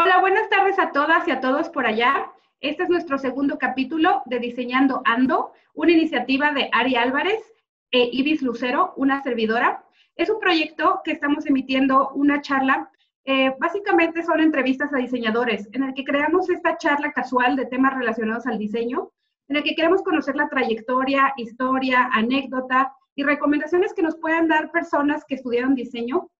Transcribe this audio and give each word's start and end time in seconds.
Hola, 0.00 0.20
buenas 0.20 0.48
tardes 0.48 0.78
a 0.78 0.92
todas 0.92 1.26
y 1.26 1.32
a 1.32 1.40
todos 1.40 1.70
por 1.70 1.84
allá. 1.84 2.30
Este 2.60 2.84
es 2.84 2.88
nuestro 2.88 3.18
segundo 3.18 3.58
capítulo 3.58 4.22
de 4.26 4.38
Diseñando 4.38 5.02
Ando, 5.04 5.50
una 5.74 5.90
iniciativa 5.90 6.52
de 6.52 6.70
Ari 6.70 6.94
Álvarez 6.94 7.42
e 7.90 8.08
Ibis 8.12 8.40
Lucero, 8.42 8.92
una 8.96 9.20
servidora. 9.24 9.84
Es 10.14 10.30
un 10.30 10.38
proyecto 10.38 11.00
que 11.02 11.10
estamos 11.10 11.46
emitiendo 11.46 12.10
una 12.10 12.40
charla. 12.40 12.92
Eh, 13.24 13.52
básicamente 13.58 14.22
son 14.22 14.38
entrevistas 14.38 14.94
a 14.94 14.98
diseñadores, 14.98 15.68
en 15.72 15.82
el 15.82 15.94
que 15.94 16.04
creamos 16.04 16.48
esta 16.48 16.76
charla 16.76 17.10
casual 17.10 17.56
de 17.56 17.66
temas 17.66 17.98
relacionados 17.98 18.46
al 18.46 18.56
diseño, 18.56 19.10
en 19.48 19.56
el 19.56 19.64
que 19.64 19.74
queremos 19.74 20.02
conocer 20.02 20.36
la 20.36 20.48
trayectoria, 20.48 21.34
historia, 21.36 22.08
anécdota 22.12 22.94
y 23.16 23.24
recomendaciones 23.24 23.92
que 23.94 24.02
nos 24.02 24.14
puedan 24.14 24.46
dar 24.46 24.70
personas 24.70 25.24
que 25.24 25.34
estudiaron 25.34 25.74
diseño 25.74 26.30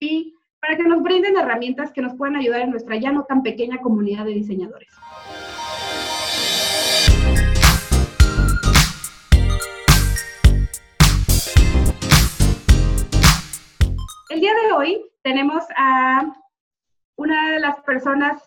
y 0.00 0.34
para 0.60 0.76
que 0.76 0.82
nos 0.82 1.02
brinden 1.02 1.36
herramientas 1.36 1.92
que 1.92 2.02
nos 2.02 2.14
puedan 2.14 2.36
ayudar 2.36 2.62
en 2.62 2.70
nuestra 2.70 2.96
ya 2.96 3.12
no 3.12 3.24
tan 3.24 3.42
pequeña 3.42 3.78
comunidad 3.78 4.24
de 4.24 4.32
diseñadores. 4.32 4.88
El 14.30 14.40
día 14.40 14.52
de 14.54 14.72
hoy 14.72 15.10
tenemos 15.22 15.64
a 15.76 16.32
una 17.16 17.52
de 17.52 17.60
las 17.60 17.80
personas 17.80 18.42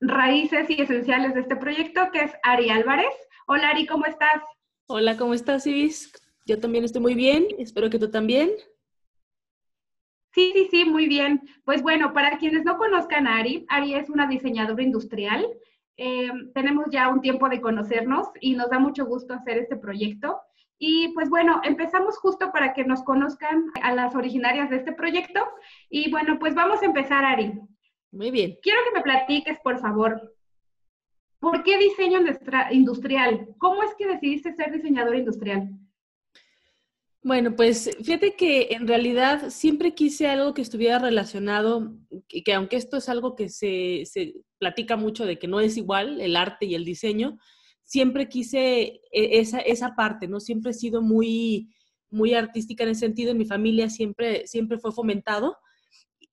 raíces 0.00 0.70
y 0.70 0.80
esenciales 0.80 1.34
de 1.34 1.40
este 1.40 1.56
proyecto, 1.56 2.10
que 2.12 2.20
es 2.20 2.32
Ari 2.42 2.70
Álvarez. 2.70 3.12
Hola 3.46 3.70
Ari, 3.70 3.86
¿cómo 3.86 4.06
estás? 4.06 4.42
Hola, 4.86 5.16
¿cómo 5.16 5.34
estás, 5.34 5.66
Ibis? 5.66 6.12
Yo 6.46 6.58
también 6.58 6.84
estoy 6.84 7.02
muy 7.02 7.14
bien, 7.14 7.46
espero 7.58 7.90
que 7.90 7.98
tú 7.98 8.10
también. 8.10 8.50
Sí, 10.32 10.52
sí, 10.54 10.68
sí, 10.70 10.84
muy 10.84 11.06
bien. 11.06 11.42
Pues 11.64 11.82
bueno, 11.82 12.12
para 12.12 12.38
quienes 12.38 12.64
no 12.64 12.78
conozcan 12.78 13.26
a 13.26 13.38
Ari, 13.38 13.66
Ari 13.68 13.94
es 13.94 14.08
una 14.10 14.26
diseñadora 14.26 14.82
industrial. 14.82 15.46
Eh, 15.96 16.30
tenemos 16.54 16.86
ya 16.90 17.08
un 17.08 17.20
tiempo 17.20 17.48
de 17.48 17.60
conocernos 17.60 18.28
y 18.40 18.54
nos 18.54 18.70
da 18.70 18.78
mucho 18.78 19.04
gusto 19.06 19.34
hacer 19.34 19.58
este 19.58 19.76
proyecto. 19.76 20.40
Y 20.78 21.08
pues 21.08 21.28
bueno, 21.28 21.60
empezamos 21.64 22.16
justo 22.16 22.52
para 22.52 22.72
que 22.72 22.84
nos 22.84 23.02
conozcan 23.02 23.66
a 23.82 23.92
las 23.94 24.14
originarias 24.14 24.70
de 24.70 24.76
este 24.76 24.92
proyecto. 24.92 25.46
Y 25.90 26.10
bueno, 26.10 26.38
pues 26.38 26.54
vamos 26.54 26.80
a 26.82 26.86
empezar, 26.86 27.24
Ari. 27.24 27.52
Muy 28.12 28.30
bien. 28.30 28.56
Quiero 28.62 28.78
que 28.84 28.98
me 28.98 29.02
platiques, 29.02 29.58
por 29.60 29.78
favor, 29.78 30.34
¿por 31.38 31.62
qué 31.64 31.76
diseño 31.76 32.20
industrial? 32.70 33.48
¿Cómo 33.58 33.82
es 33.82 33.94
que 33.94 34.06
decidiste 34.06 34.54
ser 34.54 34.72
diseñadora 34.72 35.18
industrial? 35.18 35.70
Bueno, 37.22 37.54
pues 37.54 37.90
fíjate 38.02 38.34
que 38.34 38.68
en 38.70 38.88
realidad 38.88 39.50
siempre 39.50 39.94
quise 39.94 40.26
algo 40.26 40.54
que 40.54 40.62
estuviera 40.62 40.98
relacionado, 40.98 41.92
que, 42.28 42.42
que 42.42 42.54
aunque 42.54 42.76
esto 42.76 42.96
es 42.96 43.10
algo 43.10 43.36
que 43.36 43.50
se, 43.50 44.04
se, 44.06 44.36
platica 44.58 44.96
mucho 44.96 45.26
de 45.26 45.38
que 45.38 45.46
no 45.46 45.60
es 45.60 45.76
igual 45.76 46.20
el 46.20 46.34
arte 46.34 46.64
y 46.64 46.74
el 46.74 46.84
diseño, 46.84 47.38
siempre 47.84 48.28
quise 48.28 49.02
e, 49.12 49.40
esa, 49.40 49.58
esa 49.58 49.94
parte, 49.94 50.28
¿no? 50.28 50.40
Siempre 50.40 50.70
he 50.70 50.74
sido 50.74 51.02
muy, 51.02 51.68
muy 52.10 52.32
artística 52.32 52.84
en 52.84 52.90
ese 52.90 53.00
sentido, 53.00 53.32
en 53.32 53.38
mi 53.38 53.44
familia 53.44 53.90
siempre, 53.90 54.46
siempre 54.46 54.78
fue 54.78 54.90
fomentado, 54.90 55.58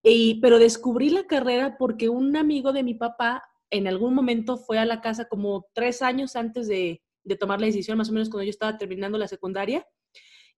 y, 0.03 0.39
pero 0.39 0.57
descubrí 0.57 1.09
la 1.09 1.27
carrera 1.27 1.75
porque 1.77 2.07
un 2.07 2.37
amigo 2.37 2.71
de 2.71 2.83
mi 2.83 2.93
papá 2.93 3.43
en 3.71 3.87
algún 3.87 4.13
momento 4.13 4.55
fue 4.55 4.79
a 4.79 4.85
la 4.85 5.01
casa 5.01 5.27
como 5.27 5.67
tres 5.73 6.01
años 6.01 6.37
antes 6.37 6.67
de, 6.69 7.01
de 7.25 7.35
tomar 7.35 7.59
la 7.59 7.67
decisión, 7.67 7.97
más 7.97 8.09
o 8.09 8.13
menos 8.13 8.29
cuando 8.29 8.45
yo 8.45 8.51
estaba 8.51 8.77
terminando 8.77 9.17
la 9.17 9.27
secundaria, 9.27 9.85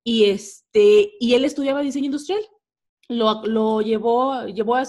y, 0.10 0.26
este, 0.26 1.12
y 1.20 1.36
él 1.36 1.46
estudiaba 1.46 1.82
diseño 1.82 2.06
industrial. 2.08 2.42
Lo, 3.10 3.46
lo 3.46 3.82
llevó, 3.82 4.44
llevó 4.48 4.76
a, 4.76 4.82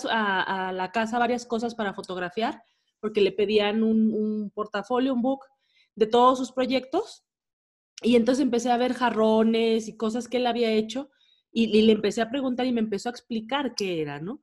a, 0.68 0.72
la 0.72 0.92
casa 0.92 1.18
varias 1.18 1.44
cosas 1.44 1.74
para 1.74 1.92
fotografiar, 1.92 2.62
porque 3.00 3.20
le 3.20 3.30
pedían 3.30 3.82
un, 3.82 4.14
un 4.14 4.50
portafolio, 4.50 5.12
un 5.12 5.20
book 5.20 5.44
de 5.94 6.06
todos 6.06 6.38
sus 6.38 6.52
proyectos. 6.52 7.22
Y 8.02 8.16
entonces 8.16 8.42
empecé 8.42 8.70
a 8.70 8.78
ver 8.78 8.94
jarrones 8.94 9.88
y 9.88 9.96
cosas 9.98 10.26
que 10.26 10.38
él 10.38 10.46
había 10.46 10.72
hecho 10.72 11.10
y, 11.52 11.64
y, 11.64 11.82
le 11.82 11.92
empecé 11.92 12.22
a 12.22 12.30
preguntar 12.30 12.64
y 12.64 12.72
me 12.72 12.80
empezó 12.80 13.10
a 13.10 13.12
explicar 13.12 13.74
qué 13.74 14.00
era, 14.00 14.20
¿no? 14.20 14.40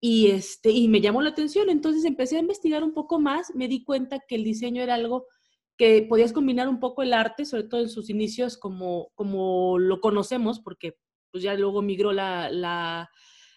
Y, 0.00 0.32
este, 0.32 0.72
y 0.72 0.88
me 0.88 1.00
llamó 1.00 1.22
la 1.22 1.30
atención, 1.30 1.70
entonces 1.70 2.04
empecé 2.04 2.36
a 2.36 2.40
investigar 2.40 2.82
un 2.82 2.94
poco 2.94 3.20
más, 3.20 3.54
me 3.54 3.68
di 3.68 3.84
cuenta 3.84 4.18
que 4.26 4.34
el 4.34 4.42
diseño 4.42 4.82
era 4.82 4.94
algo 4.94 5.28
que 5.76 6.06
podías 6.08 6.32
combinar 6.32 6.68
un 6.68 6.80
poco 6.80 7.02
el 7.02 7.12
arte, 7.12 7.44
sobre 7.44 7.64
todo 7.64 7.80
en 7.80 7.88
sus 7.88 8.08
inicios 8.10 8.56
como, 8.56 9.10
como 9.14 9.78
lo 9.78 10.00
conocemos, 10.00 10.60
porque 10.60 10.98
pues 11.30 11.42
ya 11.42 11.54
luego 11.54 11.82
migró 11.82 12.12
la, 12.12 12.50
la, 12.50 13.10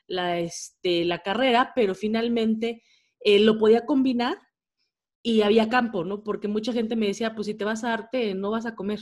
la, 0.07 0.39
este, 0.39 1.05
la 1.05 1.19
carrera, 1.19 1.71
pero 1.75 1.95
finalmente 1.95 2.83
eh, 3.21 3.39
lo 3.39 3.57
podía 3.57 3.85
combinar 3.85 4.37
y 5.21 5.41
había 5.41 5.69
campo, 5.69 6.03
¿no? 6.03 6.23
Porque 6.23 6.47
mucha 6.47 6.73
gente 6.73 6.95
me 6.95 7.07
decía, 7.07 7.35
pues 7.35 7.47
si 7.47 7.53
te 7.53 7.65
vas 7.65 7.83
a 7.83 7.93
arte, 7.93 8.33
no 8.35 8.51
vas 8.51 8.65
a 8.65 8.75
comer, 8.75 8.99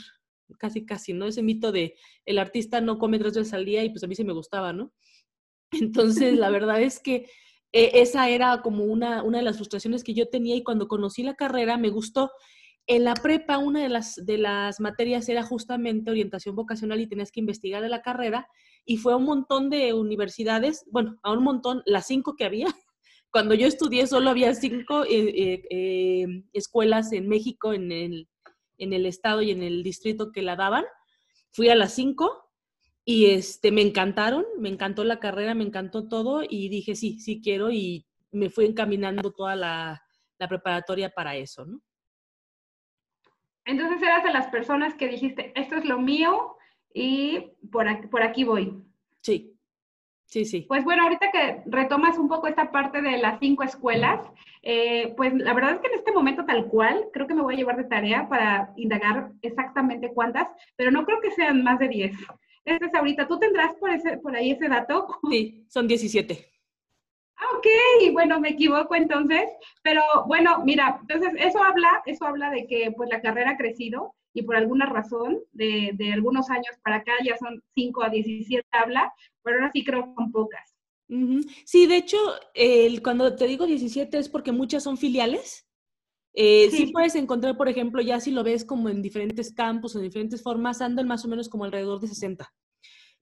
casi, 0.59 0.85
casi, 0.85 1.13
¿no? 1.13 1.25
Ese 1.25 1.44
mito 1.44 1.72
de 1.72 1.95
el 2.25 2.39
artista 2.39 2.81
no 2.81 2.97
come 2.97 3.19
tres 3.19 3.35
veces 3.35 3.53
al 3.53 3.66
día 3.66 3.84
y 3.84 3.89
pues 3.89 4.03
a 4.03 4.07
mí 4.07 4.16
se 4.16 4.23
me 4.23 4.34
gustaba, 4.34 4.73
¿no? 4.73 4.94
Entonces, 5.72 6.38
la 6.38 6.49
verdad 6.51 6.81
es 6.81 6.99
que 6.99 7.28
eh, 7.72 7.91
esa 7.95 8.29
era 8.29 8.61
como 8.61 8.85
una, 8.85 9.23
una 9.23 9.39
de 9.39 9.44
las 9.44 9.57
frustraciones 9.57 10.03
que 10.03 10.13
yo 10.13 10.29
tenía 10.29 10.55
y 10.55 10.63
cuando 10.63 10.88
conocí 10.88 11.23
la 11.23 11.35
carrera 11.35 11.78
me 11.78 11.89
gustó 11.89 12.31
en 12.88 13.03
la 13.03 13.16
prepa, 13.16 13.58
una 13.58 13.84
de 13.84 13.90
las, 13.90 14.16
de 14.16 14.38
las 14.38 14.80
materias 14.80 15.28
era 15.28 15.44
justamente 15.44 16.09
orientación 16.09 16.56
vocacional 16.56 17.02
y 17.02 17.08
tenías 17.08 17.31
que 17.31 17.42
investigar 17.42 17.81
de 17.84 17.90
la 17.90 18.02
carrera 18.02 18.48
y 18.86 18.96
fue 18.98 19.12
a 19.12 19.18
un 19.18 19.25
montón 19.25 19.70
de 19.70 19.94
universidades, 19.94 20.86
bueno, 20.90 21.20
a 21.22 21.34
un 21.34 21.44
montón, 21.44 21.84
las 21.86 22.08
cinco 22.08 22.36
que 22.38 22.46
había. 22.46 22.68
Cuando 23.30 23.53
yo 23.56 23.68
estudié 23.68 24.08
solo 24.08 24.30
había 24.30 24.56
cinco 24.56 25.03
eh, 25.03 25.09
eh, 25.12 25.64
eh, 25.70 26.44
escuelas 26.53 27.12
en 27.12 27.28
México, 27.28 27.74
en 27.74 27.92
el, 27.92 28.30
en 28.78 28.94
el 28.94 29.06
estado 29.06 29.42
y 29.42 29.52
en 29.52 29.64
el 29.64 29.84
distrito 29.84 30.31
que 30.31 30.42
la 30.42 30.56
daban. 30.56 30.86
Fui 31.52 31.68
a 31.68 31.76
las 31.76 31.94
cinco 31.94 32.52
y 33.03 33.26
este, 33.26 33.72
me 33.74 33.81
encantaron, 33.81 34.46
me 34.59 34.70
encantó 34.70 35.03
la 35.03 35.20
carrera, 35.20 35.56
me 35.56 35.66
encantó 35.66 36.08
todo 36.08 36.42
y 36.47 36.70
dije, 36.70 36.96
sí, 36.96 37.20
sí 37.20 37.42
quiero 37.42 37.70
y 37.70 38.08
me 38.31 38.50
fui 38.50 38.66
encaminando 38.66 39.34
toda 39.34 39.58
la, 39.58 40.02
la 40.40 40.47
preparatoria 40.47 41.09
para 41.09 41.36
eso, 41.36 41.66
¿no? 41.66 41.81
Entonces 43.67 44.01
eras 44.01 44.23
de 44.23 44.31
las 44.31 44.47
personas 44.47 44.95
que 44.95 45.09
dijiste, 45.09 45.51
esto 45.55 45.75
es 45.75 45.85
lo 45.85 46.00
mío 46.00 46.55
y 46.94 47.51
por 47.72 47.88
aquí, 47.88 48.07
por 48.07 48.23
aquí 48.23 48.44
voy. 48.45 48.81
Sí, 49.22 49.53
sí, 50.25 50.45
sí. 50.45 50.61
Pues 50.67 50.83
bueno, 50.85 51.03
ahorita 51.03 51.31
que 51.31 51.61
retomas 51.66 52.17
un 52.17 52.29
poco 52.29 52.47
esta 52.47 52.72
parte 52.72 53.01
de 53.01 53.17
las 53.17 53.39
cinco 53.39 53.63
escuelas, 53.63 54.22
eh, 54.63 55.13
pues 55.17 55.33
la 55.33 55.53
verdad 55.53 55.73
es 55.73 55.79
que 55.79 55.88
en 55.88 56.00
este 56.00 56.13
momento 56.13 56.45
tal 56.45 56.67
cual, 56.67 57.09
creo 57.11 57.28
que 57.28 57.35
me 57.35 57.41
voy 57.41 57.55
a 57.55 57.57
llevar 57.57 57.75
de 57.78 57.83
tarea 57.83 58.28
para 58.29 58.73
indagar 58.78 59.31
exactamente 59.41 60.13
cuántas, 60.13 60.47
pero 60.78 60.89
no 60.89 61.05
creo 61.05 61.19
que 61.22 61.31
sean 61.31 61.61
más 61.61 61.78
de 61.78 61.89
diez. 61.89 62.16
Este 62.63 62.85
es 62.85 62.95
ahorita, 62.95 63.28
¿tú 63.28 63.38
tendrás 63.38 63.75
por, 63.75 63.91
ese, 63.91 64.17
por 64.17 64.35
ahí 64.35 64.51
ese 64.51 64.69
dato? 64.69 65.07
Sí, 65.29 65.66
son 65.69 65.88
17. 65.88 66.56
Ah, 67.40 67.46
ok, 67.56 68.14
bueno, 68.14 68.40
me 68.40 68.50
equivoco 68.50 68.96
entonces, 68.96 69.48
pero 69.84 70.02
bueno, 70.25 70.64
mira, 70.66 70.98
entonces 71.02 71.34
eso 71.38 71.64
habla, 71.64 72.02
eso 72.08 72.25
habla 72.25 72.50
de 72.50 72.66
que 72.66 72.92
pues 72.98 73.09
la 73.09 73.22
carrera 73.22 73.52
ha 73.52 73.58
crecido 73.58 74.16
y 74.34 74.42
por 74.42 74.56
alguna 74.56 74.88
razón 74.88 75.40
de, 75.52 75.92
de 75.94 76.14
algunos 76.14 76.50
años 76.50 76.76
para 76.84 76.97
acá 76.97 77.14
ya 77.24 77.38
son 77.38 77.62
5 77.76 78.03
a 78.03 78.09
17 78.09 78.66
habla, 78.72 79.14
pero 79.44 79.58
ahora 79.58 79.72
sí 79.72 79.84
creo 79.84 80.06
que 80.06 80.14
son 80.16 80.31
pocas. 80.31 80.76
Uh 81.09 81.16
-huh. 81.16 81.46
Sí, 81.64 81.86
de 81.86 81.97
hecho, 81.97 82.18
eh, 82.53 83.02
cuando 83.02 83.36
te 83.36 83.46
digo 83.46 83.66
17 83.68 84.18
es 84.18 84.30
porque 84.30 84.52
muchas 84.52 84.84
son 84.84 84.97
filiales. 84.97 85.68
Eh, 86.34 86.70
sí. 86.72 86.88
sí. 86.88 86.92
puedes 86.92 87.16
encontrar, 87.16 87.56
por 87.58 87.70
ejemplo, 87.70 88.02
ya 88.02 88.20
si 88.20 88.31
lo 88.31 88.44
ves 88.44 88.66
como 88.66 88.90
en 88.90 89.02
diferentes 89.02 89.53
campos, 89.53 89.96
en 89.96 90.03
diferentes 90.03 90.44
formas, 90.44 90.81
andan 90.81 91.08
más 91.08 91.24
o 91.26 91.28
menos 91.28 91.50
como 91.50 91.66
alrededor 91.66 92.00
de 92.00 92.08
60 92.08 92.52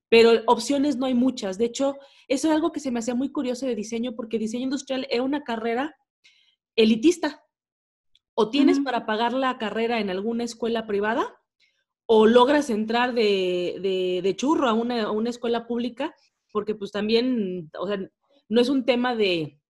pero 0.08 0.42
opciones 0.46 0.96
no 0.96 1.06
hay 1.06 1.14
muchas. 1.14 1.58
De 1.58 1.64
hecho, 1.64 1.96
eso 2.28 2.48
es 2.48 2.54
algo 2.54 2.72
que 2.72 2.80
se 2.80 2.90
me 2.90 3.00
hacía 3.00 3.14
muy 3.14 3.30
curioso 3.30 3.66
de 3.66 3.74
diseño, 3.74 4.14
porque 4.14 4.38
diseño 4.38 4.64
industrial 4.64 5.06
era 5.10 5.22
una 5.22 5.42
carrera 5.42 5.96
elitista. 6.76 7.42
O 8.34 8.50
tienes 8.50 8.78
uh 8.78 8.80
-huh. 8.80 8.84
para 8.84 9.06
pagar 9.06 9.32
la 9.32 9.58
carrera 9.58 10.00
en 10.00 10.10
alguna 10.10 10.44
escuela 10.44 10.86
privada, 10.86 11.34
o 12.06 12.26
logras 12.26 12.70
entrar 12.70 13.14
de, 13.14 13.78
de, 13.82 14.20
de 14.22 14.36
churro 14.36 14.68
a 14.68 14.74
una, 14.74 15.04
a 15.04 15.10
una, 15.10 15.30
escuela 15.30 15.66
pública, 15.66 16.14
porque 16.52 16.74
pues 16.74 16.92
también, 16.92 17.70
o 17.78 17.88
sea, 17.88 17.98
no 18.48 18.60
es 18.60 18.68
un 18.68 18.84
tema 18.84 19.16
de, 19.16 19.60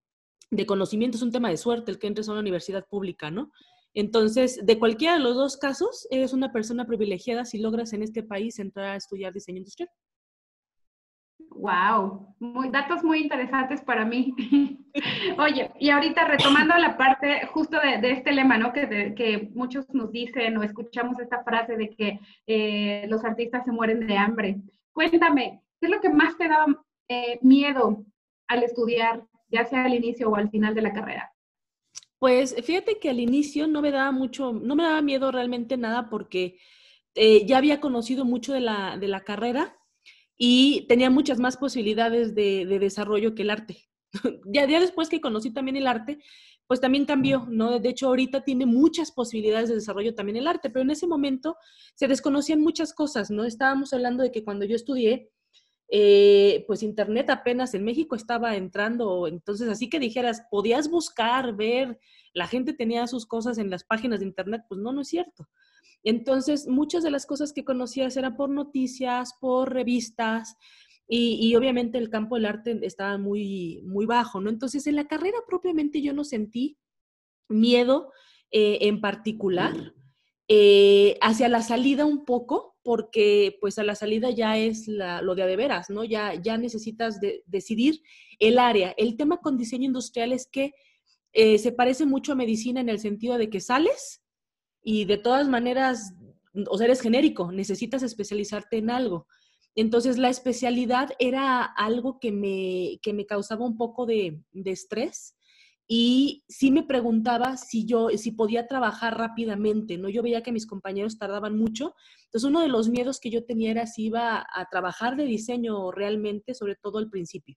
de 0.50 0.66
conocimiento, 0.66 1.16
es 1.16 1.22
un 1.22 1.32
tema 1.32 1.48
de 1.48 1.56
suerte 1.56 1.90
el 1.90 1.98
que 1.98 2.06
entres 2.06 2.28
a 2.28 2.32
una 2.32 2.42
universidad 2.42 2.86
pública, 2.86 3.30
¿no? 3.30 3.50
Entonces, 3.94 4.60
de 4.66 4.78
cualquiera 4.78 5.14
de 5.14 5.20
los 5.20 5.34
dos 5.36 5.56
casos, 5.56 6.06
eres 6.10 6.34
una 6.34 6.52
persona 6.52 6.86
privilegiada 6.86 7.46
si 7.46 7.58
logras 7.58 7.94
en 7.94 8.02
este 8.02 8.22
país 8.22 8.58
entrar 8.58 8.90
a 8.90 8.96
estudiar 8.96 9.32
diseño 9.32 9.58
industrial. 9.58 9.88
Wow, 11.50 12.34
muy, 12.38 12.70
datos 12.70 13.02
muy 13.02 13.20
interesantes 13.20 13.80
para 13.80 14.04
mí. 14.04 14.34
Oye, 15.38 15.70
y 15.80 15.90
ahorita 15.90 16.26
retomando 16.26 16.76
la 16.76 16.96
parte 16.96 17.46
justo 17.46 17.78
de, 17.80 18.10
este 18.10 18.32
lema, 18.32 18.58
¿no? 18.58 18.72
Que, 18.72 18.86
de, 18.86 19.14
que, 19.14 19.50
muchos 19.54 19.92
nos 19.94 20.12
dicen 20.12 20.56
o 20.56 20.62
escuchamos 20.62 21.18
esta 21.18 21.42
frase 21.44 21.76
de 21.76 21.90
que 21.90 22.20
eh, 22.46 23.06
los 23.08 23.24
artistas 23.24 23.64
se 23.64 23.72
mueren 23.72 24.06
de 24.06 24.16
hambre. 24.16 24.56
Cuéntame, 24.92 25.62
¿qué 25.80 25.86
es 25.86 25.90
lo 25.90 26.00
que 26.00 26.10
más 26.10 26.36
te 26.36 26.48
daba 26.48 26.66
eh, 27.08 27.38
miedo 27.42 28.04
al 28.48 28.62
estudiar, 28.62 29.24
ya 29.48 29.64
sea 29.64 29.84
al 29.84 29.94
inicio 29.94 30.30
o 30.30 30.36
al 30.36 30.50
final 30.50 30.74
de 30.74 30.82
la 30.82 30.92
carrera? 30.92 31.32
Pues 32.18 32.54
fíjate 32.64 32.98
que 32.98 33.10
al 33.10 33.20
inicio 33.20 33.66
no 33.66 33.82
me 33.82 33.90
daba 33.90 34.10
mucho, 34.10 34.52
no 34.52 34.74
me 34.74 34.82
daba 34.82 35.02
miedo 35.02 35.30
realmente 35.30 35.76
nada 35.76 36.08
porque 36.08 36.58
eh, 37.14 37.46
ya 37.46 37.58
había 37.58 37.80
conocido 37.80 38.24
mucho 38.24 38.52
de 38.52 38.60
la, 38.60 38.96
de 38.98 39.08
la, 39.08 39.20
carrera 39.22 39.76
y 40.36 40.86
tenía 40.88 41.10
muchas 41.10 41.38
más 41.38 41.56
posibilidades 41.56 42.34
de, 42.34 42.66
de 42.66 42.78
desarrollo 42.78 43.34
que 43.34 43.42
el 43.42 43.50
arte. 43.50 43.88
ya, 44.46 44.66
ya 44.66 44.80
después 44.80 45.08
que 45.08 45.20
conocí 45.20 45.50
también 45.50 45.76
el 45.76 45.86
arte, 45.86 46.18
pues 46.66 46.80
también 46.80 47.04
cambió, 47.04 47.46
¿no? 47.48 47.78
De 47.78 47.88
hecho, 47.88 48.08
ahorita 48.08 48.42
tiene 48.42 48.66
muchas 48.66 49.12
posibilidades 49.12 49.68
de 49.68 49.76
desarrollo 49.76 50.14
también 50.14 50.36
el 50.36 50.48
arte, 50.48 50.68
pero 50.70 50.82
en 50.82 50.90
ese 50.90 51.06
momento 51.06 51.56
se 51.94 52.08
desconocían 52.08 52.60
muchas 52.60 52.92
cosas, 52.92 53.30
¿no? 53.30 53.44
Estábamos 53.44 53.92
hablando 53.92 54.22
de 54.22 54.32
que 54.32 54.42
cuando 54.42 54.64
yo 54.64 54.74
estudié, 54.74 55.30
eh, 55.88 56.64
pues 56.66 56.82
Internet 56.82 57.30
apenas 57.30 57.72
en 57.74 57.84
México 57.84 58.16
estaba 58.16 58.56
entrando, 58.56 59.28
entonces 59.28 59.68
así 59.68 59.88
que 59.88 60.00
dijeras, 60.00 60.42
podías 60.50 60.90
buscar, 60.90 61.54
ver, 61.54 62.00
la 62.34 62.48
gente 62.48 62.72
tenía 62.72 63.06
sus 63.06 63.26
cosas 63.26 63.58
en 63.58 63.70
las 63.70 63.84
páginas 63.84 64.18
de 64.18 64.26
Internet, 64.26 64.62
pues 64.68 64.80
no, 64.80 64.92
no 64.92 65.02
es 65.02 65.08
cierto. 65.08 65.48
Entonces, 66.02 66.68
muchas 66.68 67.02
de 67.02 67.10
las 67.10 67.26
cosas 67.26 67.52
que 67.52 67.64
conocías 67.64 68.16
eran 68.16 68.36
por 68.36 68.48
noticias, 68.50 69.34
por 69.40 69.72
revistas, 69.72 70.56
y, 71.08 71.54
obviamente 71.54 71.98
el 71.98 72.10
campo 72.10 72.34
del 72.34 72.46
arte 72.46 72.78
estaba 72.82 73.16
muy, 73.16 73.80
muy 73.84 74.06
bajo, 74.06 74.40
¿no? 74.40 74.50
Entonces, 74.50 74.86
en 74.88 74.96
la 74.96 75.06
carrera 75.06 75.38
propiamente 75.46 76.02
yo 76.02 76.12
no 76.12 76.24
sentí 76.24 76.78
miedo 77.48 78.10
eh, 78.50 78.78
en 78.82 79.00
particular. 79.00 79.94
Eh, 80.48 81.16
hacia 81.20 81.48
la 81.48 81.62
salida 81.62 82.06
un 82.06 82.24
poco, 82.24 82.76
porque 82.82 83.56
pues 83.60 83.78
a 83.78 83.84
la 83.84 83.94
salida 83.94 84.30
ya 84.30 84.58
es 84.58 84.86
lo 84.88 85.34
de 85.34 85.42
a 85.42 85.46
de 85.46 85.56
veras, 85.56 85.90
¿no? 85.90 86.04
Ya, 86.04 86.34
ya 86.34 86.56
necesitas 86.56 87.18
decidir 87.46 88.00
el 88.38 88.58
área. 88.58 88.92
El 88.96 89.16
tema 89.16 89.38
con 89.38 89.56
diseño 89.56 89.86
industrial 89.86 90.32
es 90.32 90.46
que 90.46 90.72
eh, 91.32 91.58
se 91.58 91.72
parece 91.72 92.06
mucho 92.06 92.32
a 92.32 92.36
medicina 92.36 92.80
en 92.80 92.88
el 92.88 92.98
sentido 92.98 93.38
de 93.38 93.50
que 93.50 93.60
sales 93.60 94.22
y 94.88 95.04
de 95.04 95.18
todas 95.18 95.48
maneras, 95.48 96.14
o 96.70 96.78
sea, 96.78 96.84
eres 96.84 97.00
genérico, 97.00 97.50
necesitas 97.50 98.04
especializarte 98.04 98.78
en 98.78 98.88
algo. 98.88 99.26
Entonces, 99.74 100.16
la 100.16 100.28
especialidad 100.28 101.08
era 101.18 101.64
algo 101.64 102.20
que 102.20 102.30
me, 102.30 103.00
que 103.02 103.12
me 103.12 103.26
causaba 103.26 103.66
un 103.66 103.76
poco 103.76 104.06
de, 104.06 104.40
estrés 104.64 105.36
y 105.88 106.44
sí 106.48 106.70
me 106.70 106.84
preguntaba 106.84 107.56
si 107.56 107.84
yo, 107.84 108.10
si 108.10 108.30
podía 108.30 108.68
trabajar 108.68 109.18
rápidamente, 109.18 109.98
¿no? 109.98 110.08
Yo 110.08 110.22
veía 110.22 110.44
que 110.44 110.52
mis 110.52 110.68
compañeros 110.68 111.18
tardaban 111.18 111.58
mucho. 111.58 111.96
Entonces, 112.26 112.48
uno 112.48 112.60
de 112.60 112.68
los 112.68 112.88
miedos 112.88 113.18
que 113.18 113.30
yo 113.30 113.44
tenía 113.44 113.72
era 113.72 113.88
si 113.88 114.04
iba 114.04 114.38
a 114.38 114.66
trabajar 114.70 115.16
de 115.16 115.24
diseño 115.24 115.90
realmente, 115.90 116.54
sobre 116.54 116.76
todo 116.76 116.98
al 116.98 117.10
principio. 117.10 117.56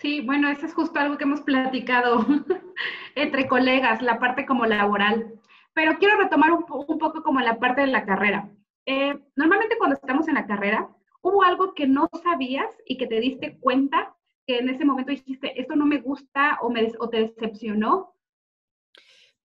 Sí, 0.00 0.22
bueno, 0.22 0.48
eso 0.48 0.64
es 0.64 0.72
justo 0.72 0.98
algo 0.98 1.18
que 1.18 1.24
hemos 1.24 1.42
platicado 1.42 2.24
entre 3.14 3.46
colegas, 3.46 4.00
la 4.00 4.18
parte 4.18 4.46
como 4.46 4.64
laboral. 4.64 5.38
Pero 5.74 5.98
quiero 5.98 6.16
retomar 6.16 6.52
un, 6.52 6.64
poco 6.64 7.22
como 7.22 7.40
la 7.40 7.58
parte 7.58 7.82
de 7.82 7.88
la 7.88 8.06
carrera. 8.06 8.50
Eh, 8.86 9.18
normalmente 9.36 9.76
cuando 9.76 9.96
estamos 9.96 10.26
en 10.28 10.34
la 10.34 10.46
carrera, 10.46 10.88
¿hubo 11.20 11.42
algo 11.42 11.74
que 11.74 11.86
no 11.86 12.08
sabías 12.22 12.74
y 12.86 12.96
que 12.96 13.06
te 13.06 13.20
diste 13.20 13.58
cuenta 13.58 14.16
que 14.46 14.58
en 14.58 14.70
ese 14.70 14.86
momento 14.86 15.10
dijiste, 15.10 15.60
esto 15.60 15.76
no 15.76 15.84
me 15.84 15.98
gusta 15.98 16.58
o, 16.62 16.70
me, 16.70 16.90
o 16.98 17.08
te 17.10 17.18
decepcionó? 17.18 18.14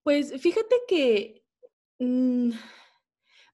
Pues 0.02 0.40
fíjate 0.40 0.76
que 0.88 1.44
mm, 1.98 2.52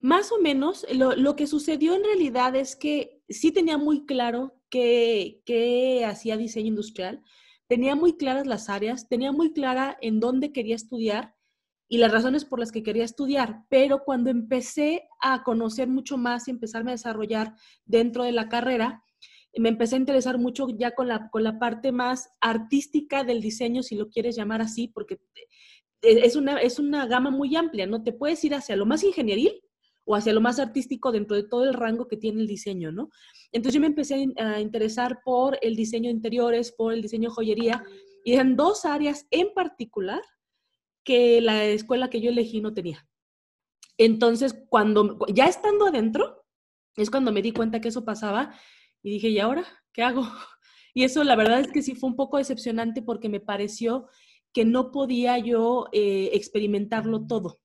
más 0.00 0.30
o 0.30 0.38
menos 0.38 0.86
lo, 0.94 1.16
lo, 1.16 1.34
que 1.34 1.48
sucedió 1.48 1.94
en 1.94 2.04
realidad 2.04 2.54
es 2.54 2.76
que 2.76 3.21
sí 3.32 3.52
tenía 3.52 3.78
muy 3.78 4.06
claro 4.06 4.54
que 4.70 6.04
hacía 6.06 6.36
diseño 6.36 6.68
industrial, 6.68 7.22
tenía 7.66 7.94
muy 7.94 8.16
claras 8.16 8.46
las 8.46 8.68
áreas, 8.68 9.08
tenía 9.08 9.32
muy 9.32 9.52
clara 9.52 9.96
en 10.00 10.20
dónde 10.20 10.52
quería 10.52 10.76
estudiar 10.76 11.34
y 11.88 11.98
las 11.98 12.10
razones 12.10 12.44
por 12.44 12.58
las 12.58 12.72
que 12.72 12.82
quería 12.82 13.04
estudiar, 13.04 13.64
pero 13.68 14.02
cuando 14.04 14.30
empecé 14.30 15.08
a 15.20 15.42
conocer 15.42 15.88
mucho 15.88 16.16
más 16.16 16.48
y 16.48 16.50
empezarme 16.50 16.90
a 16.90 16.94
desarrollar 16.94 17.54
dentro 17.84 18.24
de 18.24 18.32
la 18.32 18.48
carrera, 18.48 19.04
me 19.56 19.68
empecé 19.68 19.96
a 19.96 19.98
interesar 19.98 20.38
mucho 20.38 20.68
ya 20.70 20.92
con 20.92 21.08
la, 21.08 21.28
con 21.28 21.44
la 21.44 21.58
parte 21.58 21.92
más 21.92 22.30
artística 22.40 23.24
del 23.24 23.42
diseño, 23.42 23.82
si 23.82 23.96
lo 23.96 24.08
quieres 24.08 24.36
llamar 24.36 24.62
así, 24.62 24.88
porque 24.88 25.20
es 26.00 26.34
una, 26.34 26.60
es 26.60 26.78
una 26.78 27.06
gama 27.06 27.30
muy 27.30 27.54
amplia, 27.56 27.86
¿no? 27.86 28.02
Te 28.02 28.12
puedes 28.12 28.42
ir 28.44 28.54
hacia 28.54 28.76
lo 28.76 28.86
más 28.86 29.04
ingenieril 29.04 29.62
o 30.04 30.16
hacia 30.16 30.32
lo 30.32 30.40
más 30.40 30.58
artístico 30.58 31.12
dentro 31.12 31.36
de 31.36 31.44
todo 31.44 31.64
el 31.64 31.74
rango 31.74 32.08
que 32.08 32.16
tiene 32.16 32.40
el 32.40 32.46
diseño, 32.46 32.92
¿no? 32.92 33.10
Entonces 33.52 33.74
yo 33.74 33.80
me 33.80 33.86
empecé 33.86 34.26
a 34.36 34.60
interesar 34.60 35.20
por 35.24 35.58
el 35.62 35.76
diseño 35.76 36.10
interiores, 36.10 36.72
por 36.72 36.92
el 36.92 37.02
diseño 37.02 37.30
joyería, 37.30 37.84
y 38.24 38.34
en 38.34 38.56
dos 38.56 38.84
áreas 38.84 39.26
en 39.30 39.52
particular 39.54 40.22
que 41.04 41.40
la 41.40 41.64
escuela 41.64 42.10
que 42.10 42.20
yo 42.20 42.30
elegí 42.30 42.60
no 42.60 42.74
tenía. 42.74 43.06
Entonces, 43.98 44.54
cuando 44.68 45.18
ya 45.32 45.46
estando 45.46 45.86
adentro, 45.86 46.44
es 46.96 47.10
cuando 47.10 47.32
me 47.32 47.42
di 47.42 47.52
cuenta 47.52 47.80
que 47.80 47.88
eso 47.88 48.04
pasaba 48.04 48.54
y 49.02 49.10
dije, 49.10 49.28
¿y 49.28 49.38
ahora 49.38 49.64
qué 49.92 50.02
hago? 50.02 50.22
Y 50.94 51.04
eso 51.04 51.24
la 51.24 51.36
verdad 51.36 51.60
es 51.60 51.68
que 51.68 51.80
sí 51.80 51.94
fue 51.94 52.10
un 52.10 52.16
poco 52.16 52.36
decepcionante 52.36 53.00
porque 53.00 53.30
me 53.30 53.40
pareció 53.40 54.08
que 54.52 54.66
no 54.66 54.90
podía 54.90 55.38
yo 55.38 55.86
eh, 55.90 56.28
experimentarlo 56.34 57.26
todo, 57.26 57.60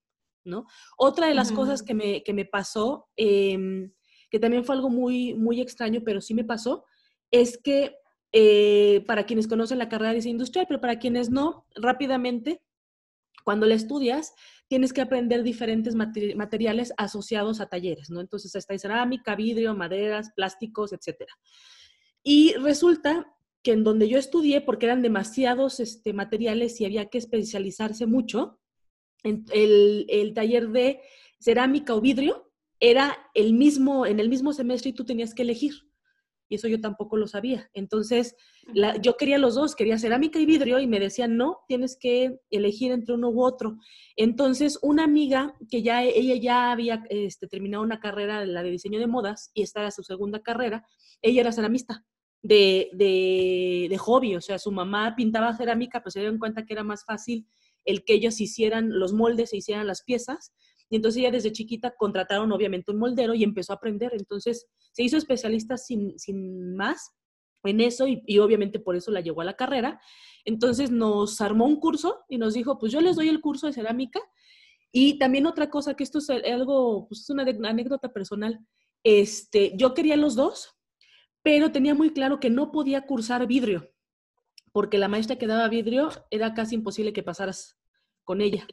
¿no? 0.47 0.65
Otra 0.97 1.27
de 1.27 1.35
las 1.35 1.51
cosas 1.51 1.83
que 1.83 1.93
me, 1.93 2.23
que 2.23 2.33
me 2.33 2.45
pasó, 2.45 3.07
em, 3.15 3.91
que 4.29 4.39
también 4.39 4.65
fue 4.65 4.75
algo 4.75 4.89
muy, 4.89 5.33
muy 5.33 5.61
extraño, 5.61 6.01
pero 6.03 6.21
sí 6.21 6.33
me 6.33 6.43
pasó, 6.43 6.85
es 7.31 7.57
que 7.57 7.95
eh, 8.31 9.03
para 9.07 9.25
quienes 9.25 9.47
conocen 9.47 9.77
la 9.77 9.89
carrera 9.89 10.09
de 10.09 10.17
diseño 10.17 10.33
industrial, 10.33 10.65
pero 10.67 10.81
para 10.81 10.99
quienes 10.99 11.29
no, 11.29 11.65
rápidamente 11.75 12.61
cuando 13.47 13.65
la 13.65 13.75
estudias, 13.75 14.33
tienes 14.67 14.91
que 14.91 14.99
aprender 14.99 15.41
diferentes 15.41 15.95
materiales 15.95 16.91
asociados 16.97 17.61
a 17.61 17.67
talleres, 17.67 18.09
¿no? 18.09 18.19
Entonces 18.19 18.53
está 18.53 18.77
cerámica, 18.77 19.37
vidrio, 19.37 19.73
maderas, 19.73 20.31
plásticos, 20.35 20.91
etc. 20.91 21.23
Y 22.23 22.55
resulta 22.55 23.33
que 23.63 23.71
en 23.71 23.85
donde 23.85 24.09
yo 24.09 24.19
estudié, 24.19 24.59
porque 24.59 24.87
eran 24.87 25.01
demasiados 25.01 25.79
este, 25.79 26.11
materiales 26.11 26.81
y 26.81 26.85
había 26.85 27.05
que 27.05 27.19
especializarse 27.19 28.05
mucho, 28.05 28.59
en 28.59 28.66
el, 29.23 30.05
el 30.09 30.33
taller 30.33 30.69
de 30.69 31.01
cerámica 31.39 31.95
o 31.95 32.01
vidrio 32.01 32.51
era 32.79 33.17
el 33.33 33.53
mismo, 33.53 34.05
en 34.05 34.19
el 34.19 34.29
mismo 34.29 34.53
semestre 34.53 34.89
y 34.89 34.93
tú 34.93 35.05
tenías 35.05 35.33
que 35.33 35.41
elegir 35.43 35.73
y 36.49 36.55
eso 36.55 36.67
yo 36.67 36.79
tampoco 36.79 37.17
lo 37.17 37.27
sabía. 37.27 37.69
Entonces, 37.73 38.35
yo 39.01 39.17
quería 39.17 39.37
los 39.37 39.55
dos, 39.55 39.75
quería 39.75 39.97
cerámica 39.97 40.39
y 40.39 40.45
vidrio 40.45 40.79
y 40.79 40.87
me 40.87 40.99
decían, 40.99 41.37
no, 41.37 41.59
tienes 41.67 41.97
que 41.99 42.39
elegir 42.49 42.91
entre 42.91 43.15
uno 43.15 43.29
u 43.29 43.43
otro. 43.43 43.77
Entonces, 44.15 44.79
una 44.81 45.03
amiga 45.03 45.55
que 45.69 45.81
ya, 45.81 46.03
ella 46.03 46.35
ya 46.35 46.71
había 46.71 47.03
este, 47.09 47.47
terminado 47.47 47.83
una 47.83 47.99
carrera, 47.99 48.45
la 48.45 48.63
de 48.63 48.71
diseño 48.71 48.99
de 48.99 49.07
modas, 49.07 49.51
y 49.53 49.63
esta 49.63 49.81
era 49.81 49.91
su 49.91 50.03
segunda 50.03 50.41
carrera, 50.41 50.85
ella 51.21 51.41
era 51.41 51.51
ceramista. 51.51 52.05
De, 52.43 52.91
de, 52.93 53.87
de 53.89 53.97
hobby, 53.97 54.35
o 54.35 54.41
sea, 54.41 54.59
su 54.59 54.71
mamá 54.71 55.15
pintaba 55.17 55.57
cerámica, 55.57 56.01
pues 56.01 56.13
se 56.13 56.19
dieron 56.19 56.37
cuenta 56.37 56.65
que 56.65 56.73
era 56.73 56.83
más 56.83 57.03
fácil 57.03 57.45
el 57.87 58.03
que 58.05 58.13
ellos 58.13 58.39
hicieran 58.39 58.99
los 58.99 59.13
moldes 59.13 59.51
e 59.51 59.57
hicieran 59.57 59.87
las 59.87 60.03
piezas, 60.03 60.53
y 60.89 60.95
entonces 60.95 61.19
ella 61.19 61.31
desde 61.31 61.51
chiquita 61.51 61.95
contrataron 61.97 62.51
obviamente 62.51 62.91
un 62.91 62.99
moldero 62.99 63.33
y 63.33 63.43
empezó 63.43 63.73
a 63.73 63.75
aprender. 63.75 64.11
Entonces 64.13 64.67
se 64.91 65.03
hizo 65.03 65.17
especialista 65.17 65.77
sin, 65.77 66.17
sin 66.17 66.75
más 66.75 67.11
en 67.63 67.81
eso 67.81 68.05
y, 68.07 68.39
obviamente 68.39 68.79
por 68.79 68.95
eso 68.95 69.11
la 69.11 69.21
llevó 69.21 69.41
a 69.41 69.45
la 69.45 69.55
carrera. 69.55 69.99
Entonces 70.45 70.91
nos 70.91 71.41
armó 71.41 71.65
un 71.65 71.79
curso 71.79 72.19
y 72.29 72.37
nos 72.37 72.53
dijo, 72.53 72.79
pues 72.79 72.91
yo 72.91 73.01
les 73.01 73.15
doy 73.15 73.27
el 73.29 73.41
curso 73.41 73.67
de 73.67 73.73
cerámica. 73.73 74.21
Y 74.91 75.19
también 75.19 75.45
otra 75.45 75.69
cosa, 75.69 75.95
que 75.95 76.03
esto 76.03 76.19
es 76.19 76.29
algo, 76.29 77.07
pues 77.09 77.21
es 77.21 77.29
una 77.29 77.43
anécdota 77.69 78.13
personal. 78.13 78.59
Este, 79.03 79.73
yo 79.75 79.93
quería 79.93 80.15
los 80.15 80.35
dos, 80.35 80.75
pero 81.43 81.71
tenía 81.71 81.93
muy 81.93 82.11
claro 82.11 82.39
que 82.39 82.49
no 82.49 82.71
podía 82.71 83.05
cursar 83.05 83.45
vidrio, 83.47 83.91
porque 84.77 84.99
la 84.99 85.07
maestra 85.07 85.37
que 85.37 85.47
daba 85.47 85.67
vidrio 85.69 86.09
era 86.29 86.53
casi 86.53 86.75
imposible 86.75 87.11
que 87.11 87.23
pasaras 87.23 87.79
con 88.23 88.41
ella. 88.41 88.67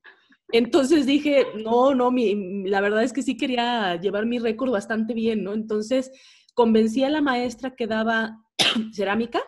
Entonces 0.52 1.06
dije, 1.06 1.46
no, 1.64 1.94
no, 1.94 2.10
mi, 2.10 2.68
la 2.68 2.82
verdad 2.82 3.02
es 3.02 3.14
que 3.14 3.22
sí 3.22 3.38
quería 3.38 3.98
llevar 3.98 4.26
mi 4.26 4.38
récord 4.38 4.70
bastante 4.70 5.14
bien, 5.14 5.42
¿no? 5.42 5.54
Entonces 5.54 6.10
convencí 6.52 7.04
a 7.04 7.08
la 7.08 7.22
maestra 7.22 7.74
que 7.74 7.86
daba 7.86 8.36
cerámica 8.92 9.40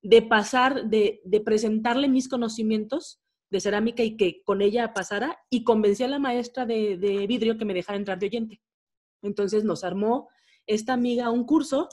de 0.00 0.22
pasar, 0.22 0.88
de, 0.88 1.20
de, 1.22 1.40
presentarle 1.42 2.08
mis 2.08 2.30
conocimientos 2.30 3.20
de 3.50 3.60
cerámica 3.60 4.02
y 4.02 4.16
que 4.16 4.42
con 4.42 4.62
ella 4.62 4.94
pasara, 4.94 5.38
y 5.50 5.64
convencí 5.64 6.02
a 6.02 6.08
la 6.08 6.18
maestra 6.18 6.64
de, 6.64 6.96
de 6.96 7.26
vidrio 7.26 7.58
que 7.58 7.66
me 7.66 7.74
dejara 7.74 7.98
entrar 7.98 8.18
de 8.18 8.24
oyente. 8.24 8.62
Entonces 9.20 9.64
nos 9.64 9.84
armó 9.84 10.30
esta 10.66 10.94
amiga 10.94 11.28
un 11.28 11.44
curso, 11.44 11.90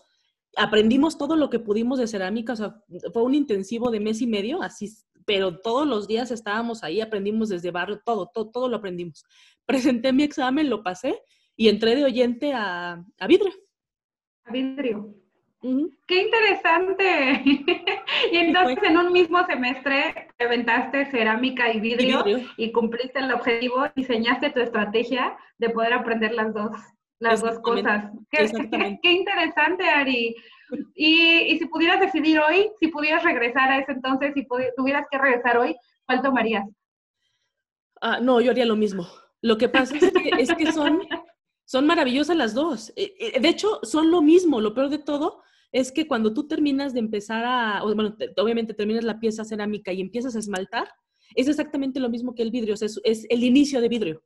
aprendimos 0.58 1.18
todo 1.18 1.36
lo 1.36 1.50
que 1.50 1.60
pudimos 1.60 2.00
de 2.00 2.08
cerámica, 2.08 2.54
o 2.54 2.56
sea, 2.56 2.84
fue 3.14 3.24
un 3.24 3.36
intensivo 3.36 3.92
de 3.92 4.00
mes 4.00 4.22
y 4.22 4.28
medio, 4.28 4.62
así 4.62 4.90
pero 5.28 5.60
todos 5.60 5.86
los 5.86 6.08
días 6.08 6.32
estábamos 6.32 6.86
ahí, 6.86 7.02
aprendimos 7.02 7.50
desde 7.50 7.70
barrio, 7.70 8.00
todo, 8.04 8.32
todo, 8.34 8.50
todo 8.50 8.70
lo 8.70 8.78
aprendimos. 8.78 9.26
Presenté 9.66 10.14
mi 10.14 10.24
examen, 10.24 10.70
lo 10.70 10.82
pasé 10.82 11.22
y 11.58 11.68
entré 11.68 11.96
de 11.96 12.06
oyente 12.06 12.54
a, 12.54 13.04
a 13.20 13.28
vidrio. 13.28 13.52
A 14.46 14.52
vidrio. 14.52 15.14
¡Qué 16.08 16.22
interesante! 16.22 17.44
y 18.32 18.38
entonces 18.38 18.78
en 18.84 18.98
un 18.98 19.12
mismo 19.12 19.46
semestre 19.46 20.30
te 20.38 20.46
aventaste 20.46 21.12
cerámica 21.12 21.74
y 21.74 21.82
vidrio, 21.82 22.24
y 22.56 22.72
cumpliste 22.72 23.20
el 23.20 23.34
objetivo, 23.34 23.86
diseñaste 23.96 24.52
tu 24.52 24.62
estrategia 24.62 25.36
de 25.58 25.72
poder 25.72 25.94
aprender 25.94 26.34
las 26.36 26.54
dos, 26.54 26.72
las 27.20 27.42
dos 27.42 27.60
cosas. 27.60 28.12
Qué, 28.30 28.50
qué, 29.02 29.12
interesante, 29.12 29.90
Ari. 29.90 30.36
Y, 30.96 31.54
y, 31.54 31.60
si 31.60 31.66
pudieras 31.66 32.00
decidir 32.00 32.40
hoy, 32.40 32.70
si 32.80 32.88
pudieras 32.90 33.24
regresar 33.24 33.72
a 33.72 33.80
ese 33.80 33.94
entonces, 33.94 34.34
si 34.34 34.46
tuvieras 34.76 35.06
que 35.10 35.18
regresar 35.18 35.58
hoy, 35.58 35.76
¿cuál 36.06 36.22
tomarías? 36.22 36.66
Ah, 38.02 38.20
no, 38.22 38.42
yo 38.42 38.52
haría 38.52 38.66
lo 38.66 38.76
mismo. 38.76 39.08
Lo 39.42 39.58
que 39.58 39.70
pasa 39.70 39.96
es 39.96 40.12
que, 40.12 40.30
es 40.38 40.54
que 40.54 40.72
son, 40.72 41.02
son 41.66 41.86
maravillosas 41.86 42.36
las 42.36 42.54
dos. 42.54 42.92
Eh, 42.96 43.14
eh, 43.20 43.40
de 43.40 43.50
hecho, 43.50 43.80
son 43.84 44.12
lo 44.12 44.22
mismo. 44.22 44.62
Lo 44.62 44.74
peor 44.74 44.90
de 44.90 45.00
todo 45.00 45.42
es 45.72 45.92
que 45.92 46.08
cuando 46.08 46.34
tú 46.34 46.48
terminas 46.48 46.94
de 46.94 47.00
empezar 47.00 47.44
a, 47.46 47.82
bueno, 47.84 48.16
obviamente 48.38 48.74
terminas 48.74 49.04
la 49.04 49.20
pieza 49.20 49.44
cerámica 49.44 49.92
y 49.92 50.02
empiezas 50.02 50.36
a 50.36 50.40
esmaltar, 50.40 50.90
es 51.36 51.48
exactamente 51.48 52.00
lo 52.00 52.10
mismo 52.10 52.34
que 52.34 52.44
el 52.44 52.52
vidrio, 52.52 52.74
es, 52.74 53.00
es 53.04 53.26
el 53.30 53.44
inicio 53.44 53.82
de 53.82 53.90
vidrio. 53.90 54.24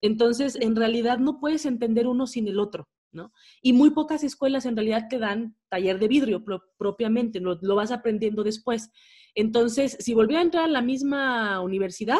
Entonces, 0.00 0.56
en 0.60 0.76
realidad 0.76 1.18
no 1.18 1.40
puedes 1.40 1.66
entender 1.66 2.06
uno 2.06 2.26
sin 2.26 2.48
el 2.48 2.58
otro, 2.58 2.88
¿no? 3.12 3.32
Y 3.62 3.72
muy 3.72 3.90
pocas 3.90 4.22
escuelas 4.22 4.66
en 4.66 4.76
realidad 4.76 5.06
te 5.08 5.18
dan 5.18 5.56
taller 5.68 5.98
de 5.98 6.08
vidrio 6.08 6.44
propiamente, 6.76 7.40
lo, 7.40 7.58
lo, 7.60 7.74
vas 7.74 7.90
aprendiendo 7.90 8.44
después. 8.44 8.90
Entonces, 9.34 9.96
si 10.00 10.14
volviera 10.14 10.40
a 10.40 10.44
entrar 10.44 10.64
a 10.64 10.68
la 10.68 10.82
misma 10.82 11.60
universidad, 11.60 12.18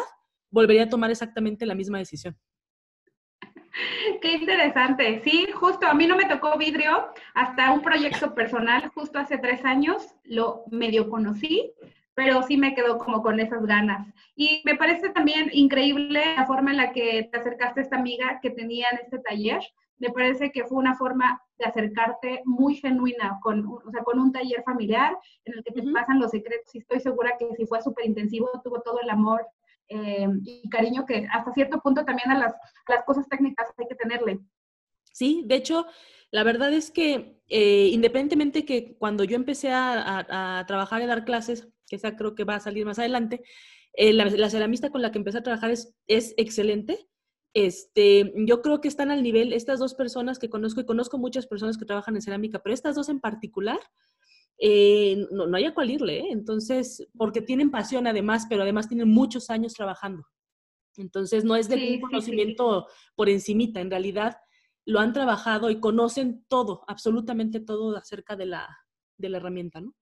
volvería 0.51 0.83
a 0.83 0.89
tomar 0.89 1.11
exactamente 1.11 1.65
la 1.65 1.75
misma 1.75 1.99
decisión. 1.99 2.37
Qué 4.21 4.33
interesante. 4.33 5.21
Sí, 5.23 5.47
justo 5.53 5.87
a 5.87 5.93
mí 5.93 6.07
no 6.07 6.15
me 6.15 6.25
tocó 6.25 6.57
vidrio 6.57 7.11
hasta 7.33 7.71
un 7.71 7.81
proyecto 7.81 8.33
personal, 8.33 8.89
justo 8.89 9.19
hace 9.19 9.37
tres 9.37 9.63
años, 9.63 10.15
lo 10.23 10.63
medio 10.71 11.09
conocí, 11.09 11.73
pero 12.19 12.43
sí 12.43 12.57
me 12.57 12.75
quedó 12.75 12.97
como 12.97 13.21
con 13.21 13.39
esas 13.39 13.65
ganas. 13.65 14.05
Y 14.35 14.61
me 14.65 14.75
parece 14.75 15.07
también 15.11 15.49
increíble 15.53 16.35
la 16.35 16.45
forma 16.45 16.71
en 16.71 16.75
la 16.75 16.91
que 16.91 17.29
te 17.31 17.37
acercaste 17.37 17.79
a 17.79 17.83
esta 17.83 17.95
amiga 17.95 18.41
que 18.41 18.49
tenía 18.49 18.87
en 18.91 18.97
este 18.97 19.19
taller. 19.19 19.61
Me 19.99 20.09
parece 20.09 20.51
que 20.51 20.65
fue 20.65 20.79
una 20.79 20.97
forma 20.97 21.41
de 21.57 21.63
acercarte 21.63 22.41
muy 22.43 22.75
genuina, 22.75 23.39
con, 23.41 23.65
o 23.65 23.89
sea, 23.89 24.03
con 24.03 24.19
un 24.19 24.33
taller 24.33 24.63
familiar 24.63 25.17
en 25.45 25.53
el 25.53 25.63
que 25.63 25.71
te 25.71 25.81
pasan 25.93 26.19
los 26.19 26.31
secretos 26.31 26.75
y 26.75 26.79
estoy 26.79 26.99
segura 26.99 27.37
que 27.39 27.55
si 27.55 27.65
fue 27.65 27.81
súper 27.81 28.05
intensivo, 28.05 28.49
tuvo 28.65 28.81
todo 28.81 28.99
el 28.99 29.09
amor 29.09 29.47
eh, 29.87 30.27
y 30.43 30.67
cariño 30.67 31.05
que 31.05 31.25
hasta 31.31 31.53
cierto 31.53 31.79
punto 31.79 32.03
también 32.03 32.31
a 32.31 32.37
las, 32.37 32.53
las, 32.89 33.05
cosas 33.05 33.29
técnicas 33.29 33.69
hay 33.77 33.87
que 33.87 33.95
tenerle. 33.95 34.39
Sí, 35.13 35.43
de 35.45 35.55
hecho, 35.55 35.85
la 36.31 36.43
verdad 36.43 36.73
es 36.73 36.91
que 36.91 37.39
eh, 37.47 37.89
independientemente 37.93 38.65
que 38.65 38.97
cuando 38.97 39.23
yo 39.23 39.37
empecé 39.37 39.71
a, 39.71 40.59
a, 40.59 40.65
trabajar 40.65 40.99
y 40.99 41.05
a 41.05 41.07
dar 41.07 41.23
clases, 41.23 41.69
que 41.89 41.97
esa 41.97 42.15
creo 42.15 42.35
que 42.35 42.43
va 42.43 42.55
a 42.55 42.59
salir 42.59 42.85
más 42.85 42.99
adelante, 42.99 43.41
eh, 43.93 44.13
la, 44.13 44.25
la, 44.25 44.49
ceramista 44.49 44.91
con 44.91 45.01
la 45.01 45.11
que 45.11 45.17
empecé 45.17 45.39
a 45.39 45.43
trabajar 45.43 45.71
es, 45.71 45.93
es 46.07 46.33
excelente. 46.37 47.07
Este, 47.53 48.31
yo 48.45 48.61
creo 48.61 48.79
que 48.79 48.87
están 48.87 49.09
al 49.11 49.23
nivel, 49.23 49.53
estas 49.53 49.79
dos 49.79 49.95
personas 49.95 50.37
que 50.37 50.49
conozco, 50.49 50.81
y 50.81 50.85
conozco 50.85 51.17
muchas 51.17 51.47
personas 51.47 51.77
que 51.77 51.85
trabajan 51.85 52.15
en 52.15 52.21
cerámica, 52.21 52.59
pero 52.59 52.73
estas 52.73 52.95
dos 52.95 53.09
en 53.09 53.19
particular, 53.19 53.79
eh, 54.59 55.25
no, 55.31 55.47
no, 55.47 55.57
hay 55.57 55.65
a 55.65 55.73
cuál 55.73 55.89
irle, 55.89 56.19
¿eh? 56.19 56.27
entonces, 56.31 57.07
porque 57.17 57.41
tienen 57.41 57.71
pasión 57.71 58.07
además, 58.07 58.45
pero 58.47 58.61
además 58.61 58.87
tienen 58.87 59.09
muchos 59.09 59.49
años 59.49 59.73
trabajando. 59.73 60.25
Entonces, 60.97 61.43
no 61.45 61.55
es 61.55 61.69
de 61.69 61.93
un 61.93 62.01
conocimiento 62.01 62.87
por 63.15 63.29
encimita, 63.29 63.79
en 63.79 63.89
realidad 63.89 64.37
lo 64.85 64.99
han 64.99 65.13
trabajado 65.13 65.69
y 65.69 65.79
conocen 65.79 66.45
todo, 66.47 66.83
absolutamente 66.87 67.59
todo 67.59 67.95
acerca 67.95 68.35
de 68.35 68.47
la, 68.47 68.67
de 69.17 69.29
la 69.29 69.37
herramienta, 69.37 69.81
¿no? 69.81 69.95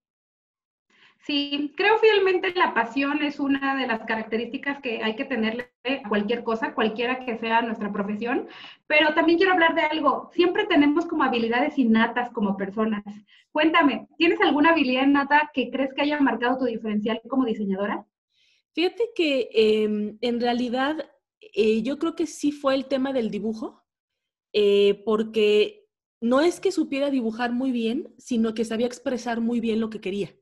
Sí, 1.27 1.73
creo 1.75 1.97
fielmente 1.99 2.53
la 2.55 2.73
pasión 2.73 3.21
es 3.21 3.41
una 3.41 3.75
de 3.75 3.85
las 3.85 4.05
características 4.05 4.79
que 4.79 5.03
hay 5.03 5.17
que 5.17 5.25
tenerle 5.25 5.69
a 5.83 6.07
cualquier 6.07 6.41
cosa, 6.41 6.73
cualquiera 6.73 7.25
que 7.25 7.37
sea 7.37 7.61
nuestra 7.61 7.91
profesión, 7.91 8.47
pero 8.87 9.13
también 9.13 9.37
quiero 9.37 9.51
hablar 9.51 9.75
de 9.75 9.81
algo. 9.81 10.29
Siempre 10.33 10.65
tenemos 10.67 11.05
como 11.05 11.25
habilidades 11.25 11.77
innatas 11.77 12.29
como 12.29 12.55
personas. 12.55 13.03
Cuéntame, 13.51 14.07
¿tienes 14.17 14.39
alguna 14.39 14.69
habilidad 14.69 15.03
innata 15.05 15.51
que 15.53 15.69
crees 15.69 15.93
que 15.93 16.03
haya 16.03 16.17
marcado 16.21 16.59
tu 16.59 16.63
diferencial 16.63 17.19
como 17.27 17.43
diseñadora? 17.43 18.05
Fíjate 18.71 19.09
que 19.13 19.49
em, 19.51 20.17
en 20.21 20.39
realidad 20.39 21.11
eh, 21.41 21.81
yo 21.81 21.99
creo 21.99 22.15
que 22.15 22.25
sí 22.25 22.53
fue 22.53 22.73
el 22.73 22.85
tema 22.85 23.11
del 23.11 23.31
dibujo, 23.31 23.83
eh, 24.53 25.03
porque 25.03 25.89
no 26.21 26.39
es 26.39 26.61
que 26.61 26.71
supiera 26.71 27.09
dibujar 27.09 27.51
muy 27.51 27.73
bien, 27.73 28.15
sino 28.17 28.53
que 28.53 28.63
sabía 28.63 28.87
expresar 28.87 29.41
muy 29.41 29.59
bien 29.59 29.81
lo 29.81 29.89
que 29.89 29.99
quería. 29.99 30.33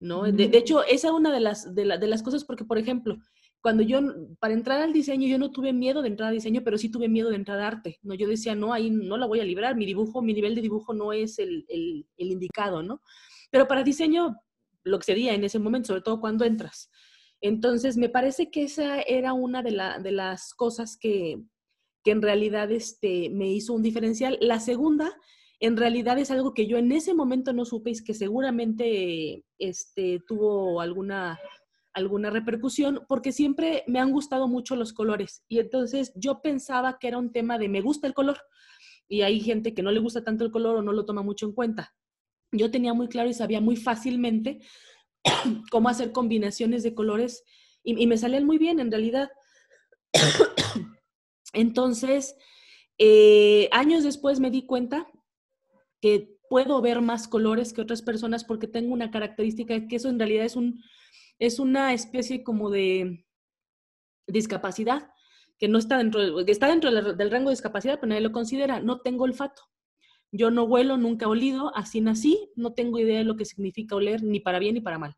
¿No? 0.00 0.24
De, 0.24 0.50
hecho, 0.52 0.84
esa 0.84 1.08
es 1.08 1.12
una 1.12 1.32
de 1.32 1.40
las, 1.40 1.74
de, 1.74 1.84
las 1.84 2.22
cosas, 2.22 2.44
porque, 2.44 2.64
por 2.64 2.78
ejemplo, 2.78 3.16
cuando 3.60 3.82
yo, 3.82 4.00
para 4.38 4.54
entrar 4.54 4.80
al 4.80 4.92
diseño, 4.92 5.26
yo 5.26 5.38
no 5.38 5.50
tuve 5.50 5.72
miedo 5.72 6.02
de 6.02 6.08
entrar 6.08 6.28
al 6.28 6.34
diseño, 6.34 6.62
pero 6.62 6.78
sí 6.78 6.90
tuve 6.90 7.08
miedo 7.08 7.30
de 7.30 7.36
entrar 7.36 7.58
a 7.60 7.66
arte, 7.66 7.98
¿no? 8.02 8.14
Yo 8.14 8.28
decía, 8.28 8.54
no, 8.54 8.72
ahí 8.72 8.90
no 8.90 9.16
la 9.16 9.26
voy 9.26 9.40
a 9.40 9.44
librar, 9.44 9.76
mi 9.76 9.86
dibujo, 9.86 10.22
mi 10.22 10.34
nivel 10.34 10.54
de 10.54 10.62
dibujo 10.62 10.94
no 10.94 11.12
es 11.12 11.38
el, 11.38 11.64
el, 11.68 12.06
indicado, 12.16 12.82
¿no? 12.82 13.02
Pero 13.50 13.66
para 13.66 13.82
diseño, 13.82 14.36
lo 14.84 14.98
que 14.98 15.04
sería 15.04 15.34
en 15.34 15.44
ese 15.44 15.58
momento, 15.58 15.88
sobre 15.88 16.02
todo 16.02 16.20
cuando 16.20 16.44
entras. 16.44 16.90
Entonces, 17.40 17.96
me 17.96 18.08
parece 18.08 18.50
que 18.50 18.64
esa 18.64 19.00
era 19.00 19.32
una 19.32 19.62
de, 19.62 19.72
la, 19.72 19.98
de 19.98 20.12
las 20.12 20.54
cosas 20.54 20.96
que, 20.96 21.42
que 22.04 22.12
en 22.12 22.22
realidad 22.22 22.70
este, 22.70 23.30
me 23.30 23.48
hizo 23.48 23.74
un 23.74 23.82
diferencial. 23.82 24.38
La 24.40 24.60
segunda 24.60 25.16
en 25.60 25.76
realidad 25.76 26.18
es 26.18 26.30
algo 26.30 26.52
que 26.52 26.66
yo 26.66 26.76
en 26.76 26.92
ese 26.92 27.14
momento 27.14 27.52
no 27.52 27.64
supe 27.64 27.90
y 27.90 28.04
que 28.04 28.14
seguramente 28.14 29.44
este, 29.58 30.20
tuvo 30.26 30.80
alguna, 30.80 31.38
alguna 31.94 32.30
repercusión, 32.30 33.04
porque 33.08 33.32
siempre 33.32 33.82
me 33.86 34.00
han 34.00 34.12
gustado 34.12 34.48
mucho 34.48 34.76
los 34.76 34.92
colores. 34.92 35.42
Y 35.48 35.58
entonces 35.60 36.12
yo 36.14 36.42
pensaba 36.42 36.98
que 36.98 37.08
era 37.08 37.18
un 37.18 37.32
tema 37.32 37.58
de 37.58 37.68
me 37.68 37.80
gusta 37.80 38.06
el 38.06 38.14
color. 38.14 38.38
Y 39.08 39.22
hay 39.22 39.40
gente 39.40 39.72
que 39.72 39.82
no 39.82 39.92
le 39.92 40.00
gusta 40.00 40.24
tanto 40.24 40.44
el 40.44 40.50
color 40.50 40.76
o 40.76 40.82
no 40.82 40.92
lo 40.92 41.06
toma 41.06 41.22
mucho 41.22 41.46
en 41.46 41.52
cuenta. 41.52 41.94
Yo 42.52 42.70
tenía 42.70 42.92
muy 42.92 43.08
claro 43.08 43.28
y 43.28 43.34
sabía 43.34 43.60
muy 43.60 43.76
fácilmente 43.76 44.60
cómo 45.70 45.88
hacer 45.88 46.12
combinaciones 46.12 46.82
de 46.82 46.94
colores 46.94 47.44
y, 47.82 48.06
me 48.08 48.18
salían 48.18 48.44
muy 48.44 48.58
bien 48.58 48.80
en 48.80 48.90
realidad. 48.90 49.30
Entonces, 51.52 52.36
eh, 52.98 53.68
años 53.70 54.02
después 54.02 54.40
me 54.40 54.50
di 54.50 54.66
cuenta 54.66 55.06
que 56.00 56.36
puedo 56.48 56.80
ver 56.80 57.00
más 57.00 57.28
colores 57.28 57.72
que 57.72 57.80
otras 57.80 58.02
personas 58.02 58.44
porque 58.44 58.68
tengo 58.68 58.92
una 58.92 59.10
característica 59.10 59.86
que 59.88 59.96
eso 59.96 60.08
en 60.08 60.18
realidad 60.18 60.44
es, 60.44 60.56
un, 60.56 60.82
es 61.38 61.58
una 61.58 61.92
especie 61.92 62.44
como 62.44 62.70
de 62.70 63.26
discapacidad 64.26 65.10
que 65.58 65.68
no 65.68 65.78
está 65.78 65.98
dentro, 65.98 66.40
está 66.40 66.68
dentro 66.68 66.90
del 66.90 67.30
rango 67.30 67.48
de 67.48 67.54
discapacidad, 67.54 67.98
pero 67.98 68.08
nadie 68.08 68.20
lo 68.20 68.32
considera. 68.32 68.80
No 68.80 69.00
tengo 69.00 69.24
olfato. 69.24 69.62
Yo 70.32 70.50
no 70.50 70.64
huelo, 70.64 70.96
nunca 70.96 71.24
he 71.24 71.28
olido, 71.28 71.74
así 71.74 72.00
nací, 72.00 72.50
no 72.56 72.74
tengo 72.74 72.98
idea 72.98 73.18
de 73.18 73.24
lo 73.24 73.36
que 73.36 73.44
significa 73.44 73.96
oler, 73.96 74.22
ni 74.22 74.40
para 74.40 74.58
bien 74.58 74.74
ni 74.74 74.80
para 74.80 74.98
mal. 74.98 75.16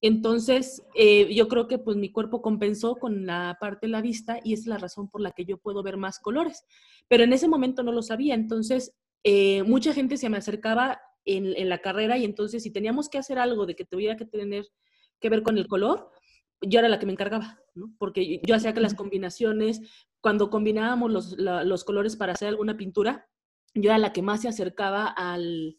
Entonces, 0.00 0.82
eh, 0.94 1.34
yo 1.34 1.48
creo 1.48 1.66
que 1.66 1.78
pues 1.78 1.96
mi 1.96 2.12
cuerpo 2.12 2.42
compensó 2.42 2.96
con 2.96 3.26
la 3.26 3.56
parte 3.60 3.86
de 3.86 3.92
la 3.92 4.02
vista 4.02 4.38
y 4.44 4.52
es 4.52 4.66
la 4.66 4.78
razón 4.78 5.08
por 5.08 5.20
la 5.20 5.32
que 5.32 5.46
yo 5.46 5.58
puedo 5.58 5.82
ver 5.82 5.96
más 5.96 6.18
colores. 6.18 6.64
Pero 7.08 7.24
en 7.24 7.32
ese 7.32 7.48
momento 7.48 7.82
no 7.82 7.92
lo 7.92 8.02
sabía, 8.02 8.34
entonces 8.34 8.94
eh, 9.28 9.64
mucha 9.64 9.92
gente 9.92 10.18
se 10.18 10.28
me 10.28 10.36
acercaba 10.36 11.00
en, 11.24 11.68
la 11.68 11.78
carrera 11.78 12.16
y 12.16 12.24
entonces 12.24 12.62
si 12.62 12.70
teníamos 12.70 13.08
que 13.08 13.18
hacer 13.18 13.40
algo 13.40 13.66
de 13.66 13.74
que 13.74 13.84
tuviera 13.84 14.16
que 14.16 14.24
tener 14.24 14.68
que 15.18 15.28
ver 15.28 15.42
con 15.42 15.58
el 15.58 15.66
color, 15.66 16.12
yo 16.60 16.78
era 16.78 16.88
la 16.88 17.00
que 17.00 17.06
me 17.06 17.12
encargaba, 17.12 17.58
¿no? 17.74 17.92
Porque 17.98 18.40
yo 18.46 18.54
hacía 18.54 18.72
que 18.72 18.80
las 18.80 18.94
combinaciones, 18.94 19.80
cuando 20.20 20.48
combinábamos 20.48 21.10
los, 21.10 21.36
los 21.36 21.82
colores 21.82 22.14
para 22.14 22.34
hacer 22.34 22.46
alguna 22.46 22.76
pintura, 22.76 23.28
yo 23.74 23.90
era 23.90 23.98
la 23.98 24.12
que 24.12 24.22
más 24.22 24.42
se 24.42 24.48
acercaba 24.48 25.08
al, 25.08 25.76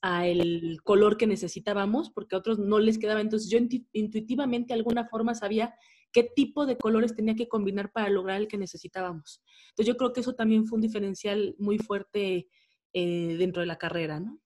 al 0.00 0.78
color 0.82 1.16
que 1.16 1.28
necesitábamos, 1.28 2.10
porque 2.10 2.34
a 2.34 2.38
otros 2.38 2.58
no 2.58 2.80
les 2.80 2.98
quedaba. 2.98 3.20
Entonces 3.20 3.48
yo 3.48 3.58
intuitivamente, 3.92 4.74
de 4.74 4.80
alguna 4.80 5.06
forma, 5.06 5.36
sabía 5.36 5.72
qué 6.10 6.24
tipo 6.24 6.66
de 6.66 6.76
colores 6.76 7.14
tenía 7.14 7.36
que 7.36 7.46
combinar 7.46 7.92
para 7.92 8.08
lograr 8.08 8.40
el 8.40 8.48
que 8.48 8.58
necesitábamos. 8.58 9.40
Entonces 9.68 9.86
yo 9.86 9.96
creo 9.96 10.12
que 10.12 10.20
eso 10.22 10.34
también 10.34 10.66
fue 10.66 10.78
un 10.78 10.82
diferencial 10.82 11.54
muy 11.60 11.78
fuerte 11.78 12.48
eh, 12.92 13.36
dentro 13.38 13.60
de 13.60 13.66
la 13.66 13.76
carrera, 13.76 14.20
¿no? 14.20 14.38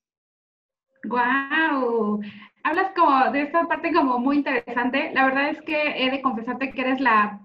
¡Guau! 1.05 2.21
Hablas 2.65 2.93
como 2.95 3.33
de 3.33 3.43
esta 3.43 3.67
parte 3.67 3.93
como 3.93 4.19
muy 4.19 4.37
interesante. 4.37 5.11
La 5.15 5.25
verdad 5.25 5.51
es 5.51 5.61
que 5.63 6.05
he 6.05 6.11
de 6.11 6.23
confesarte 6.23 6.71
que 6.71 6.81
eres 6.81 7.01
la, 7.01 7.41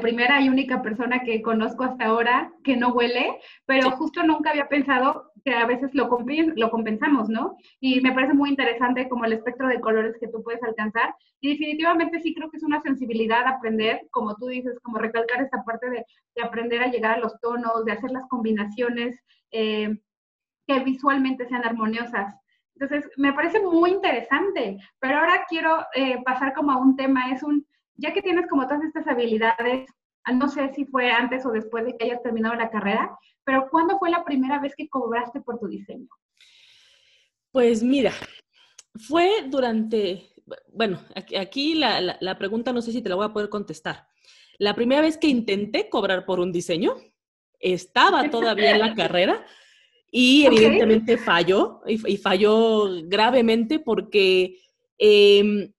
primera 0.00 0.40
y 0.40 0.48
única 0.48 0.80
persona 0.80 1.20
que 1.20 1.42
conozco 1.42 1.84
hasta 1.84 2.06
ahora 2.06 2.52
que 2.64 2.76
no 2.76 2.90
huele, 2.90 3.38
pero 3.66 3.90
justo 3.90 4.22
nunca 4.22 4.50
había 4.50 4.68
pensado 4.68 5.32
que 5.44 5.52
a 5.52 5.66
veces 5.66 5.92
lo, 5.94 6.08
lo 6.56 6.70
compensamos, 6.70 7.28
¿no? 7.28 7.56
Y 7.80 8.00
me 8.00 8.12
parece 8.12 8.32
muy 8.32 8.50
interesante 8.50 9.08
como 9.08 9.24
el 9.24 9.32
espectro 9.34 9.68
de 9.68 9.80
colores 9.80 10.16
que 10.20 10.28
tú 10.28 10.42
puedes 10.42 10.62
alcanzar. 10.62 11.14
Y 11.40 11.50
definitivamente 11.50 12.20
sí 12.20 12.32
creo 12.32 12.50
que 12.50 12.58
es 12.58 12.62
una 12.62 12.80
sensibilidad 12.80 13.46
aprender, 13.46 14.02
como 14.10 14.34
tú 14.36 14.46
dices, 14.46 14.78
como 14.82 14.98
recalcar 14.98 15.42
esta 15.42 15.62
parte 15.64 15.90
de, 15.90 16.04
aprender 16.42 16.82
a 16.82 16.90
llegar 16.90 17.18
a 17.18 17.20
los 17.20 17.38
tonos, 17.40 17.84
de 17.84 17.92
hacer 17.92 18.10
las 18.12 18.26
combinaciones. 18.28 19.20
Eh, 19.50 19.98
que 20.66 20.80
visualmente 20.80 21.46
sean 21.48 21.64
armoniosas. 21.64 22.34
Entonces, 22.74 23.10
me 23.16 23.32
parece 23.32 23.60
muy 23.60 23.90
interesante, 23.90 24.78
pero 24.98 25.18
ahora 25.18 25.44
quiero 25.48 25.86
eh, 25.94 26.22
pasar 26.24 26.54
como 26.54 26.72
a 26.72 26.76
un 26.76 26.96
tema, 26.96 27.30
es 27.32 27.42
un, 27.42 27.66
ya 27.96 28.12
que 28.12 28.22
tienes 28.22 28.48
como 28.48 28.66
todas 28.66 28.82
estas 28.82 29.06
habilidades, 29.06 29.88
no 30.32 30.48
sé 30.48 30.72
si 30.74 30.84
fue 30.86 31.10
antes 31.10 31.44
o 31.44 31.50
después 31.50 31.84
de 31.84 31.96
que 31.96 32.04
hayas 32.06 32.22
terminado 32.22 32.54
la 32.54 32.70
carrera, 32.70 33.16
pero 33.44 33.68
¿cuándo 33.70 33.98
fue 33.98 34.10
la 34.10 34.24
primera 34.24 34.58
vez 34.60 34.74
que 34.76 34.88
cobraste 34.88 35.40
por 35.40 35.58
tu 35.58 35.68
diseño? 35.68 36.08
Pues 37.50 37.82
mira, 37.82 38.12
fue 39.08 39.44
durante, 39.48 40.30
bueno, 40.72 41.00
aquí, 41.38 41.74
la, 41.74 42.16
la, 42.18 42.38
pregunta 42.38 42.72
no 42.72 42.80
sé 42.80 42.92
si 42.92 43.02
te 43.02 43.08
la 43.08 43.16
voy 43.16 43.26
a 43.26 43.32
poder 43.32 43.50
contestar. 43.50 44.06
La 44.58 44.74
primera 44.74 45.02
vez 45.02 45.18
que 45.18 45.28
intenté 45.28 45.88
cobrar 45.88 46.24
por 46.24 46.40
un 46.40 46.52
diseño, 46.52 46.94
estaba 47.58 48.30
todavía 48.30 48.72
en 48.72 48.78
la 48.80 48.94
carrera 48.94 49.44
y 50.14 50.44
evidentemente 50.44 51.16
falló, 51.16 51.80
y, 51.86 52.18
falló 52.18 52.90
gravemente 53.04 53.78
porque 53.78 54.58
em, 54.98 55.72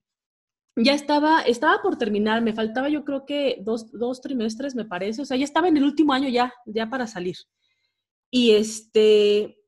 ya 0.75 0.95
estaba, 0.95 1.43
estaba 1.43 1.83
por 1.83 1.99
terminar, 1.99 2.41
me 2.41 2.53
faltaba 2.53 2.89
yo 2.89 3.05
creo 3.05 3.27
que 3.27 3.57
dos, 3.61 3.91
dos, 3.91 4.21
trimestres, 4.21 4.73
me 4.73 4.85
parece, 4.85 5.21
o 5.21 5.25
sea, 5.25 5.37
ya 5.37 5.43
estaba 5.43 5.67
en 5.67 5.77
el 5.77 5.83
último 5.83 6.13
año 6.13 6.29
ya, 6.29 6.51
ya 6.65 6.89
para 6.89 7.05
salir. 7.05 7.35
Y 8.31 8.51
este, 8.51 9.59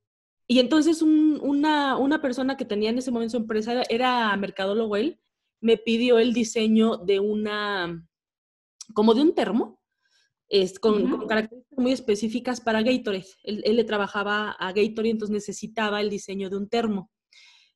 y 0.47 0.57
entonces 0.57 1.03
una, 1.03 1.95
una, 1.97 2.19
persona 2.19 2.57
que 2.57 2.65
tenía 2.65 2.89
en 2.89 2.97
ese 2.97 3.11
momento 3.11 3.33
su 3.33 3.37
empresa, 3.37 3.83
era 3.87 4.35
mercadólogo 4.35 4.95
él, 4.95 5.19
me 5.61 5.77
pidió 5.77 6.17
el 6.17 6.33
diseño 6.33 6.97
de 6.97 7.19
una, 7.19 8.03
como 8.95 9.13
de 9.13 9.21
un 9.21 9.35
termo, 9.35 9.79
es, 10.49 10.79
con, 10.79 11.27
características 11.27 11.77
muy 11.77 11.91
específicas 11.91 12.61
para 12.61 12.81
Gatorade. 12.81 13.25
Él, 13.43 13.61
él, 13.65 13.75
le 13.75 13.83
trabajaba 13.83 14.51
a 14.51 14.67
Gatorade, 14.73 15.09
entonces 15.09 15.33
necesitaba 15.33 16.01
el 16.01 16.09
diseño 16.09 16.49
de 16.49 16.57
un 16.57 16.69
termo. 16.69 17.11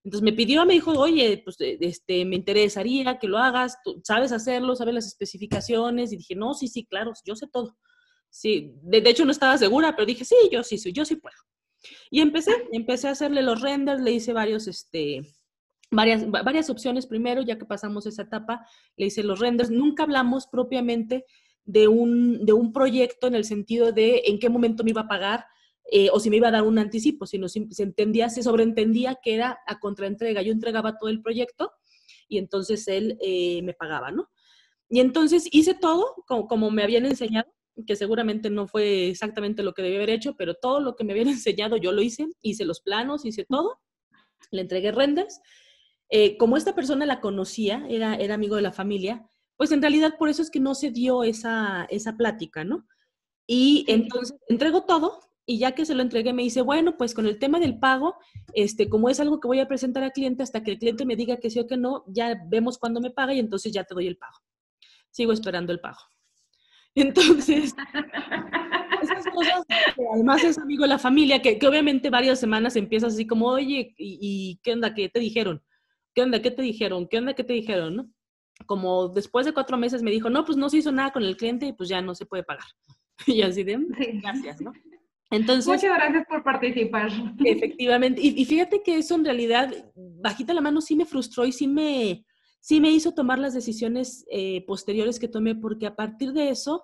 Entonces 0.04 0.24
me 0.24 0.34
pidió, 0.34 0.66
me 0.66 0.74
dijo, 0.74 0.92
oye, 0.92 1.42
pues 1.44 1.60
eh, 1.60 1.78
este, 1.82 2.24
me 2.26 2.38
interesaría 2.38 3.20
que 3.20 3.28
lo 3.28 3.38
hagas, 3.38 3.78
tú 3.84 4.02
sabes 4.04 4.32
hacerlo, 4.32 4.76
sabes 4.76 4.94
las 4.94 5.08
especificaciones. 5.08 6.14
Y 6.14 6.18
dije, 6.18 6.36
no, 6.36 6.54
sí, 6.54 6.68
sí, 6.68 6.86
claro, 6.86 7.12
yo 7.26 7.36
sé 7.36 7.48
todo. 7.48 7.78
Sí, 8.30 8.74
de, 8.84 8.98
hecho 9.10 9.26
no 9.26 9.32
estaba 9.32 9.58
segura, 9.58 9.96
pero 9.96 10.06
dije, 10.06 10.24
sí, 10.24 10.36
yo 10.52 10.64
sí, 10.64 10.78
yo 10.94 11.04
sí 11.04 11.16
puedo. 11.16 11.36
Y 12.12 12.22
empecé, 12.22 12.52
empecé 12.72 13.08
a 13.08 13.12
hacerle 13.12 13.42
los 13.42 13.62
renders, 13.62 14.02
le 14.02 14.12
hice 14.12 14.34
varios, 14.34 14.68
este, 14.68 15.22
varias, 15.92 16.30
varias 16.30 16.70
opciones 16.70 17.08
primero, 17.08 17.42
ya 17.42 17.58
que 17.58 17.66
pasamos 17.66 18.06
esa 18.06 18.24
etapa, 18.24 18.66
le 18.96 19.08
hice 19.08 19.24
los 19.24 19.40
renders. 19.40 19.70
Nunca 19.70 20.04
hablamos 20.04 20.48
propiamente 20.48 21.26
de 21.70 21.88
un, 21.88 22.46
de 22.48 22.54
un 22.54 22.74
proyecto 22.74 23.28
en 23.28 23.36
el 23.36 23.46
sentido 23.46 23.92
de 23.92 24.24
en 24.26 24.40
qué 24.40 24.50
momento 24.50 24.84
me 24.84 24.90
iba 24.90 25.02
a 25.02 25.08
pagar, 25.08 25.46
eh, 25.92 26.10
o 26.12 26.20
si 26.20 26.32
me 26.32 26.38
iba 26.38 26.48
a 26.48 26.52
dar 26.52 26.64
un 26.64 26.80
anticipo, 26.80 27.28
sino 27.28 27.48
si 27.48 27.68
se 27.70 27.84
entendía, 27.84 28.30
se 28.30 28.42
sobreentendía 28.42 29.20
que 29.22 29.36
era 29.36 29.60
a 29.68 29.80
contraentrega. 29.80 30.42
Yo 30.42 30.52
entregaba 30.52 30.98
todo 30.98 31.12
el 31.12 31.22
proyecto 31.22 31.72
y 32.28 32.40
entonces 32.40 32.88
él 32.88 33.20
eh, 33.22 33.62
me 33.62 33.76
pagaba, 33.76 34.10
¿no? 34.12 34.32
Y 34.90 35.00
entonces 35.00 35.48
hice 35.52 35.76
todo 35.76 36.16
como, 36.26 36.72
me 36.72 36.82
habían 36.82 37.06
enseñado, 37.06 37.48
que 37.86 37.96
seguramente 37.96 38.50
no 38.50 38.68
fue 38.68 39.08
exactamente 39.10 39.62
lo 39.62 39.74
que 39.74 39.84
debía 39.84 40.00
haber 40.00 40.10
hecho, 40.10 40.36
pero 40.36 40.56
todo 40.56 40.80
lo 40.80 40.96
que 40.96 41.04
me 41.04 41.14
habían 41.14 41.28
enseñado 41.38 41.78
yo 41.78 41.92
lo 41.92 42.02
hice, 42.02 42.26
hice 42.42 42.66
los 42.66 42.82
planos, 42.82 43.26
hice 43.26 43.46
todo, 43.48 43.80
le 44.50 44.62
entregué 44.62 44.92
renders. 44.92 45.40
Eh, 46.10 46.36
como 46.38 46.58
esta 46.58 46.74
persona 46.74 47.06
la 47.06 47.22
conocía, 47.22 47.86
era, 47.88 48.16
era 48.16 48.34
amigo 48.34 48.56
de 48.56 48.64
la 48.64 48.72
familia, 48.72 49.30
pues 49.60 49.74
en 49.74 49.82
realidad 49.82 50.16
por 50.18 50.30
eso 50.30 50.42
es 50.42 50.50
que 50.50 50.62
no 50.62 50.74
se 50.74 50.90
dio 50.90 51.22
esa, 51.26 51.86
esa 51.90 52.16
plática, 52.16 52.64
¿no? 52.64 52.88
Y 53.46 53.84
entonces 53.90 54.38
entrego 54.48 54.86
todo, 54.86 55.20
y 55.46 55.60
ya 55.60 55.74
que 55.74 55.86
se 55.86 55.96
lo 55.96 56.02
entregué, 56.02 56.32
me 56.32 56.44
dice, 56.44 56.62
bueno, 56.62 56.96
pues 56.96 57.14
con 57.14 57.26
el 57.26 57.40
tema 57.40 57.60
del 57.60 57.78
pago, 57.78 58.16
este, 58.54 58.88
como 58.88 59.10
es 59.10 59.20
algo 59.20 59.42
que 59.42 59.50
voy 59.50 59.60
a 59.60 59.68
presentar 59.68 60.02
al 60.02 60.14
cliente, 60.14 60.44
hasta 60.44 60.64
que 60.64 60.72
el 60.72 60.80
cliente 60.80 61.06
me 61.06 61.18
diga 61.18 61.42
que 61.42 61.50
sí 61.50 61.60
o 61.60 61.68
que 61.68 61.76
no, 61.76 62.06
ya 62.08 62.42
vemos 62.48 62.78
cuándo 62.78 63.02
me 63.02 63.12
paga 63.12 63.34
y 63.34 63.40
entonces 63.40 63.74
ya 63.74 63.84
te 63.84 63.94
doy 63.96 64.08
el 64.08 64.16
pago. 64.16 64.38
Sigo 65.12 65.34
esperando 65.34 65.74
el 65.74 65.82
pago. 65.82 66.00
Entonces, 66.96 67.76
esas 69.02 69.26
cosas, 69.34 69.64
además 70.14 70.42
es 70.42 70.58
amigo 70.58 70.84
de 70.84 70.90
la 70.90 71.00
familia, 71.00 71.42
que, 71.42 71.60
que, 71.60 71.68
obviamente 71.68 72.10
varias 72.10 72.40
semanas 72.40 72.78
empiezas 72.78 73.14
así 73.14 73.28
como, 73.28 73.48
oye, 73.48 73.94
¿y, 73.98 74.58
qué 74.64 74.72
onda? 74.72 74.94
¿Qué 74.94 75.10
te 75.10 75.20
dijeron? 75.20 75.62
¿Qué 76.16 76.22
onda? 76.22 76.42
¿Qué 76.42 76.52
te 76.52 76.62
dijeron? 76.62 77.10
¿Qué 77.10 77.18
onda? 77.18 77.34
¿Qué 77.34 77.44
te 77.44 77.54
dijeron? 77.54 77.96
¿no? 77.98 78.10
Como 78.66 79.10
después 79.10 79.46
de 79.46 79.54
cuatro 79.54 79.78
meses 79.78 80.04
me 80.04 80.12
dijo, 80.12 80.30
no, 80.30 80.46
pues 80.46 80.58
no 80.58 80.70
se 80.70 80.78
hizo 80.78 80.92
nada 80.92 81.12
con 81.12 81.24
el 81.24 81.38
cliente 81.38 81.66
y 81.66 81.74
pues 81.74 81.90
ya 81.90 82.02
no 82.02 82.16
se 82.16 82.26
puede 82.26 82.44
pagar. 82.44 82.66
Y 83.28 83.42
así 83.42 83.64
de, 83.64 83.78
gracias, 84.22 84.62
¿no? 84.62 84.72
Entonces, 85.32 85.68
Muchas 85.68 85.96
gracias 85.96 86.26
por 86.28 86.44
participar. 86.44 87.12
Efectivamente. 87.46 88.20
Y, 88.22 88.44
fíjate 88.46 88.82
que 88.84 88.98
eso 88.98 89.16
en 89.16 89.26
realidad, 89.26 89.72
bajita 89.96 90.54
la 90.54 90.62
mano, 90.62 90.82
sí 90.82 90.96
me 90.96 91.06
frustró 91.06 91.46
y 91.46 91.52
sí 91.52 91.68
me, 91.68 92.26
sí 92.60 92.82
me 92.82 92.92
hizo 92.92 93.14
tomar 93.14 93.38
las 93.38 93.54
decisiones 93.54 94.26
eh, 94.32 94.66
posteriores 94.66 95.20
que 95.20 95.28
tomé, 95.28 95.56
porque 95.56 95.86
a 95.86 95.96
partir 95.96 96.34
de 96.34 96.50
eso, 96.50 96.84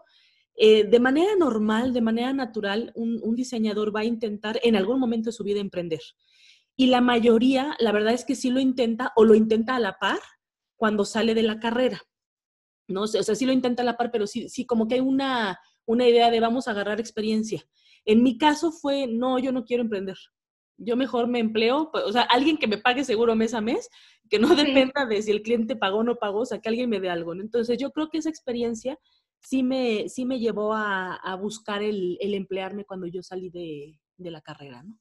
eh, 0.58 0.84
de 0.84 1.00
manera 1.00 1.32
normal, 1.38 1.92
de 1.92 2.02
manera 2.02 2.34
natural, 2.34 2.92
un, 2.96 3.20
un, 3.24 3.36
diseñador 3.36 3.96
va 3.96 4.02
a 4.02 4.06
intentar 4.06 4.60
en 4.64 4.76
algún 4.76 5.00
momento 5.00 5.30
de 5.30 5.34
su 5.34 5.44
vida 5.44 5.60
emprender. 5.60 6.02
Y 6.78 6.88
la 6.88 7.02
mayoría, 7.02 7.76
la 7.80 7.92
verdad 7.92 8.14
es 8.14 8.26
que 8.26 8.36
sí 8.36 8.52
lo 8.52 8.60
intenta 8.60 9.12
o 9.16 9.24
lo 9.24 9.34
intenta 9.34 9.76
a 9.76 9.80
la 9.80 9.98
par 9.98 10.20
cuando 10.78 11.06
sale 11.06 11.34
de 11.34 11.44
la 11.44 11.60
carrera. 11.60 12.02
¿no? 12.88 13.04
O 13.04 13.08
sea, 13.08 13.36
sí 13.36 13.46
lo 13.46 13.54
intenta 13.54 13.82
a 13.82 13.86
la 13.86 13.98
par, 13.98 14.12
pero 14.12 14.28
sí, 14.28 14.50
sí 14.50 14.66
como 14.66 14.88
que 14.88 14.96
hay 14.96 15.02
una, 15.02 15.60
una 15.86 16.08
idea 16.08 16.32
de 16.32 16.40
vamos 16.40 16.68
a 16.68 16.72
agarrar 16.72 17.00
experiencia. 17.00 17.64
En 18.06 18.24
mi 18.24 18.38
caso 18.38 18.72
fue, 18.72 19.08
no, 19.08 19.40
yo 19.40 19.52
no 19.52 19.66
quiero 19.66 19.84
emprender. 19.84 20.18
Yo 20.78 20.96
mejor 20.96 21.28
me 21.28 21.40
empleo, 21.40 21.90
o 21.94 22.12
sea, 22.12 22.24
alguien 22.24 22.58
que 22.58 22.68
me 22.68 22.78
pague 22.78 23.04
seguro 23.04 23.36
mes 23.36 23.54
a 23.54 23.62
mes, 23.62 23.90
que 24.30 24.40
no 24.40 24.56
dependa 24.56 25.06
de 25.06 25.22
si 25.22 25.32
el 25.32 25.42
cliente 25.42 25.76
pagó 25.76 26.00
o 26.00 26.04
no 26.04 26.18
pagó, 26.18 26.42
o 26.42 26.46
sea, 26.46 26.60
que 26.60 26.70
alguien 26.70 26.90
me 26.90 27.00
dé 27.00 27.10
algo. 27.10 27.34
Entonces, 27.34 27.78
yo 27.78 27.92
creo 27.92 28.10
que 28.10 28.18
esa 28.18 28.30
experiencia 28.30 29.00
sí 29.40 29.64
me, 29.64 30.10
sí 30.10 30.26
me 30.26 30.40
llevó 30.40 30.74
a, 30.74 31.38
buscar 31.42 31.82
el, 31.82 32.18
emplearme 32.20 32.86
cuando 32.86 33.08
yo 33.08 33.24
salí 33.24 33.50
de, 33.50 34.00
la 34.18 34.42
carrera, 34.42 34.84
¿no? 34.84 35.00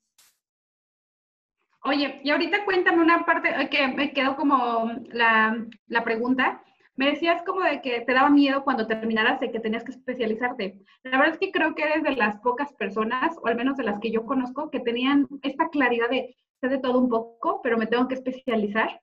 Oye, 1.86 2.20
y 2.24 2.30
ahorita 2.30 2.64
cuéntame 2.64 3.02
una 3.02 3.26
parte 3.26 3.50
eh, 3.50 3.68
que 3.68 3.86
me 3.88 4.12
quedó 4.12 4.36
como 4.36 4.90
la, 5.12 5.66
la 5.86 6.02
pregunta. 6.02 6.62
Me 6.96 7.10
decías 7.10 7.42
como 7.42 7.60
de 7.60 7.82
que 7.82 8.00
te 8.00 8.14
daba 8.14 8.30
miedo 8.30 8.64
cuando 8.64 8.86
terminaras 8.86 9.38
de 9.40 9.50
que 9.50 9.60
tenías 9.60 9.84
que 9.84 9.90
especializarte. 9.90 10.78
La 11.02 11.18
verdad 11.18 11.34
es 11.34 11.38
que 11.38 11.50
creo 11.50 11.74
que 11.74 11.82
eres 11.82 12.02
de 12.02 12.16
las 12.16 12.38
pocas 12.38 12.72
personas, 12.72 13.36
o 13.42 13.48
al 13.48 13.56
menos 13.56 13.76
de 13.76 13.84
las 13.84 14.00
que 14.00 14.10
yo 14.10 14.24
conozco, 14.24 14.70
que 14.70 14.80
tenían 14.80 15.28
esta 15.42 15.68
claridad 15.68 16.08
de 16.08 16.34
sé 16.60 16.68
de 16.68 16.78
todo 16.78 16.98
un 16.98 17.10
poco, 17.10 17.60
pero 17.62 17.76
me 17.76 17.86
tengo 17.86 18.08
que 18.08 18.14
especializar. 18.14 19.02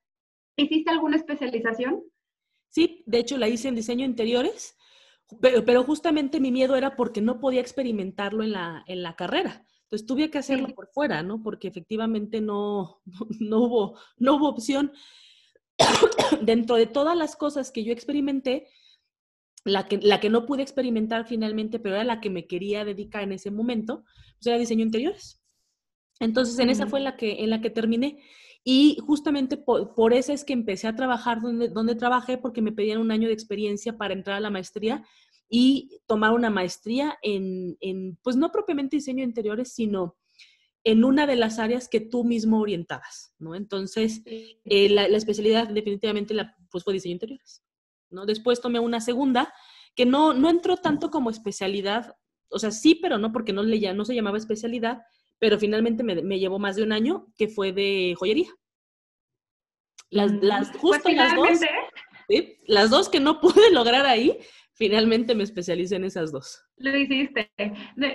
¿Hiciste 0.56 0.90
alguna 0.90 1.18
especialización? 1.18 2.02
Sí, 2.70 3.04
de 3.06 3.20
hecho 3.20 3.38
la 3.38 3.48
hice 3.48 3.68
en 3.68 3.76
diseño 3.76 4.06
interiores, 4.06 4.76
pero, 5.40 5.64
pero 5.66 5.84
justamente 5.84 6.40
mi 6.40 6.52
miedo 6.52 6.76
era 6.76 6.96
porque 6.96 7.22
no 7.22 7.40
podía 7.40 7.62
experimentarlo 7.62 8.44
en 8.44 8.54
la, 8.54 8.84
en 8.88 9.04
la 9.04 9.16
carrera. 9.16 9.66
Entonces 9.92 10.08
tuve 10.08 10.32
que 10.32 10.38
hacerlo 10.38 10.70
por 10.70 10.88
fuera, 10.88 11.22
¿no? 11.22 11.44
Porque 11.44 11.68
efectivamente 11.68 12.40
no, 12.40 13.02
no, 13.42 13.60
hubo, 13.60 14.00
no 14.18 14.36
hubo 14.36 14.48
opción. 14.48 14.94
dentro 16.42 16.78
de 16.78 16.88
todas 16.88 17.18
las 17.18 17.36
cosas 17.36 17.72
que 17.72 17.84
yo 17.84 17.92
experimenté, 17.92 18.68
la 19.66 19.90
que, 19.90 19.98
la 19.98 20.22
que 20.22 20.30
no 20.30 20.46
pude 20.46 20.62
experimentar 20.64 21.28
finalmente, 21.28 21.78
pero 21.78 21.96
era 21.96 22.06
la 22.06 22.22
que 22.22 22.30
me 22.30 22.48
quería 22.48 22.86
dedicar 22.86 23.24
en 23.24 23.34
ese 23.34 23.52
momento, 23.52 24.06
pues 24.38 24.48
era 24.48 24.58
diseño 24.58 24.86
interiores. 24.86 25.42
Entonces, 26.22 26.58
en 26.60 26.70
esa 26.70 26.88
fue 26.88 27.02
la 27.02 27.18
que, 27.18 27.44
en 27.44 27.50
la 27.50 27.60
que 27.60 27.70
terminé. 27.70 28.20
Y 28.64 28.98
justamente 29.06 29.58
por, 29.58 30.14
eso 30.14 30.32
es 30.32 30.46
que 30.46 30.54
empecé 30.54 30.88
a 30.88 30.96
trabajar 30.96 31.42
donde, 31.42 31.68
donde 31.68 31.96
trabajé, 31.96 32.38
porque 32.38 32.62
me 32.62 32.72
pedían 32.72 33.00
un 33.00 33.12
año 33.12 33.28
de 33.28 33.34
experiencia 33.34 33.98
para 33.98 34.14
entrar 34.14 34.38
a 34.38 34.40
la 34.40 34.52
maestría 34.52 35.04
y 35.54 36.00
tomar 36.08 36.32
una 36.32 36.50
maestría 36.50 37.20
en, 37.22 37.78
en 37.82 38.18
pues 38.24 38.38
no 38.38 38.54
propiamente 38.54 38.96
diseño 38.96 39.22
interiores, 39.22 39.74
sino 39.74 40.18
en 40.86 41.04
una 41.04 41.28
de 41.28 41.36
las 41.36 41.60
áreas 41.60 41.90
que 41.90 42.00
tú 42.00 42.24
mismo 42.24 42.62
orientabas, 42.62 43.36
¿no? 43.38 43.54
Entonces, 43.54 44.22
eh, 44.26 44.90
la, 44.90 45.06
especialidad 45.06 45.68
definitivamente 45.68 46.34
la, 46.34 46.56
pues 46.72 46.86
fue 46.86 46.94
diseño 46.94 47.14
interiores, 47.14 47.64
¿no? 48.10 48.26
Después 48.26 48.62
tomé 48.62 48.80
una 48.80 49.02
segunda 49.02 49.54
que 49.94 50.06
no, 50.06 50.34
no 50.34 50.50
entró 50.50 50.78
tanto 50.78 51.12
como 51.12 51.30
especialidad, 51.30 52.16
o 52.50 52.58
sea, 52.58 52.72
sí, 52.72 52.96
pero 52.96 53.18
no, 53.18 53.34
porque 53.34 53.52
no, 53.52 53.62
le, 53.62 53.94
no 53.94 54.06
se 54.06 54.16
llamaba 54.16 54.38
especialidad, 54.38 55.02
pero 55.38 55.60
finalmente 55.60 56.02
me, 56.02 56.40
llevó 56.40 56.60
más 56.60 56.78
de 56.78 56.84
un 56.84 56.94
año, 56.94 57.28
que 57.38 57.50
fue 57.50 57.74
de 57.74 58.16
joyería. 58.18 58.50
Las, 60.10 60.32
mm, 60.32 60.40
las 60.42 60.70
pues 60.70 60.80
justo 60.80 61.10
las 61.12 61.36
dos, 61.36 61.60
¿sí? 62.30 62.58
las 62.68 62.90
dos 62.90 63.10
que 63.10 63.20
no 63.20 63.42
pude 63.42 63.70
lograr 63.72 64.06
ahí, 64.06 64.40
finalmente 64.82 65.36
me 65.36 65.44
especialicé 65.44 65.98
en 65.98 66.06
esas 66.06 66.32
dos. 66.32 66.66
Lo 66.78 66.98
hiciste. 66.98 67.52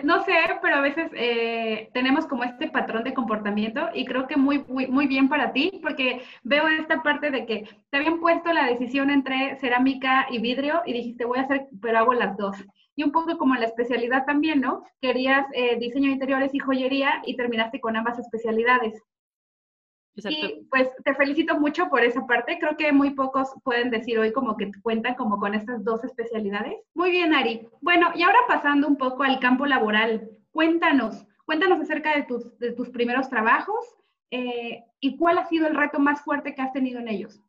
No 0.03 0.25
sé, 0.25 0.33
pero 0.61 0.75
a 0.75 0.81
veces 0.81 1.13
eh, 1.15 1.91
tenemos 1.95 2.27
como 2.27 2.43
este 2.43 2.69
patrón 2.69 3.05
de 3.05 3.15
comportamiento 3.15 3.89
y 3.95 4.05
creo 4.05 4.27
que 4.27 4.37
muy, 4.37 4.65
muy, 4.67 4.89
muy 4.89 5.07
bien 5.07 5.29
para 5.29 5.53
ti, 5.53 5.79
porque 5.81 6.23
veo 6.43 6.67
esta 6.67 7.05
parte 7.05 7.31
de 7.31 7.47
que 7.47 7.69
te 7.89 7.97
habían 7.99 8.19
puesto 8.19 8.53
la 8.53 8.67
decisión 8.67 9.11
entre 9.11 9.57
cerámica 9.61 10.27
y 10.29 10.41
vidrio 10.41 10.83
y 10.85 10.93
dijiste, 10.93 11.25
voy 11.25 11.39
a 11.39 11.43
hacer, 11.43 11.69
pero 11.81 11.99
hago 11.99 12.15
las 12.15 12.37
dos. 12.37 12.57
Y 12.97 13.05
un 13.05 13.13
poco 13.13 13.39
como 13.39 13.55
la 13.55 13.67
especialidad 13.67 14.25
también, 14.27 14.61
¿no? 14.61 14.83
Querías 15.01 15.47
eh, 15.53 15.77
diseño 15.79 16.07
de 16.07 16.15
interiores 16.15 16.53
y 16.53 16.59
joyería 16.59 17.23
y 17.25 17.37
terminaste 17.37 17.79
con 17.79 17.95
ambas 17.95 18.19
especialidades. 18.19 19.01
Y 20.17 20.67
pues 20.71 20.89
te 21.05 21.15
felicito 21.15 21.59
mucho 21.61 21.89
por 21.89 22.03
esa 22.03 22.27
parte. 22.27 22.59
Creo 22.59 22.77
que 22.77 22.91
muy 22.93 23.11
pocos 23.11 23.51
pueden 23.63 23.91
decir 23.91 24.19
hoy 24.19 24.33
como 24.33 24.57
que 24.57 24.71
cuentan 24.83 25.15
como 25.15 25.39
con 25.39 25.55
estas 25.55 25.85
dos 25.85 26.03
especialidades. 26.05 26.79
Muy 26.95 27.11
bien, 27.11 27.35
Ari. 27.35 27.69
Bueno, 27.83 28.11
y 28.15 28.23
ahora 28.23 28.39
pasando 28.49 28.89
un 28.89 28.97
poco 28.97 29.25
al 29.25 29.41
campo 29.41 29.67
laboral, 29.67 30.31
cuéntanos, 30.51 31.27
cuéntanos 31.45 31.81
acerca 31.81 32.17
de 32.17 32.23
tus, 32.23 32.59
de 32.59 32.73
tus 32.73 32.89
primeros 32.89 33.29
trabajos 33.29 33.85
eh, 34.31 34.85
y 35.01 35.17
cuál 35.17 35.39
ha 35.39 35.49
sido 35.49 35.67
el 35.67 35.77
reto 35.77 35.99
más 35.99 36.23
fuerte 36.23 36.55
que 36.55 36.63
has 36.63 36.73
tenido 36.73 36.99
en 36.99 37.09
ellos. 37.09 37.41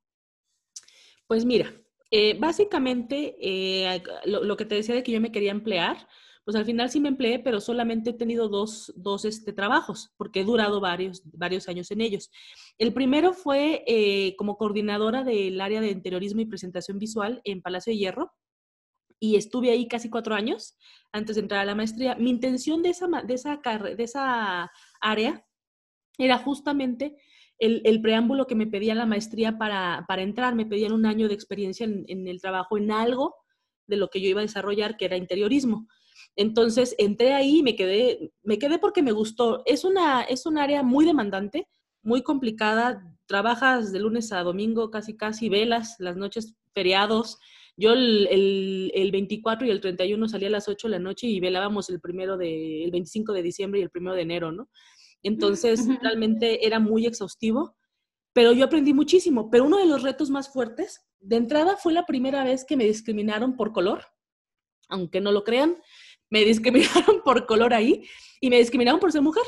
Pues 1.28 1.46
mira, 1.46 1.74
eh, 2.12 2.38
básicamente 2.40 3.36
eh, 3.40 4.02
lo, 4.26 4.56
que 4.56 4.66
te 4.66 4.76
decía 4.76 4.96
de 4.96 5.04
que 5.04 5.12
yo 5.12 5.20
me 5.20 5.32
quería 5.32 5.52
emplear, 5.52 6.08
pues 6.48 6.56
al 6.56 6.64
final 6.64 6.90
sí 6.90 7.02
me 7.02 7.10
empleé, 7.10 7.40
pero 7.40 7.60
solamente 7.60 8.12
he 8.12 8.14
tenido 8.14 8.48
dos, 8.48 8.94
dos 8.96 9.26
este, 9.26 9.52
trabajos, 9.52 10.14
porque 10.16 10.40
he 10.40 10.44
durado 10.46 10.80
varios, 10.80 11.22
varios 11.26 11.68
años 11.68 11.92
en 11.92 12.00
ellos. 12.00 12.32
El 12.78 12.94
primero 12.94 13.34
fue 13.34 13.84
eh, 13.86 14.34
como 14.38 14.56
coordinadora 14.56 15.26
del 15.26 15.60
área 15.60 15.82
de 15.82 15.92
interiorismo 15.92 16.40
y 16.40 16.46
presentación 16.46 17.00
visual 17.00 17.42
en 17.44 17.62
Palacio 17.62 17.92
de 17.92 17.98
Hierro, 17.98 18.32
y 19.20 19.36
estuve 19.36 19.72
ahí 19.72 19.90
casi 19.90 20.10
cuatro 20.10 20.36
años 20.36 20.78
antes 21.12 21.36
de 21.36 21.42
entrar 21.42 21.60
a 21.60 21.66
la 21.66 21.76
maestría. 21.76 22.16
Mi 22.16 22.30
intención 22.30 22.82
de 22.82 22.92
esa, 22.92 23.08
de 23.08 23.34
esa, 23.34 23.60
de 23.98 24.04
esa 24.04 24.72
área 25.02 25.46
era 26.18 26.38
justamente 26.38 27.18
el, 27.60 28.02
preámbulo 28.02 28.48
que 28.48 28.56
me 28.56 28.68
pedía 28.68 28.96
la 28.96 29.06
maestría 29.06 29.58
para, 29.58 30.06
para, 30.08 30.22
entrar. 30.22 30.56
Me 30.56 30.66
pedían 30.66 30.94
un 30.94 31.08
año 31.08 31.28
de 31.28 31.34
experiencia 31.34 31.84
en, 31.84 32.06
en 32.08 32.26
el 32.26 32.40
trabajo 32.40 32.78
en 32.78 32.90
algo 32.90 33.36
de 33.86 33.98
lo 33.98 34.10
que 34.10 34.22
yo 34.22 34.30
iba 34.30 34.40
a 34.40 34.44
desarrollar, 34.44 34.96
que 34.96 35.04
era 35.04 35.18
interiorismo. 35.18 35.90
Entonces 36.36 36.96
entré 36.98 37.34
ahí 37.34 37.60
y 37.60 37.64
me 37.64 37.76
quedé, 37.76 38.32
me 38.44 38.60
quedé 38.60 38.80
porque 38.80 39.02
me 39.02 39.12
gustó. 39.12 39.64
Es, 39.66 39.84
una, 39.84 40.22
es 40.24 40.46
un 40.46 40.58
área 40.58 40.84
muy 40.84 41.06
demandante, 41.06 41.68
muy 42.04 42.22
complicada. 42.22 43.16
Trabajas 43.26 43.92
de 43.92 44.00
lunes 44.00 44.32
a 44.32 44.44
domingo, 44.44 44.92
casi 44.92 45.18
casi 45.18 45.50
velas, 45.50 45.96
las 46.00 46.16
noches 46.16 46.56
feriados. 46.74 47.40
Yo 47.76 47.94
el, 47.94 48.28
el, 48.94 49.12
24 49.12 49.68
y 49.68 49.72
el 49.72 49.82
31 49.82 50.30
salía 50.30 50.48
a 50.48 50.52
las 50.52 50.68
8 50.68 50.88
de 50.88 50.92
la 50.92 51.00
noche 51.00 51.28
y 51.28 51.40
velábamos 51.40 51.90
el 51.90 52.00
primero 52.00 52.38
de, 52.38 52.84
el 52.84 52.92
25 52.92 53.34
de 53.34 53.44
diciembre 53.44 53.80
y 53.80 53.84
el 53.84 53.92
primero 53.92 54.16
de 54.16 54.22
enero, 54.24 54.52
¿no? 54.52 54.70
Entonces, 55.24 55.88
realmente 56.02 56.66
era 56.66 56.80
muy 56.80 57.06
exhaustivo, 57.06 57.76
pero 58.34 58.54
yo 58.54 58.66
aprendí 58.66 58.94
muchísimo. 58.94 59.50
Pero 59.50 59.66
uno 59.66 59.78
de 59.78 59.86
los 59.86 60.04
retos 60.04 60.30
más 60.30 60.52
fuertes, 60.52 61.02
de 61.20 61.36
entrada, 61.36 61.78
fue 61.78 61.94
la 61.94 62.06
primera 62.06 62.44
vez 62.44 62.64
que 62.66 62.78
me 62.78 62.86
discriminaron 62.86 63.56
por 63.56 63.74
color, 63.74 64.06
aunque 64.90 65.22
no 65.22 65.32
lo 65.32 65.44
crean 65.44 65.78
me 66.30 66.44
discriminaron 66.44 67.22
por 67.24 67.46
color 67.46 67.74
ahí 67.74 68.04
y 68.42 68.50
me 68.50 68.58
discriminaron 68.58 69.00
por 69.00 69.12
ser 69.12 69.22
mujer, 69.22 69.44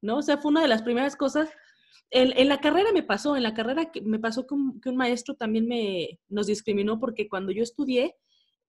¿no? 0.00 0.18
O 0.18 0.22
sea, 0.22 0.38
fue 0.38 0.50
una 0.50 0.62
de 0.62 0.68
las 0.68 0.82
primeras 0.82 1.16
cosas. 1.16 1.50
En, 2.10 2.48
la 2.48 2.60
carrera 2.60 2.92
me 2.92 3.02
pasó, 3.02 3.36
en 3.36 3.42
la 3.42 3.54
carrera 3.54 3.90
me 4.02 4.18
pasó 4.18 4.46
que 4.46 4.54
un, 4.54 4.96
maestro 4.96 5.34
también 5.34 5.66
me, 5.66 6.20
nos 6.28 6.46
discriminó 6.46 6.98
porque 6.98 7.28
cuando 7.28 7.52
yo 7.52 7.62
estudié, 7.62 8.16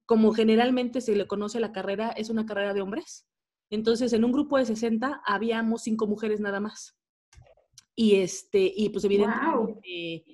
como 0.05 0.33
generalmente 0.33 1.01
se 1.01 1.15
le 1.15 1.27
conoce 1.27 1.59
la 1.59 1.71
carrera, 1.71 2.09
es 2.11 2.29
una 2.29 2.45
carrera 2.45 2.73
de 2.73 2.81
hombres. 2.81 3.27
Entonces, 3.69 4.13
en 4.13 4.23
un 4.23 4.31
grupo 4.31 4.57
de 4.57 4.65
60 4.65 5.21
habíamos 5.25 5.83
cinco 5.83 6.07
mujeres 6.07 6.39
nada 6.39 6.59
más. 6.59 6.95
Y, 7.95 8.15
este, 8.15 8.71
y 8.75 8.89
pues 8.89 9.03
evidentemente 9.03 10.25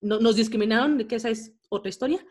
nos 0.00 0.36
discriminaron, 0.36 0.98
que 1.06 1.16
esa 1.16 1.30
es 1.30 1.54
otra 1.68 1.88
historia. 1.88 2.24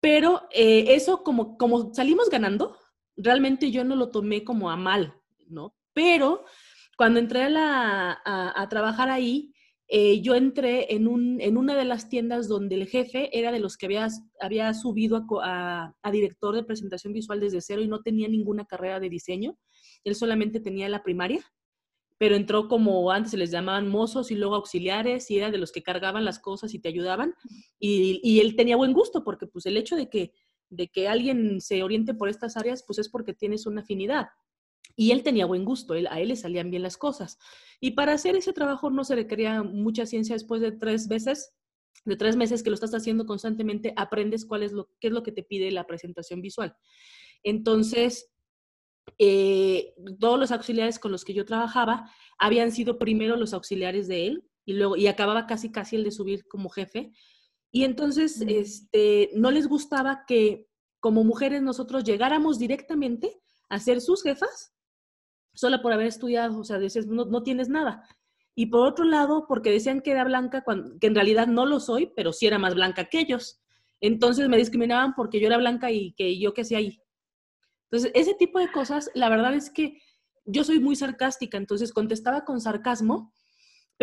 Pero 0.00 0.42
eh, 0.50 0.94
eso, 0.94 1.22
como, 1.22 1.56
como 1.56 1.94
salimos 1.94 2.28
ganando, 2.28 2.76
realmente 3.16 3.70
yo 3.70 3.84
no 3.84 3.96
lo 3.96 4.10
tomé 4.10 4.44
como 4.44 4.70
a 4.70 4.76
mal, 4.76 5.14
¿no? 5.48 5.74
Pero 5.92 6.44
cuando 6.96 7.18
entré 7.18 7.42
a, 7.56 8.66
trabajar 8.70 9.10
ahí, 9.10 9.52
eh, 9.88 10.22
yo 10.22 10.34
entré 10.34 10.94
en, 10.94 11.06
un, 11.06 11.40
en, 11.40 11.56
una 11.56 11.74
de 11.74 11.84
las 11.84 12.08
tiendas 12.08 12.48
donde 12.48 12.76
el 12.76 12.86
jefe 12.86 13.36
era 13.38 13.52
de 13.52 13.58
los 13.60 13.76
que 13.76 13.86
había, 13.86 14.08
había 14.40 14.72
subido 14.72 15.26
a, 15.42 15.92
director 16.10 16.54
de 16.54 16.64
presentación 16.64 17.12
visual 17.12 17.40
desde 17.40 17.60
cero 17.60 17.82
y 17.82 17.88
no 17.88 18.02
tenía 18.02 18.28
ninguna 18.28 18.64
carrera 18.64 19.00
de 19.00 19.10
diseño. 19.10 19.58
Él 20.04 20.14
solamente 20.14 20.60
tenía 20.60 20.88
la 20.88 21.02
primaria, 21.02 21.44
pero 22.18 22.36
entró 22.36 22.68
como 22.68 23.10
antes 23.10 23.32
se 23.32 23.36
les 23.36 23.50
llamaban 23.50 23.88
mozos 23.88 24.30
y 24.30 24.36
luego 24.36 24.54
auxiliares 24.54 25.30
y 25.30 25.38
era 25.38 25.50
de 25.50 25.58
los 25.58 25.72
que 25.72 25.82
cargaban 25.82 26.24
las 26.24 26.38
cosas 26.38 26.72
y 26.72 26.78
te 26.78 26.88
ayudaban. 26.88 27.34
Y, 27.78 28.20
y 28.22 28.40
él 28.40 28.56
tenía 28.56 28.76
buen 28.76 28.92
gusto 28.92 29.24
porque 29.24 29.46
pues 29.46 29.66
el 29.66 29.76
hecho 29.76 29.96
de 29.96 30.08
que 30.08 30.32
de 30.72 30.88
que 30.88 31.06
alguien 31.06 31.60
se 31.60 31.82
oriente 31.82 32.14
por 32.14 32.30
estas 32.30 32.56
áreas, 32.56 32.82
pues 32.86 32.98
es 32.98 33.08
porque 33.08 33.34
tienes 33.34 33.66
una 33.66 33.82
afinidad. 33.82 34.28
Y 34.96 35.10
él 35.12 35.22
tenía 35.22 35.46
buen 35.46 35.64
gusto, 35.64 35.94
él, 35.94 36.06
a 36.10 36.18
él 36.20 36.28
le 36.28 36.36
salían 36.36 36.70
bien 36.70 36.82
las 36.82 36.96
cosas. 36.96 37.38
Y 37.78 37.92
para 37.92 38.14
hacer 38.14 38.36
ese 38.36 38.52
trabajo 38.52 38.90
no 38.90 39.04
se 39.04 39.14
requería 39.14 39.62
mucha 39.62 40.06
ciencia 40.06 40.34
después 40.34 40.60
de 40.62 40.72
tres 40.72 41.08
veces, 41.08 41.54
de 42.04 42.16
tres 42.16 42.36
meses 42.36 42.62
que 42.62 42.70
lo 42.70 42.74
estás 42.74 42.94
haciendo 42.94 43.26
constantemente, 43.26 43.92
aprendes 43.96 44.46
cuál 44.46 44.62
es 44.62 44.72
lo, 44.72 44.88
qué 44.98 45.08
es 45.08 45.12
lo 45.12 45.22
que 45.22 45.32
te 45.32 45.42
pide 45.42 45.70
la 45.70 45.86
presentación 45.86 46.40
visual. 46.40 46.74
Entonces, 47.42 48.30
eh, 49.18 49.94
todos 50.18 50.38
los 50.38 50.52
auxiliares 50.52 50.98
con 50.98 51.12
los 51.12 51.24
que 51.24 51.34
yo 51.34 51.44
trabajaba 51.44 52.10
habían 52.38 52.72
sido 52.72 52.98
primero 52.98 53.36
los 53.36 53.52
auxiliares 53.52 54.08
de 54.08 54.26
él 54.26 54.44
y 54.64 54.72
luego, 54.72 54.96
y 54.96 55.06
acababa 55.06 55.46
casi 55.46 55.70
casi 55.70 55.96
el 55.96 56.04
de 56.04 56.12
subir 56.12 56.46
como 56.48 56.70
jefe. 56.70 57.12
Y 57.72 57.84
entonces, 57.84 58.44
este, 58.46 59.30
no 59.34 59.50
les 59.50 59.66
gustaba 59.66 60.24
que 60.26 60.68
como 61.00 61.24
mujeres 61.24 61.62
nosotros 61.62 62.04
llegáramos 62.04 62.58
directamente 62.58 63.40
a 63.68 63.80
ser 63.80 64.00
sus 64.00 64.22
jefas 64.22 64.72
solo 65.54 65.82
por 65.82 65.92
haber 65.92 66.06
estudiado, 66.06 66.60
o 66.60 66.64
sea, 66.64 66.78
dices, 66.78 67.06
no, 67.06 67.24
no 67.24 67.42
tienes 67.42 67.68
nada. 67.68 68.06
Y 68.54 68.66
por 68.66 68.86
otro 68.86 69.04
lado, 69.04 69.46
porque 69.48 69.70
decían 69.70 70.00
que 70.00 70.10
era 70.10 70.24
blanca, 70.24 70.64
que 71.00 71.06
en 71.06 71.14
realidad 71.14 71.46
no 71.46 71.66
lo 71.66 71.80
soy, 71.80 72.12
pero 72.14 72.32
sí 72.32 72.46
era 72.46 72.58
más 72.58 72.74
blanca 72.74 73.06
que 73.06 73.20
ellos. 73.20 73.60
Entonces 74.00 74.48
me 74.48 74.58
discriminaban 74.58 75.14
porque 75.14 75.40
yo 75.40 75.46
era 75.46 75.56
blanca 75.56 75.90
y 75.90 76.12
que 76.12 76.38
yo 76.38 76.52
qué 76.52 76.62
hacía 76.62 76.78
ahí. 76.78 77.00
Entonces, 77.90 78.10
ese 78.14 78.34
tipo 78.34 78.58
de 78.58 78.70
cosas, 78.70 79.10
la 79.14 79.28
verdad 79.28 79.54
es 79.54 79.70
que 79.70 79.98
yo 80.44 80.64
soy 80.64 80.80
muy 80.80 80.96
sarcástica, 80.96 81.56
entonces 81.56 81.92
contestaba 81.92 82.44
con 82.44 82.60
sarcasmo 82.60 83.32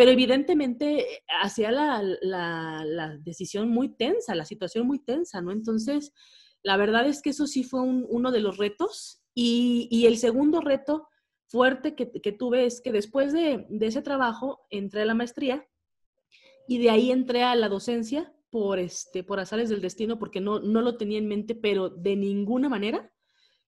pero 0.00 0.12
evidentemente 0.12 1.00
eh, 1.00 1.22
hacía 1.42 1.70
la, 1.70 3.18
decisión 3.20 3.68
muy 3.68 3.90
tensa, 3.90 4.34
la 4.34 4.46
situación 4.46 4.86
muy 4.86 4.98
tensa, 4.98 5.42
¿no? 5.42 5.52
Entonces, 5.52 6.14
la 6.62 6.78
verdad 6.78 7.06
es 7.06 7.20
que 7.20 7.28
eso 7.28 7.46
sí 7.46 7.64
fue 7.64 7.82
uno 7.82 8.32
de 8.32 8.40
los 8.40 8.56
retos. 8.56 9.20
Y, 9.34 10.06
el 10.06 10.16
segundo 10.16 10.62
reto 10.62 11.06
fuerte 11.48 11.94
que, 11.94 12.32
tuve 12.32 12.64
es 12.64 12.80
que 12.80 12.92
después 12.92 13.34
de, 13.34 13.66
ese 13.78 14.00
trabajo 14.00 14.60
entré 14.70 15.02
a 15.02 15.04
la 15.04 15.12
maestría 15.12 15.68
y 16.66 16.78
de 16.78 16.88
ahí 16.88 17.12
entré 17.12 17.42
a 17.42 17.54
la 17.54 17.68
docencia 17.68 18.32
por, 18.48 18.78
este, 18.78 19.22
por 19.22 19.38
azares 19.38 19.68
del 19.68 19.82
destino, 19.82 20.18
porque 20.18 20.40
no, 20.40 20.60
no 20.60 20.80
lo 20.80 20.96
tenía 20.96 21.18
en 21.18 21.28
mente, 21.28 21.54
pero 21.54 21.90
de 21.90 22.16
ninguna 22.16 22.70
manera. 22.70 23.12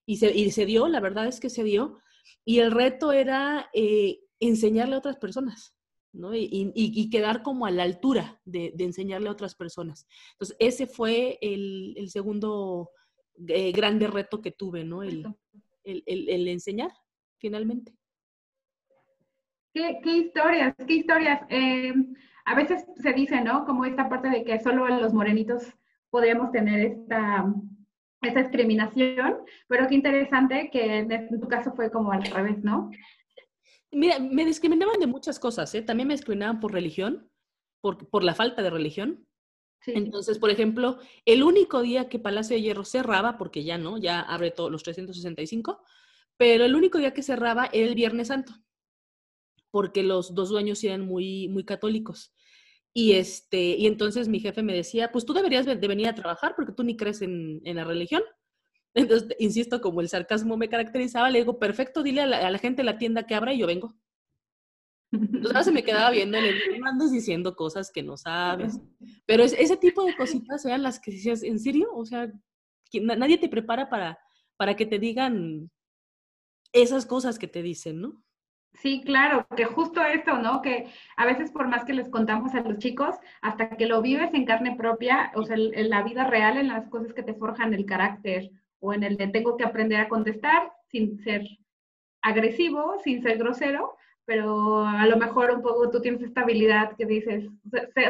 Y 0.07 0.17
se, 0.17 0.35
y 0.35 0.49
se 0.49 0.65
dio, 0.65 0.87
la 0.87 0.99
verdad 0.99 1.27
es 1.27 1.39
que 1.39 1.51
se 1.51 1.63
dio. 1.63 1.99
Y 2.43 2.57
el 2.57 2.71
reto 2.71 3.11
era 3.11 3.69
eh, 3.71 4.21
enseñarle 4.39 4.95
a 4.95 4.97
otras 4.97 5.17
personas. 5.17 5.75
Y, 6.13 7.09
quedar 7.09 7.41
como 7.41 7.65
a 7.65 7.71
la 7.71 7.83
altura 7.83 8.39
de, 8.45 8.73
enseñarle 8.77 9.29
a 9.29 9.31
otras 9.31 9.55
personas. 9.55 10.07
Entonces, 10.33 10.55
ese 10.59 10.85
fue 10.85 11.39
el, 11.41 12.07
segundo 12.09 12.91
eh, 13.47 13.71
grande 13.71 14.07
reto 14.07 14.41
que 14.41 14.51
tuve, 14.51 14.83
¿no? 14.83 15.01
El, 15.01 15.35
enseñar, 16.47 16.91
finalmente. 17.39 17.95
¿Qué, 19.73 19.99
historias, 20.05 20.75
qué 20.87 20.93
historias. 20.93 21.41
Eh, 21.49 21.93
a 22.45 22.55
veces 22.55 22.85
se 22.95 23.13
dice, 23.13 23.41
¿no? 23.41 23.65
Como 23.65 23.85
esta 23.85 24.07
parte 24.07 24.29
de 24.29 24.43
que 24.43 24.59
solo 24.59 24.87
los 24.87 25.13
morenitos 25.13 25.73
podríamos 26.11 26.51
tener 26.51 26.79
esta, 26.79 27.51
esta 28.21 28.41
discriminación, 28.41 29.37
pero 29.67 29.87
qué 29.87 29.95
interesante 29.95 30.69
que 30.71 30.99
en 30.99 31.39
tu 31.39 31.47
caso 31.47 31.73
fue 31.73 31.89
como 31.89 32.11
al 32.11 32.23
revés, 32.23 32.63
¿no? 32.63 32.91
Mira, 33.93 34.19
me 34.19 34.45
discriminaban 34.45 34.99
de 34.99 35.07
muchas 35.07 35.39
cosas, 35.39 35.73
¿eh? 35.75 35.81
También 35.81 36.07
me 36.07 36.15
discriminaban 36.15 36.59
por 36.59 36.73
religión, 36.73 37.29
por, 37.81 38.09
por 38.09 38.23
la 38.23 38.35
falta 38.35 38.61
de 38.61 38.69
religión. 38.69 39.27
Entonces, 39.85 40.39
por 40.39 40.49
ejemplo, 40.49 40.97
el 41.25 41.43
único 41.43 41.81
día 41.81 42.09
que 42.09 42.19
Palacio 42.19 42.55
de 42.55 42.61
Hierro 42.61 42.85
cerraba, 42.85 43.37
porque 43.37 43.63
ya 43.63 43.77
no, 43.77 43.97
ya 43.97 44.21
abre 44.21 44.51
todos 44.51 44.71
los 44.71 44.83
365, 44.83 45.81
pero 46.37 46.65
el 46.65 46.75
único 46.75 46.97
día 46.97 47.13
que 47.13 47.23
cerraba 47.23 47.69
era 47.71 47.87
el 47.87 47.95
Viernes 47.95 48.27
Santo, 48.29 48.53
porque 49.71 50.03
los 50.03 50.33
dos 50.33 50.49
dueños 50.49 50.83
eran 50.83 51.01
muy, 51.01 51.49
muy 51.49 51.65
católicos. 51.65 52.33
Y, 52.93 53.13
este, 53.13 53.75
y 53.75 53.87
entonces 53.87 54.27
mi 54.27 54.39
jefe 54.39 54.61
me 54.61 54.73
decía, 54.73 55.11
pues 55.11 55.25
tú 55.25 55.33
deberías 55.33 55.65
de 55.65 55.75
venir 55.75 56.07
a 56.07 56.15
trabajar 56.15 56.53
porque 56.55 56.73
tú 56.73 56.83
ni 56.83 56.95
crees 56.95 57.21
en, 57.21 57.59
en 57.65 57.75
la 57.75 57.83
religión. 57.83 58.21
Entonces, 58.93 59.35
insisto, 59.39 59.81
como 59.81 60.01
el 60.01 60.09
sarcasmo 60.09 60.55
me 60.55 60.69
caracterizaba, 60.69 61.29
le 61.29 61.39
digo, 61.39 61.57
perfecto, 61.57 62.03
dile 62.03 62.21
a 62.21 62.27
la, 62.27 62.57
gente 62.59 62.81
de 62.81 62.85
la 62.85 62.97
tienda 62.97 63.23
que 63.25 63.35
abra 63.35 63.53
y 63.53 63.59
yo 63.59 63.67
vengo. 63.67 63.95
Entonces 65.11 65.47
ahora 65.47 65.63
se 65.63 65.71
me 65.71 65.83
quedaba 65.83 66.09
viendo, 66.11 66.39
le 66.39 66.51
andas 66.85 67.11
diciendo 67.11 67.55
cosas 67.55 67.91
que 67.91 68.03
no 68.03 68.17
sabes. 68.17 68.79
Pero 69.25 69.43
ese 69.43 69.77
tipo 69.77 70.03
de 70.03 70.15
cositas 70.15 70.65
eran 70.65 70.83
las 70.83 70.99
que 70.99 71.11
decías, 71.11 71.43
¿en 71.43 71.59
serio? 71.59 71.89
O 71.93 72.05
sea, 72.05 72.31
nadie 72.99 73.37
te 73.37 73.49
prepara 73.49 73.89
para, 73.89 74.19
para 74.57 74.75
que 74.75 74.85
te 74.85 74.99
digan 74.99 75.69
esas 76.71 77.05
cosas 77.05 77.37
que 77.37 77.47
te 77.47 77.61
dicen, 77.61 78.01
¿no? 78.01 78.23
Sí, 78.73 79.03
claro, 79.05 79.45
que 79.55 79.65
justo 79.65 80.03
esto, 80.03 80.39
¿no? 80.39 80.63
Que 80.63 80.91
a 81.15 81.27
veces 81.27 81.51
por 81.51 81.67
más 81.67 81.85
que 81.85 81.93
les 81.93 82.09
contamos 82.09 82.55
a 82.55 82.61
los 82.61 82.79
chicos, 82.79 83.15
hasta 83.41 83.69
que 83.77 83.85
lo 83.85 84.01
vives 84.01 84.33
en 84.33 84.45
carne 84.45 84.75
propia, 84.75 85.31
o 85.35 85.43
sea, 85.43 85.55
en 85.57 85.89
la 85.89 86.01
vida 86.01 86.25
real, 86.25 86.57
en 86.57 86.69
las 86.69 86.89
cosas 86.89 87.13
que 87.13 87.21
te 87.21 87.35
forjan 87.35 87.73
el 87.75 87.85
carácter, 87.85 88.49
o 88.83 88.93
en 88.93 89.03
el 89.03 89.15
de 89.15 89.27
tengo 89.29 89.55
que 89.55 89.63
aprender 89.63 90.01
a 90.01 90.09
contestar 90.09 90.73
sin 90.91 91.17
ser 91.23 91.41
agresivo, 92.21 92.95
sin 93.01 93.23
ser 93.23 93.37
grosero, 93.37 93.95
pero 94.25 94.85
a 94.85 95.07
lo 95.07 95.17
mejor 95.17 95.51
un 95.51 95.61
poco 95.61 95.89
tú 95.89 96.01
tienes 96.01 96.21
esta 96.21 96.41
habilidad 96.41 96.95
que 96.97 97.05
dices, 97.05 97.45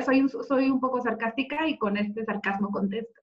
soy, 0.03 0.27
soy 0.47 0.69
un 0.71 0.79
poco 0.79 0.99
sarcástica 1.01 1.67
y 1.67 1.77
con 1.77 1.95
este 1.97 2.25
sarcasmo 2.25 2.71
contesto. 2.71 3.21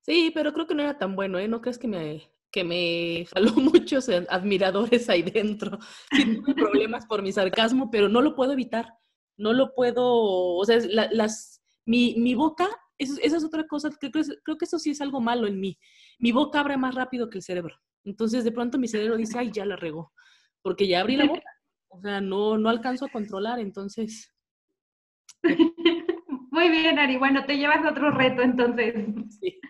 Sí, 0.00 0.30
pero 0.34 0.54
creo 0.54 0.66
que 0.66 0.74
no 0.74 0.82
era 0.82 0.96
tan 0.96 1.14
bueno, 1.14 1.38
¿eh? 1.38 1.46
¿No 1.46 1.60
crees 1.60 1.78
que 1.78 1.88
me, 1.88 2.22
que 2.50 2.64
me 2.64 3.26
jaló 3.34 3.52
muchos 3.52 4.08
admiradores 4.30 5.10
ahí 5.10 5.22
dentro? 5.22 5.78
Sí, 6.10 6.36
tuve 6.36 6.54
problemas 6.54 7.04
por 7.04 7.22
mi 7.22 7.32
sarcasmo, 7.32 7.90
pero 7.90 8.08
no 8.08 8.22
lo 8.22 8.34
puedo 8.34 8.52
evitar. 8.52 8.94
No 9.36 9.52
lo 9.52 9.74
puedo, 9.74 10.06
o 10.06 10.64
sea, 10.64 10.78
las, 11.12 11.62
mi, 11.84 12.14
mi 12.16 12.34
boca, 12.34 12.66
esa 12.96 13.20
es 13.36 13.44
otra 13.44 13.66
cosa, 13.66 13.90
creo, 14.00 14.10
creo 14.42 14.58
que 14.58 14.64
eso 14.64 14.78
sí 14.78 14.90
es 14.90 15.00
algo 15.02 15.20
malo 15.20 15.46
en 15.46 15.60
mí. 15.60 15.78
Mi 16.18 16.32
boca 16.32 16.60
abre 16.60 16.76
más 16.76 16.94
rápido 16.94 17.30
que 17.30 17.38
el 17.38 17.42
cerebro. 17.42 17.76
Entonces, 18.04 18.44
de 18.44 18.52
pronto 18.52 18.78
mi 18.78 18.88
cerebro 18.88 19.16
dice, 19.16 19.38
ay, 19.38 19.50
ya 19.52 19.64
la 19.64 19.76
regó, 19.76 20.12
porque 20.62 20.88
ya 20.88 21.00
abrí 21.00 21.16
la 21.16 21.26
boca. 21.26 21.42
O 21.88 22.00
sea, 22.00 22.20
no, 22.20 22.58
no 22.58 22.68
alcanzo 22.68 23.06
a 23.06 23.10
controlar, 23.10 23.60
entonces. 23.60 24.32
Muy 26.50 26.68
bien, 26.70 26.98
Ari. 26.98 27.16
Bueno, 27.16 27.44
te 27.44 27.56
llevas 27.56 27.84
otro 27.90 28.10
reto 28.10 28.42
entonces. 28.42 28.94
Sí. 29.40 29.60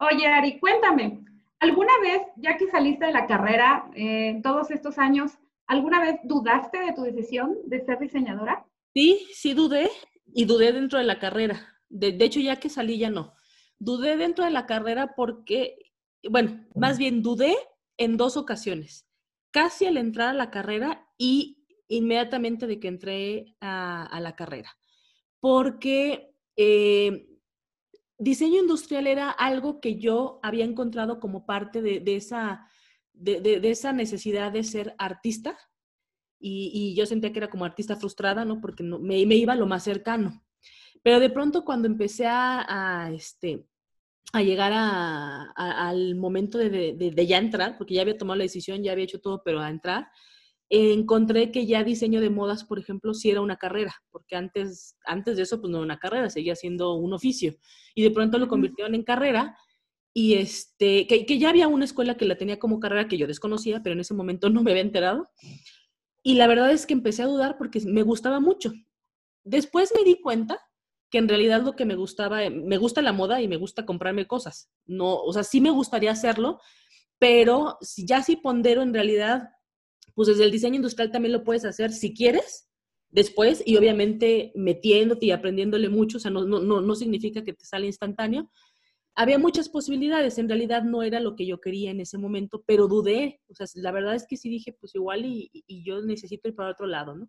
Oye, 0.00 0.26
Ari, 0.26 0.60
cuéntame, 0.60 1.24
¿alguna 1.58 1.92
vez, 2.02 2.22
ya 2.36 2.56
que 2.56 2.68
saliste 2.68 3.06
de 3.06 3.12
la 3.12 3.26
carrera 3.26 3.90
eh, 3.94 4.40
todos 4.42 4.70
estos 4.70 4.98
años, 4.98 5.32
¿alguna 5.66 6.00
vez 6.00 6.20
dudaste 6.24 6.78
de 6.78 6.92
tu 6.92 7.02
decisión 7.02 7.56
de 7.64 7.84
ser 7.84 7.98
diseñadora? 7.98 8.64
Sí, 8.94 9.26
sí 9.32 9.54
dudé 9.54 9.90
y 10.26 10.44
dudé 10.44 10.72
dentro 10.72 10.98
de 10.98 11.04
la 11.04 11.18
carrera. 11.18 11.74
De, 11.88 12.12
de 12.12 12.24
hecho, 12.24 12.38
ya 12.38 12.56
que 12.56 12.68
salí 12.68 12.98
ya 12.98 13.10
no. 13.10 13.34
Dudé 13.78 14.16
dentro 14.16 14.44
de 14.44 14.50
la 14.50 14.66
carrera 14.66 15.14
porque, 15.14 15.92
bueno, 16.28 16.66
más 16.74 16.98
bien 16.98 17.22
dudé 17.22 17.54
en 17.96 18.16
dos 18.16 18.36
ocasiones 18.36 19.08
casi 19.50 19.86
al 19.86 19.96
entrar 19.96 20.28
a 20.28 20.34
la 20.34 20.50
carrera 20.50 21.06
y 21.16 21.66
inmediatamente 21.88 22.66
de 22.66 22.80
que 22.80 22.88
entré 22.88 23.56
a, 23.60 24.18
la 24.20 24.36
carrera. 24.36 24.70
Porque 25.40 26.34
eh, 26.56 27.28
diseño 28.18 28.60
industrial 28.60 29.06
era 29.06 29.30
algo 29.30 29.80
que 29.80 29.98
yo 29.98 30.40
había 30.42 30.64
encontrado 30.64 31.20
como 31.20 31.46
parte 31.46 31.80
de, 31.80 32.16
esa, 32.16 32.68
de, 33.12 33.60
esa 33.64 33.92
necesidad 33.92 34.52
de 34.52 34.64
ser 34.64 34.94
artista. 34.98 35.58
Y, 36.40 36.94
yo 36.94 37.06
sentía 37.06 37.32
que 37.32 37.38
era 37.38 37.50
como 37.50 37.64
artista 37.64 37.96
frustrada, 37.96 38.44
¿no? 38.44 38.60
Porque 38.60 38.84
no, 38.84 38.98
me, 38.98 39.18
iba 39.18 39.54
lo 39.54 39.66
más 39.66 39.82
cercano. 39.82 40.44
Pero 41.02 41.20
de 41.20 41.30
pronto 41.30 41.64
cuando 41.64 41.86
empecé 41.86 42.26
a, 42.26 43.10
este, 43.12 43.64
a 44.32 44.42
llegar 44.42 44.72
al 44.74 46.14
momento 46.16 46.58
de, 46.58 47.26
ya 47.26 47.38
entrar, 47.38 47.76
porque 47.78 47.94
ya 47.94 48.02
había 48.02 48.18
tomado 48.18 48.38
la 48.38 48.44
decisión, 48.44 48.82
ya 48.82 48.92
había 48.92 49.04
hecho 49.04 49.20
todo, 49.20 49.42
pero 49.44 49.60
a 49.60 49.70
entrar, 49.70 50.08
encontré 50.70 51.50
que 51.50 51.66
ya 51.66 51.82
diseño 51.82 52.20
de 52.20 52.30
modas, 52.30 52.64
por 52.64 52.78
ejemplo, 52.78 53.14
sí 53.14 53.30
era 53.30 53.40
una 53.40 53.56
carrera, 53.56 53.94
porque 54.10 54.36
antes, 54.36 54.96
antes 55.06 55.36
de 55.36 55.44
eso, 55.44 55.60
pues 55.60 55.70
no 55.70 55.78
era 55.78 55.84
una 55.84 55.98
carrera, 55.98 56.28
seguía 56.30 56.56
siendo 56.56 56.94
un 56.94 57.12
oficio. 57.14 57.54
Y 57.94 58.02
de 58.02 58.10
pronto 58.10 58.38
lo 58.38 58.48
convirtieron 58.48 58.94
en 58.94 59.02
carrera 59.02 59.56
y 60.12 60.34
este, 60.34 61.06
que, 61.06 61.24
que 61.24 61.38
ya 61.38 61.50
había 61.50 61.68
una 61.68 61.84
escuela 61.84 62.16
que 62.16 62.26
la 62.26 62.36
tenía 62.36 62.58
como 62.58 62.80
carrera 62.80 63.08
que 63.08 63.18
yo 63.18 63.26
desconocía, 63.26 63.82
pero 63.82 63.94
en 63.94 64.00
ese 64.00 64.14
momento 64.14 64.50
no 64.50 64.62
me 64.62 64.72
había 64.72 64.82
enterado. 64.82 65.30
Y 66.22 66.34
la 66.34 66.46
verdad 66.46 66.70
es 66.70 66.86
que 66.86 66.92
empecé 66.92 67.22
a 67.22 67.26
dudar 67.26 67.56
porque 67.56 67.80
me 67.86 68.02
gustaba 68.02 68.40
mucho. 68.40 68.72
Después 69.44 69.92
me 69.96 70.04
di 70.04 70.20
cuenta 70.20 70.60
que 71.10 71.18
en 71.18 71.28
realidad 71.28 71.62
lo 71.62 71.74
que 71.74 71.84
me 71.84 71.96
gustaba, 71.96 72.44
eh, 72.44 72.50
me 72.50 72.76
gusta 72.76 73.02
la 73.02 73.12
moda 73.12 73.40
y 73.40 73.48
me 73.48 73.56
gusta 73.56 73.86
comprarme 73.86 74.26
cosas. 74.26 74.70
No, 74.86 75.16
o 75.16 75.32
sea, 75.32 75.42
sí 75.42 75.60
me 75.60 75.70
gustaría 75.70 76.10
hacerlo, 76.10 76.60
pero 77.18 77.78
si 77.80 78.06
ya 78.06 78.22
sí 78.22 78.36
pondero 78.36 78.82
en 78.82 78.92
realidad, 78.92 79.50
pues 80.14 80.28
desde 80.28 80.44
el 80.44 80.50
diseño 80.50 80.76
industrial 80.76 81.10
también 81.10 81.32
lo 81.32 81.44
puedes 81.44 81.64
hacer 81.64 81.92
si 81.92 82.14
quieres, 82.14 82.68
después, 83.10 83.62
y 83.64 83.76
obviamente 83.76 84.52
metiéndote 84.54 85.26
y 85.26 85.30
aprendiéndole 85.30 85.88
mucho, 85.88 86.18
o 86.18 86.20
sea, 86.20 86.30
no, 86.30 86.44
no, 86.44 86.60
no, 86.60 86.94
significa 86.94 87.42
que 87.42 87.54
te 87.54 87.64
sale 87.64 87.86
instantáneo. 87.86 88.50
Había 89.14 89.38
muchas 89.38 89.68
posibilidades, 89.68 90.38
en 90.38 90.48
realidad 90.48 90.84
no 90.84 91.02
era 91.02 91.18
lo 91.18 91.34
que 91.34 91.46
yo 91.46 91.60
quería 91.60 91.90
en 91.90 92.00
ese 92.00 92.18
momento, 92.18 92.62
pero 92.66 92.86
dudé, 92.86 93.40
o 93.48 93.54
sea, 93.54 93.66
la 93.74 93.90
verdad 93.90 94.14
es 94.14 94.26
que 94.28 94.36
sí 94.36 94.48
dije, 94.48 94.76
pues 94.78 94.94
igual 94.94 95.24
y, 95.24 95.50
y 95.52 95.84
yo 95.84 96.02
necesito 96.02 96.48
ir 96.48 96.54
para 96.54 96.70
otro 96.70 96.86
lado, 96.86 97.16
¿no? 97.16 97.28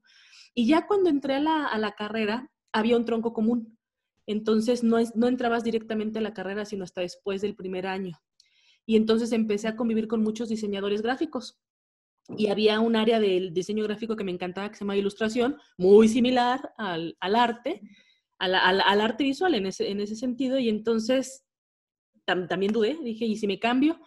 Y 0.54 0.68
ya 0.68 0.86
cuando 0.86 1.10
entré 1.10 1.36
a 1.36 1.40
la, 1.40 1.66
a 1.66 1.78
la 1.80 1.94
carrera, 1.94 2.52
había 2.72 2.98
un 2.98 3.06
tronco 3.06 3.34
común. 3.34 3.78
Entonces 4.26 4.84
no, 4.84 4.98
no 5.16 5.28
entrabas 5.28 5.64
directamente 5.64 6.20
a 6.20 6.22
la 6.22 6.34
carrera, 6.34 6.66
sino 6.66 6.84
hasta 6.84 7.02
después 7.02 7.42
del 7.42 7.56
primer 7.56 7.88
año. 7.88 8.20
Y 8.86 8.96
entonces 8.96 9.32
empecé 9.32 9.68
a 9.68 9.76
convivir 9.76 10.08
con 10.08 10.24
muchos 10.24 10.50
diseñadores 10.50 11.02
gráficos. 11.02 11.60
Y 12.38 12.48
había 12.48 12.80
un 12.80 12.96
área 12.96 13.20
del 13.20 13.54
diseño 13.54 13.84
gráfico 13.84 14.16
que 14.16 14.24
me 14.24 14.32
encantaba, 14.32 14.70
que 14.70 14.76
se 14.76 14.82
llama 14.82 14.98
ilustración, 14.98 15.58
muy 15.78 16.08
similar 16.08 16.74
al, 16.78 17.16
arte, 17.22 17.82
al, 18.38 19.02
arte 19.02 19.24
visual 19.24 19.56
en 19.56 19.66
ese, 19.66 19.90
en 19.90 20.00
ese 20.00 20.16
sentido. 20.16 20.60
Y 20.60 20.70
entonces 20.70 21.46
también 22.26 22.72
dudé, 22.72 22.98
dije, 23.04 23.26
¿y 23.26 23.36
si 23.36 23.48
me 23.48 23.60
cambio? 23.60 24.00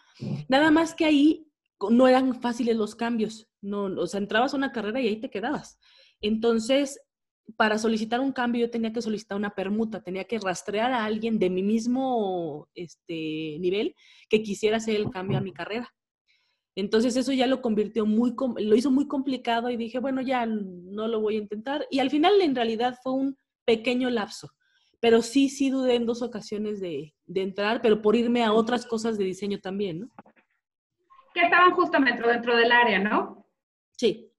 Nada 0.48 0.70
más 0.70 0.94
que 0.94 1.04
ahí 1.04 1.48
no 1.90 2.06
eran 2.06 2.40
fáciles 2.40 2.76
los 2.76 2.94
cambios. 2.94 3.48
No, 3.60 3.84
o 3.84 4.06
sea, 4.06 4.18
entrabas 4.18 4.54
a 4.54 4.56
una 4.56 4.72
carrera 4.72 5.00
y 5.00 5.08
ahí 5.08 5.20
te 5.20 5.30
quedabas. 5.30 5.78
Entonces, 6.20 7.00
para 7.56 7.78
solicitar 7.78 8.20
un 8.20 8.32
cambio 8.32 8.66
yo 8.66 8.70
tenía 8.70 8.92
que 8.92 9.02
solicitar 9.02 9.36
una 9.36 9.54
permuta, 9.54 10.02
tenía 10.02 10.24
que 10.24 10.38
rastrear 10.38 10.92
a 10.92 11.04
alguien 11.04 11.38
de 11.38 11.50
mi 11.50 11.62
mismo 11.62 12.68
este, 12.74 13.56
nivel 13.58 13.94
que 14.28 14.42
quisiera 14.42 14.76
hacer 14.78 14.96
el 14.96 15.10
cambio 15.10 15.38
a 15.38 15.42
mi 15.42 15.52
carrera. 15.52 15.92
Entonces 16.74 17.16
eso 17.16 17.32
ya 17.32 17.46
lo 17.46 17.60
convirtió 17.60 18.06
muy, 18.06 18.34
lo 18.58 18.76
hizo 18.76 18.90
muy 18.90 19.06
complicado 19.06 19.68
y 19.68 19.76
dije, 19.76 19.98
bueno, 19.98 20.22
ya 20.22 20.46
no 20.46 21.06
lo 21.06 21.20
voy 21.20 21.36
a 21.36 21.40
intentar. 21.40 21.86
Y 21.90 21.98
al 21.98 22.10
final 22.10 22.40
en 22.40 22.54
realidad 22.54 22.98
fue 23.02 23.12
un 23.12 23.36
pequeño 23.66 24.08
lapso, 24.08 24.50
pero 24.98 25.20
sí, 25.20 25.48
sí 25.48 25.68
dudé 25.68 25.96
en 25.96 26.06
dos 26.06 26.22
ocasiones 26.22 26.80
de, 26.80 27.14
de 27.26 27.42
entrar, 27.42 27.82
pero 27.82 28.00
por 28.00 28.16
irme 28.16 28.42
a 28.42 28.52
otras 28.52 28.86
cosas 28.86 29.18
de 29.18 29.24
diseño 29.24 29.60
también, 29.60 30.00
¿no? 30.00 30.08
Que 31.34 31.42
estaban 31.42 31.72
justamente 31.72 32.26
dentro 32.26 32.56
del 32.56 32.72
área, 32.72 32.98
¿no? 32.98 33.46
Sí. 33.96 34.30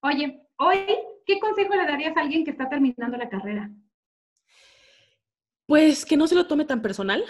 Oye, 0.00 0.40
hoy 0.58 0.76
¿qué 1.26 1.38
consejo 1.38 1.74
le 1.74 1.86
darías 1.86 2.16
a 2.16 2.20
alguien 2.20 2.44
que 2.44 2.50
está 2.50 2.68
terminando 2.68 3.16
la 3.16 3.28
carrera? 3.28 3.70
Pues 5.66 6.04
que 6.04 6.16
no 6.16 6.26
se 6.26 6.34
lo 6.34 6.46
tome 6.46 6.64
tan 6.64 6.82
personal. 6.82 7.24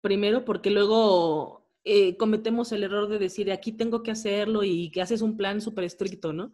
Primero, 0.00 0.44
porque 0.44 0.70
luego 0.70 1.64
eh, 1.84 2.16
cometemos 2.16 2.72
el 2.72 2.82
error 2.82 3.08
de 3.08 3.18
decir, 3.18 3.50
aquí 3.52 3.72
tengo 3.72 4.02
que 4.02 4.10
hacerlo 4.10 4.64
y 4.64 4.90
que 4.90 5.00
haces 5.00 5.22
un 5.22 5.36
plan 5.36 5.60
súper 5.60 5.84
estricto, 5.84 6.32
¿no? 6.32 6.52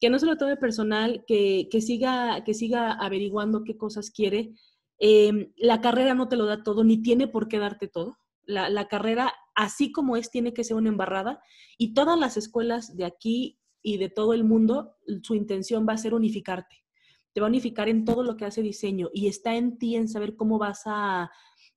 Que 0.00 0.10
no 0.10 0.18
se 0.18 0.26
lo 0.26 0.36
tome 0.36 0.56
personal, 0.56 1.24
que, 1.26 1.68
siga, 1.80 2.42
que 2.44 2.54
siga 2.54 2.92
averiguando 2.92 3.64
qué 3.64 3.76
cosas 3.76 4.10
quiere. 4.10 4.54
Em, 4.98 5.52
la 5.56 5.80
carrera 5.80 6.14
no 6.14 6.28
te 6.28 6.36
lo 6.36 6.46
da 6.46 6.62
todo, 6.62 6.84
ni 6.84 7.02
tiene 7.02 7.26
por 7.28 7.48
qué 7.48 7.58
darte 7.58 7.88
todo. 7.88 8.16
La, 8.44 8.70
la, 8.70 8.88
carrera, 8.88 9.32
así 9.54 9.92
como 9.92 10.16
es, 10.16 10.30
tiene 10.30 10.54
que 10.54 10.64
ser 10.64 10.76
una 10.76 10.88
embarrada. 10.88 11.42
Y 11.76 11.92
todas 11.92 12.18
las 12.18 12.36
escuelas 12.36 12.96
de 12.96 13.04
aquí 13.04 13.59
y 13.82 13.98
de 13.98 14.08
todo 14.08 14.34
el 14.34 14.44
mundo, 14.44 14.96
su 15.22 15.34
intención 15.34 15.86
va 15.88 15.94
a 15.94 15.98
ser 15.98 16.14
unificarte. 16.14 16.84
Te 17.32 17.40
va 17.40 17.46
a 17.46 17.50
unificar 17.50 17.88
en 17.88 18.04
todo 18.04 18.22
lo 18.22 18.36
que 18.36 18.44
hace 18.44 18.62
diseño 18.62 19.10
y 19.12 19.28
está 19.28 19.54
en 19.54 19.78
ti 19.78 19.96
en 19.96 20.08
saber 20.08 20.36
cómo 20.36 20.58
vas 20.58 20.82
a, 20.86 21.30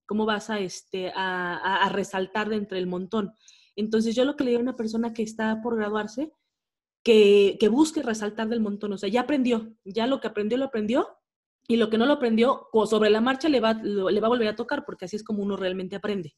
cómo 0.06 0.26
vas 0.26 0.50
a, 0.50 0.60
este, 0.60 1.12
a, 1.16 1.90
resaltar 1.92 2.50
de 2.50 2.56
entre 2.56 2.80
el 2.80 2.88
montón. 2.88 3.34
Entonces 3.76 4.16
yo 4.16 4.26
lo 4.26 4.36
que 4.36 4.44
le 4.44 4.52
digo 4.52 4.60
a 4.60 4.64
una 4.64 4.76
persona 4.76 5.14
que 5.14 5.24
está 5.24 5.62
por 5.62 5.76
graduarse, 5.76 6.32
que, 7.04 7.58
que 7.60 7.68
busque 7.68 8.02
resaltar 8.02 8.48
del 8.48 8.62
montón, 8.62 8.94
o 8.94 8.98
sea, 8.98 9.10
ya 9.10 9.22
aprendió, 9.22 9.76
ya 9.84 10.08
lo 10.08 10.20
que 10.20 10.28
aprendió 10.28 10.58
lo 10.58 10.66
aprendió 10.66 11.08
y 11.68 11.78
lo 11.78 11.90
que 11.90 11.98
no 11.98 12.06
lo 12.06 12.14
aprendió, 12.14 12.68
sobre 12.86 13.10
la 13.10 13.22
marcha 13.22 13.50
le 13.50 13.60
va, 13.60 13.74
le 13.74 14.20
va 14.20 14.28
a 14.28 14.30
volver 14.30 14.50
a 14.50 14.56
tocar, 14.56 14.84
porque 14.86 15.06
así 15.06 15.16
es 15.16 15.24
como 15.24 15.44
uno 15.44 15.56
realmente 15.56 15.96
aprende. 15.96 16.36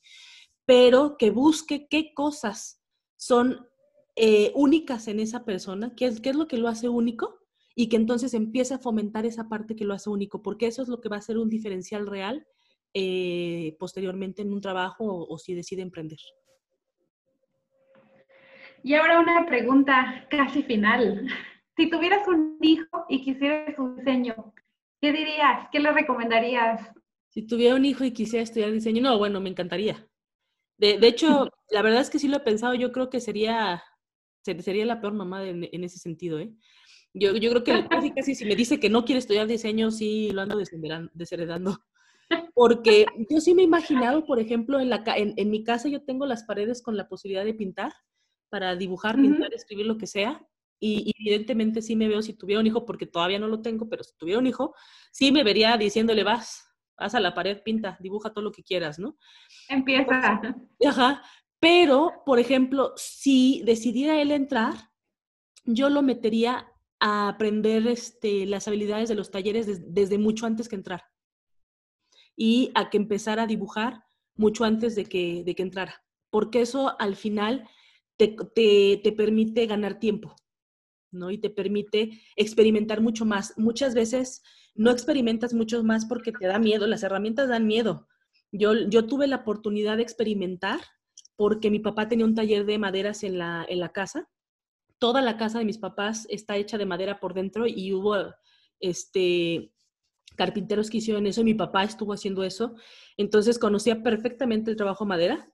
Pero 0.65 1.17
que 1.17 1.31
busque 1.31 1.87
qué 1.89 2.13
cosas 2.13 2.81
son 3.15 3.67
eh, 4.15 4.51
únicas 4.55 5.07
en 5.09 5.19
esa 5.19 5.43
persona, 5.43 5.93
qué 5.95 6.05
es, 6.05 6.21
qué 6.21 6.29
es 6.29 6.35
lo 6.35 6.47
que 6.47 6.57
lo 6.57 6.69
hace 6.69 6.87
único 6.87 7.39
y 7.75 7.89
que 7.89 7.97
entonces 7.97 8.33
empiece 8.33 8.73
a 8.73 8.79
fomentar 8.79 9.25
esa 9.25 9.49
parte 9.49 9.75
que 9.75 9.83
lo 9.83 9.93
hace 9.93 10.09
único, 10.09 10.41
porque 10.41 10.67
eso 10.67 10.81
es 10.81 10.87
lo 10.87 11.01
que 11.01 11.09
va 11.09 11.17
a 11.17 11.21
ser 11.21 11.37
un 11.37 11.49
diferencial 11.49 12.07
real 12.07 12.47
eh, 12.93 13.75
posteriormente 13.77 14.41
en 14.41 14.53
un 14.53 14.61
trabajo 14.61 15.03
o, 15.03 15.37
si 15.37 15.53
decide 15.53 15.81
emprender. 15.81 16.17
Y 18.83 18.93
ahora 18.93 19.19
una 19.19 19.45
pregunta 19.45 20.25
casi 20.29 20.63
final. 20.63 21.27
Si 21.75 21.89
tuvieras 21.89 22.25
un 22.29 22.57
hijo 22.61 23.05
y 23.09 23.21
quisieras 23.21 23.77
un 23.77 23.97
diseño, 23.97 24.53
¿qué 25.01 25.11
dirías? 25.11 25.67
¿Qué 25.73 25.81
le 25.81 25.91
recomendarías? 25.91 26.89
Si 27.27 27.45
tuviera 27.45 27.75
un 27.75 27.83
hijo 27.83 28.05
y 28.05 28.13
quisiera 28.13 28.43
estudiar 28.43 28.71
diseño, 28.71 29.01
no, 29.01 29.17
bueno, 29.17 29.41
me 29.41 29.49
encantaría. 29.49 30.07
De, 30.77 30.97
de 30.97 31.07
hecho, 31.07 31.49
la 31.69 31.81
verdad 31.81 31.99
es 31.99 32.09
que 32.09 32.19
sí 32.19 32.29
lo 32.29 32.37
he 32.37 32.41
pensado, 32.41 32.75
yo 32.75 32.93
creo 32.93 33.09
que 33.09 33.19
sería 33.19 33.83
sería 34.45 34.85
la 34.85 35.01
peor 35.01 35.13
mamá 35.13 35.47
en, 35.47 35.83
ese 35.83 35.99
sentido, 35.99 36.39
¿eh? 36.39 36.51
Yo, 37.13 37.35
yo 37.35 37.49
creo 37.49 37.63
que 37.63 37.87
casi, 37.87 38.11
casi 38.11 38.35
si 38.35 38.45
me 38.45 38.55
dice 38.55 38.79
que 38.79 38.89
no 38.89 39.05
quiere 39.05 39.19
estudiar 39.19 39.47
diseño, 39.47 39.89
sí 39.89 40.31
lo 40.31 40.41
ando 40.41 40.57
desheredando. 41.13 41.79
Porque 42.53 43.05
yo 43.29 43.39
sí 43.39 43.53
me 43.53 43.61
he 43.61 43.65
imaginado, 43.65 44.25
por 44.25 44.39
ejemplo, 44.39 44.79
en, 44.79 44.89
la, 44.89 45.03
en, 45.15 45.33
en, 45.37 45.49
mi 45.49 45.63
casa 45.63 45.87
yo 45.87 46.03
tengo 46.03 46.25
las 46.25 46.43
paredes 46.43 46.81
con 46.81 46.97
la 46.97 47.07
posibilidad 47.07 47.45
de 47.45 47.53
pintar, 47.53 47.93
para 48.49 48.75
dibujar, 48.75 49.15
pintar, 49.15 49.53
escribir 49.53 49.85
lo 49.85 49.97
que 49.97 50.07
sea. 50.07 50.41
Y, 50.79 51.11
evidentemente 51.19 51.81
sí 51.81 51.95
me 51.95 52.07
veo 52.07 52.21
si 52.21 52.33
tuviera 52.33 52.61
un 52.61 52.67
hijo, 52.67 52.85
porque 52.85 53.05
todavía 53.05 53.39
no 53.39 53.47
lo 53.47 53.61
tengo, 53.61 53.89
pero 53.89 54.03
si 54.03 54.15
tuviera 54.17 54.39
un 54.39 54.47
hijo, 54.47 54.73
sí 55.11 55.31
me 55.31 55.43
vería 55.43 55.77
diciéndole, 55.77 56.23
vas, 56.23 56.65
vas 56.97 57.15
a 57.15 57.19
la 57.19 57.33
pared, 57.33 57.61
pinta, 57.63 57.97
dibuja 57.99 58.31
todo 58.31 58.43
lo 58.43 58.51
que 58.51 58.63
quieras, 58.63 58.99
¿no? 58.99 59.17
Empieza. 59.67 60.41
Ajá. 60.85 61.23
Pero, 61.59 62.23
por 62.25 62.39
ejemplo, 62.39 62.93
si 62.95 63.61
decidiera 63.65 64.21
él 64.21 64.31
entrar, 64.31 64.91
yo 65.63 65.89
lo 65.89 66.01
metería 66.01 66.67
a 66.99 67.29
aprender 67.29 67.87
este, 67.87 68.45
las 68.45 68.67
habilidades 68.67 69.09
de 69.09 69.15
los 69.15 69.31
talleres 69.31 69.93
desde 69.93 70.17
mucho 70.17 70.45
antes 70.45 70.69
que 70.69 70.75
entrar. 70.75 71.03
Y 72.35 72.71
a 72.75 72.89
que 72.89 72.97
empezara 72.97 73.43
a 73.43 73.47
dibujar 73.47 74.03
mucho 74.35 74.65
antes 74.65 74.95
de 74.95 75.05
que, 75.05 75.43
de 75.43 75.55
que 75.55 75.63
entrara. 75.63 76.03
Porque 76.29 76.61
eso 76.61 76.99
al 76.99 77.15
final 77.15 77.67
te, 78.17 78.35
te, 78.53 78.99
te 79.03 79.11
permite 79.11 79.65
ganar 79.65 79.99
tiempo. 79.99 80.35
¿no? 81.11 81.31
Y 81.31 81.37
te 81.37 81.49
permite 81.49 82.21
experimentar 82.35 83.01
mucho 83.01 83.25
más. 83.25 83.57
Muchas 83.57 83.95
veces 83.95 84.43
no 84.75 84.91
experimentas 84.91 85.53
mucho 85.53 85.83
más 85.83 86.05
porque 86.05 86.31
te 86.31 86.45
da 86.45 86.59
miedo, 86.59 86.85
las 86.87 87.03
herramientas 87.03 87.47
dan 87.47 87.65
miedo. 87.65 88.07
Yo, 88.51 88.73
yo 88.87 89.07
tuve 89.07 89.27
la 89.27 89.37
oportunidad 89.37 89.97
de 89.97 90.03
experimentar 90.03 90.81
porque 91.35 91.69
mi 91.69 91.79
papá 91.79 92.07
tenía 92.07 92.25
un 92.25 92.35
taller 92.35 92.65
de 92.65 92.77
maderas 92.77 93.23
en 93.23 93.37
la, 93.37 93.65
en 93.67 93.79
la 93.79 93.89
casa. 93.89 94.29
Toda 94.99 95.21
la 95.21 95.37
casa 95.37 95.59
de 95.59 95.65
mis 95.65 95.77
papás 95.77 96.25
está 96.29 96.57
hecha 96.57 96.77
de 96.77 96.85
madera 96.85 97.19
por 97.19 97.33
dentro 97.33 97.67
y 97.67 97.93
hubo 97.93 98.15
este, 98.79 99.71
carpinteros 100.35 100.89
que 100.89 100.97
hicieron 100.97 101.27
eso 101.27 101.41
y 101.41 101.45
mi 101.45 101.53
papá 101.53 101.83
estuvo 101.83 102.13
haciendo 102.13 102.43
eso. 102.43 102.75
Entonces 103.17 103.59
conocía 103.59 104.03
perfectamente 104.03 104.71
el 104.71 104.77
trabajo 104.77 105.05
madera. 105.05 105.51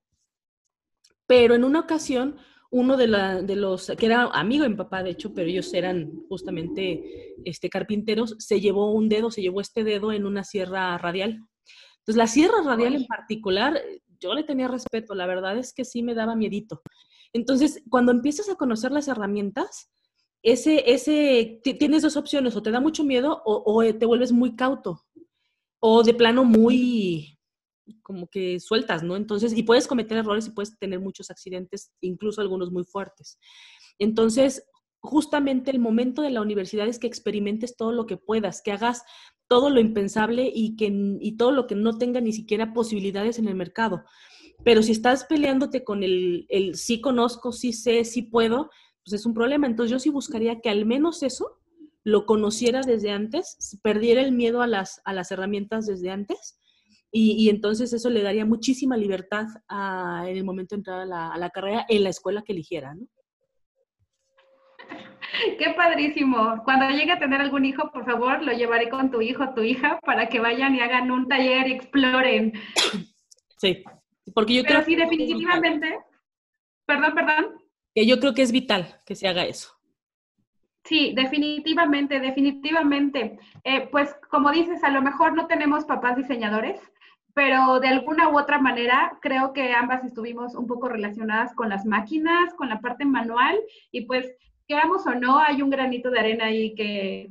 Pero 1.26 1.56
en 1.56 1.64
una 1.64 1.80
ocasión 1.80 2.38
uno 2.72 2.96
de, 2.96 3.08
los, 3.08 3.92
que 3.98 4.06
era 4.06 4.24
amigo 4.32 4.64
de 4.64 4.70
mi 4.70 4.78
papá, 4.78 5.04
de 5.04 5.10
hecho, 5.10 5.34
pero 5.34 5.50
ellos 5.50 5.74
eran 5.74 6.10
justamente 6.30 7.36
este, 7.44 7.70
carpinteros, 7.70 8.36
se 8.40 8.62
llevó 8.62 8.94
un 8.94 9.10
dedo, 9.10 9.30
se 9.30 9.42
llevó 9.42 9.60
este 9.60 9.84
dedo 9.84 10.14
en 10.14 10.26
una 10.26 10.46
sierra 10.46 10.98
radial. 10.98 11.46
Entonces, 12.00 12.16
la 12.16 12.28
sierra 12.28 12.64
radial 12.64 12.96
en 12.96 13.06
particular, 13.06 13.78
yo 14.22 14.34
le 14.34 14.44
tenía 14.44 14.68
respeto, 14.68 15.16
la 15.16 15.26
verdad 15.26 15.58
es 15.58 15.74
que 15.74 15.86
sí 15.86 16.04
me 16.04 16.14
daba 16.14 16.36
miedito. 16.36 16.82
Entonces, 17.34 17.84
cuando 17.90 18.12
empiezas 18.12 18.50
a 18.50 18.56
conocer 18.56 18.92
las 18.92 19.08
herramientas, 19.08 19.90
ese, 20.44 20.92
ese, 20.92 21.62
tienes 21.64 22.02
dos 22.02 22.18
opciones, 22.18 22.56
o 22.56 22.64
te 22.64 22.72
da 22.72 22.80
mucho 22.80 23.04
miedo 23.04 23.42
o, 23.46 23.64
o 23.66 23.94
te 23.94 24.06
vuelves 24.06 24.32
muy 24.32 24.56
cauto, 24.56 25.04
o 25.80 26.04
de 26.04 26.14
plano 26.14 26.44
muy, 26.44 27.38
como 28.02 28.28
que 28.28 28.60
sueltas, 28.60 29.04
¿no? 29.04 29.16
Entonces, 29.16 29.54
y 29.56 29.64
puedes 29.64 29.88
cometer 29.88 30.18
errores 30.18 30.48
y 30.48 30.52
puedes 30.52 30.78
tener 30.78 31.00
muchos 31.00 31.30
accidentes, 31.32 31.92
incluso 32.02 32.42
algunos 32.42 32.72
muy 32.72 32.84
fuertes. 32.84 33.40
Entonces, 34.00 34.64
justamente 35.02 35.72
el 35.72 35.80
momento 35.80 36.22
de 36.22 36.30
la 36.30 36.42
universidad 36.42 36.88
es 36.88 37.00
que 37.00 37.08
experimentes 37.08 37.76
todo 37.76 37.92
lo 37.92 38.06
que 38.06 38.18
puedas, 38.18 38.62
que 38.62 38.72
hagas 38.72 39.04
todo 39.52 39.70
lo 39.70 39.82
impensable 39.82 40.50
y, 40.56 40.78
que, 40.78 40.90
y 41.20 41.36
todo 41.36 41.52
lo 41.52 41.68
que 41.68 41.76
no 41.76 41.98
tenga 41.98 42.22
ni 42.22 42.32
siquiera 42.32 42.72
posibilidades 42.72 43.38
en 43.38 43.50
el 43.50 43.56
mercado. 43.56 44.06
Pero 44.64 44.82
si 44.82 44.94
estás 44.94 45.26
peleándote 45.26 45.84
con 45.84 46.04
el, 46.04 46.46
el 46.48 46.76
sí 46.76 47.02
conozco, 47.02 47.52
sí 47.52 47.74
sé, 47.74 48.06
sí 48.06 48.22
puedo, 48.22 48.70
pues 49.04 49.20
es 49.20 49.26
un 49.26 49.34
problema. 49.34 49.68
Entonces 49.68 49.92
yo 49.92 50.00
sí 50.00 50.10
buscaría 50.10 50.62
que 50.62 50.70
al 50.70 50.86
menos 50.86 51.22
eso 51.22 51.60
lo 52.06 52.26
conociera 52.26 52.80
desde 52.80 53.12
antes, 53.12 53.78
perdiera 53.84 54.22
el 54.22 54.32
miedo 54.32 54.62
a 54.62 54.68
las, 54.68 55.02
a 55.04 55.12
las 55.12 55.32
herramientas 55.32 55.86
desde 55.86 56.12
antes 56.12 56.58
y, 57.12 57.50
entonces 57.50 57.92
eso 57.92 58.10
le 58.10 58.24
daría 58.24 58.46
muchísima 58.46 58.96
libertad 58.96 59.48
en 59.70 60.38
el 60.38 60.46
momento 60.46 60.76
de 60.76 60.80
entrar 60.80 61.02
a 61.02 61.38
la, 61.38 61.50
carrera 61.50 61.86
en 61.90 62.06
la 62.06 62.10
escuela 62.10 62.42
que 62.42 62.54
eligiera, 62.54 62.96
¿no? 62.96 63.06
Qué 65.60 65.74
padrísimo. 65.76 66.62
Cuando 66.64 66.90
llegue 66.90 67.12
a 67.12 67.20
tener 67.20 67.42
algún 67.42 67.66
hijo, 67.66 67.92
por 67.92 68.06
favor, 68.06 68.42
lo 68.44 68.52
llevaré 68.52 68.90
con 68.90 69.12
tu 69.12 69.22
hijo 69.22 69.54
tu 69.54 69.62
hija 69.62 70.00
para 70.06 70.28
que 70.30 70.40
vayan 70.40 70.76
y 70.76 70.82
hagan 70.82 71.12
un 71.12 71.28
taller 71.28 71.68
y 71.68 71.74
exploren. 71.74 72.54
Sí, 73.58 73.84
porque 74.34 74.56
yo 74.56 74.64
Pero 74.64 74.84
sí, 74.84 74.96
definitivamente. 74.96 76.00
Perdón, 76.86 77.14
perdón. 77.14 77.62
Que 77.94 78.06
yo 78.06 78.20
creo 78.20 78.34
que 78.34 78.42
es 78.42 78.52
vital 78.52 79.00
que 79.06 79.16
se 79.16 79.28
haga 79.28 79.46
eso. 79.46 79.74
Sí, 80.84 81.14
definitivamente, 81.16 82.20
definitivamente. 82.20 83.40
Eh, 83.64 83.88
pues 83.92 84.16
como 84.30 84.52
dices, 84.52 84.84
a 84.84 84.90
lo 84.90 85.02
mejor 85.02 85.34
no 85.34 85.48
tenemos 85.48 85.86
papás 85.86 86.18
diseñadores, 86.18 86.80
pero 87.34 87.80
de 87.80 87.88
alguna 87.88 88.30
u 88.30 88.38
otra 88.38 88.60
manera 88.60 89.18
creo 89.22 89.54
que 89.54 89.74
ambas 89.74 90.04
estuvimos 90.04 90.56
un 90.56 90.68
poco 90.68 90.90
relacionadas 90.90 91.54
con 91.54 91.70
las 91.70 91.86
máquinas, 91.86 92.54
con 92.56 92.70
la 92.70 92.82
parte 92.82 93.06
manual 93.06 93.60
y 93.92 94.06
pues 94.06 94.36
queramos 94.72 95.06
o 95.06 95.14
no, 95.16 95.38
hay 95.38 95.62
un 95.62 95.70
granito 95.70 96.10
de 96.10 96.20
arena 96.20 96.46
ahí 96.46 96.74
que 96.76 97.30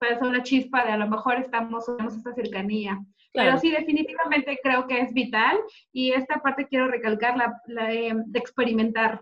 puede 0.00 0.18
ser 0.18 0.26
una 0.26 0.42
chispa 0.42 0.86
de 0.86 0.92
a 0.92 0.96
lo 0.96 1.06
mejor 1.06 1.36
estamos, 1.36 1.84
tenemos 1.84 2.16
esta 2.16 2.32
cercanía. 2.32 2.98
Pero 3.34 3.58
sí, 3.58 3.70
definitivamente 3.70 4.58
creo 4.62 4.86
que 4.86 5.00
es 5.02 5.12
vital 5.12 5.58
y 5.92 6.12
esta 6.12 6.40
parte 6.40 6.66
quiero 6.66 6.88
recalcar 6.88 7.36
la, 7.36 7.60
de 7.66 8.38
experimentar 8.38 9.20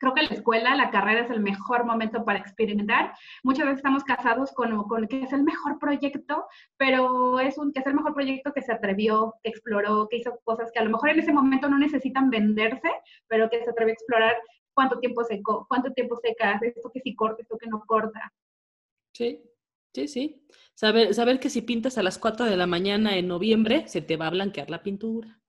creo 0.00 0.14
que 0.14 0.22
la 0.22 0.34
escuela, 0.34 0.74
la 0.74 0.90
carrera 0.90 1.20
es 1.20 1.30
el 1.30 1.40
mejor 1.40 1.84
momento 1.84 2.24
para 2.24 2.38
experimentar. 2.38 3.12
Muchas 3.42 3.66
veces 3.66 3.78
estamos 3.78 4.02
casados 4.02 4.50
con, 4.52 4.82
con 4.88 5.06
que 5.06 5.22
es 5.22 5.32
el 5.32 5.42
mejor 5.44 5.78
proyecto, 5.78 6.46
pero 6.78 7.38
es 7.38 7.58
un 7.58 7.70
que 7.72 7.80
es 7.80 7.86
el 7.86 7.94
mejor 7.94 8.14
proyecto 8.14 8.52
que 8.52 8.62
se 8.62 8.72
atrevió, 8.72 9.34
que 9.44 9.50
exploró, 9.50 10.08
que 10.08 10.16
hizo 10.16 10.40
cosas 10.42 10.72
que 10.72 10.80
a 10.80 10.84
lo 10.84 10.90
mejor 10.90 11.10
en 11.10 11.18
ese 11.20 11.34
momento 11.34 11.68
no 11.68 11.78
necesitan 11.78 12.30
venderse, 12.30 12.90
pero 13.28 13.50
que 13.50 13.62
se 13.62 13.70
atrevió 13.70 13.92
a 13.92 13.94
explorar 13.94 14.36
cuánto 14.74 14.98
tiempo 14.98 15.24
seco, 15.24 15.66
cuánto 15.68 15.92
tiempo 15.92 16.16
seca, 16.16 16.58
esto 16.62 16.90
que 16.92 17.00
sí 17.00 17.14
corta, 17.14 17.42
esto 17.42 17.58
que 17.58 17.66
no 17.66 17.84
corta. 17.86 18.32
Sí, 19.12 19.42
sí, 19.92 20.08
sí. 20.08 20.46
Saber, 20.74 21.14
saber 21.14 21.40
que 21.40 21.50
si 21.50 21.62
pintas 21.62 21.98
a 21.98 22.02
las 22.02 22.18
4 22.18 22.46
de 22.46 22.56
la 22.56 22.66
mañana 22.66 23.16
en 23.16 23.28
noviembre, 23.28 23.86
se 23.88 24.00
te 24.00 24.16
va 24.16 24.28
a 24.28 24.30
blanquear 24.30 24.70
la 24.70 24.82
pintura. 24.82 25.40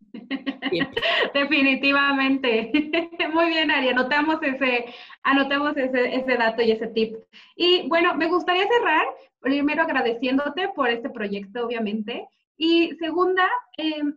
Definitivamente. 1.34 2.70
Muy 3.32 3.46
bien, 3.46 3.70
Ari, 3.70 3.88
anotamos 3.88 4.42
ese, 4.42 4.86
anotamos 5.22 5.76
ese, 5.76 6.14
ese 6.14 6.36
dato 6.36 6.62
y 6.62 6.72
ese 6.72 6.88
tip. 6.88 7.16
Y 7.56 7.88
bueno, 7.88 8.14
me 8.14 8.28
gustaría 8.28 8.66
cerrar 8.66 9.06
primero 9.40 9.82
agradeciéndote 9.82 10.68
por 10.74 10.88
este 10.90 11.10
proyecto, 11.10 11.64
obviamente. 11.64 12.26
Y 12.56 12.96
segunda, 12.96 13.48
em, 13.76 14.16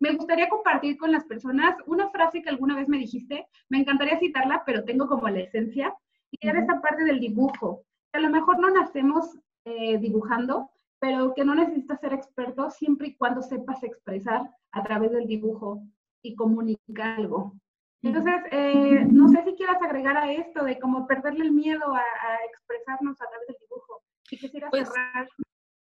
me 0.00 0.14
gustaría 0.14 0.48
compartir 0.48 0.96
con 0.96 1.12
las 1.12 1.24
personas 1.24 1.76
una 1.86 2.08
frase 2.08 2.42
que 2.42 2.48
alguna 2.48 2.74
vez 2.74 2.88
me 2.88 2.98
dijiste, 2.98 3.46
me 3.68 3.78
encantaría 3.78 4.18
citarla, 4.18 4.62
pero 4.64 4.84
tengo 4.84 5.06
como 5.06 5.28
la 5.28 5.40
esencia, 5.40 5.94
y 6.30 6.48
era 6.48 6.60
esta 6.60 6.80
parte 6.80 7.04
del 7.04 7.20
dibujo. 7.20 7.84
A 8.12 8.20
lo 8.20 8.30
mejor 8.30 8.58
no 8.58 8.70
nacemos 8.70 9.38
eh, 9.64 9.98
dibujando, 9.98 10.70
pero 10.98 11.34
que 11.34 11.44
no 11.44 11.54
necesitas 11.54 12.00
ser 12.00 12.14
experto 12.14 12.70
siempre 12.70 13.08
y 13.08 13.16
cuando 13.16 13.42
sepas 13.42 13.82
expresar 13.82 14.42
a 14.72 14.82
través 14.82 15.12
del 15.12 15.26
dibujo 15.26 15.82
y 16.22 16.34
comunicar 16.34 17.18
algo. 17.18 17.54
Entonces, 18.02 18.34
eh, 18.50 19.04
no 19.10 19.28
sé 19.28 19.44
si 19.44 19.54
quieras 19.54 19.82
agregar 19.82 20.16
a 20.16 20.32
esto 20.32 20.64
de 20.64 20.78
cómo 20.78 21.06
perderle 21.06 21.44
el 21.44 21.52
miedo 21.52 21.94
a, 21.94 22.02
expresarnos 22.48 23.20
a 23.20 23.28
través 23.28 23.46
del 23.48 23.56
dibujo. 23.60 24.02
Si 24.22 24.38
quisieras 24.38 24.70
pues, 24.70 24.88
cerrar. 24.88 25.28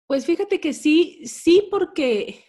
Pues 0.07 0.25
fíjate 0.25 0.61
que 0.61 0.71
sí, 0.71 1.25
sí, 1.25 1.67
porque 1.69 2.45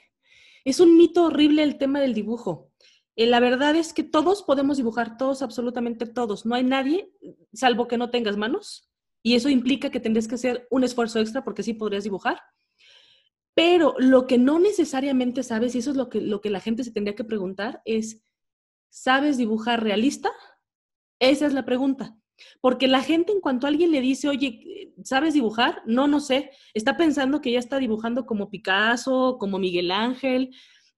es 0.67 0.81
un 0.81 0.97
mito 0.97 1.25
horrible 1.25 1.63
el 1.63 1.79
tema 1.79 2.01
del 2.01 2.13
dibujo. 2.13 2.73
Eh, 3.15 3.27
la 3.27 3.39
verdad 3.39 3.77
es 3.77 3.93
que 3.93 4.03
todos 4.03 4.43
podemos 4.43 4.77
dibujar, 4.77 5.17
todos, 5.17 5.41
absolutamente 5.41 6.07
todos. 6.07 6.45
No 6.45 6.57
hay 6.57 6.65
nadie, 6.65 7.09
salvo 7.53 7.87
que 7.87 7.97
no 7.97 8.11
tengas 8.11 8.37
manos, 8.37 8.91
y 9.23 9.37
eso 9.37 9.49
implica 9.49 9.91
que 9.91 10.01
tendrías 10.01 10.27
que 10.27 10.35
hacer 10.35 10.67
un 10.71 10.83
esfuerzo 10.83 11.21
extra 11.21 11.45
porque 11.45 11.63
sí 11.63 11.73
podrías 11.73 12.03
dibujar. 12.03 12.41
Pero 13.55 13.95
lo 13.99 14.27
que 14.27 14.39
no 14.39 14.59
necesariamente 14.59 15.45
sabes, 15.45 15.75
y 15.75 15.79
eso 15.79 15.93
es 15.93 15.97
lo 15.97 16.09
que, 16.09 16.21
lo 16.21 16.41
que 16.41 16.51
la 16.51 16.61
gente 16.61 16.83
se 16.83 16.93
tendría 16.93 17.15
que 17.15 17.25
preguntar, 17.25 17.81
es, 17.85 18.25
¿sabes 18.91 19.37
dibujar 19.37 19.85
realista? 19.85 20.31
Esa 21.21 21.47
es 21.47 21.55
la 21.55 21.65
pregunta. 21.65 22.17
Porque 22.61 22.87
la 22.89 23.03
gente 23.03 23.33
en 23.33 23.41
cuanto 23.41 23.67
alguien 23.67 23.91
le 23.91 24.01
dice, 24.01 24.29
oye, 24.29 24.93
¿sabes 25.05 25.35
dibujar? 25.35 25.83
No, 25.87 26.07
no 26.07 26.21
sé. 26.21 26.51
Está 26.75 26.97
pensando 26.97 27.41
que 27.41 27.53
ya 27.53 27.59
está 27.59 27.79
dibujando 27.79 28.27
como 28.27 28.51
Picasso, 28.51 29.37
como 29.39 29.59
Miguel 29.59 29.91
Ángel, 29.91 30.51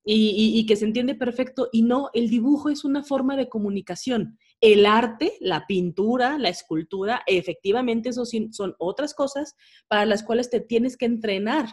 y, 0.05 0.59
y, 0.59 0.65
que 0.65 0.77
se 0.77 0.87
entiende 0.87 1.15
perfecto. 1.15 1.69
Y 1.71 1.83
no, 1.83 2.09
el 2.15 2.31
dibujo 2.31 2.71
es 2.71 2.85
una 2.85 3.03
forma 3.03 3.37
de 3.37 3.49
comunicación. 3.49 4.39
El 4.61 4.87
arte, 4.87 5.35
la 5.41 5.67
pintura, 5.67 6.39
la 6.39 6.49
escultura, 6.49 7.23
efectivamente, 7.27 8.09
eso 8.09 8.25
son 8.25 8.75
otras 8.79 9.13
cosas 9.13 9.55
para 9.87 10.07
las 10.07 10.23
cuales 10.23 10.49
te 10.49 10.61
tienes 10.61 10.97
que 10.97 11.05
entrenar 11.05 11.69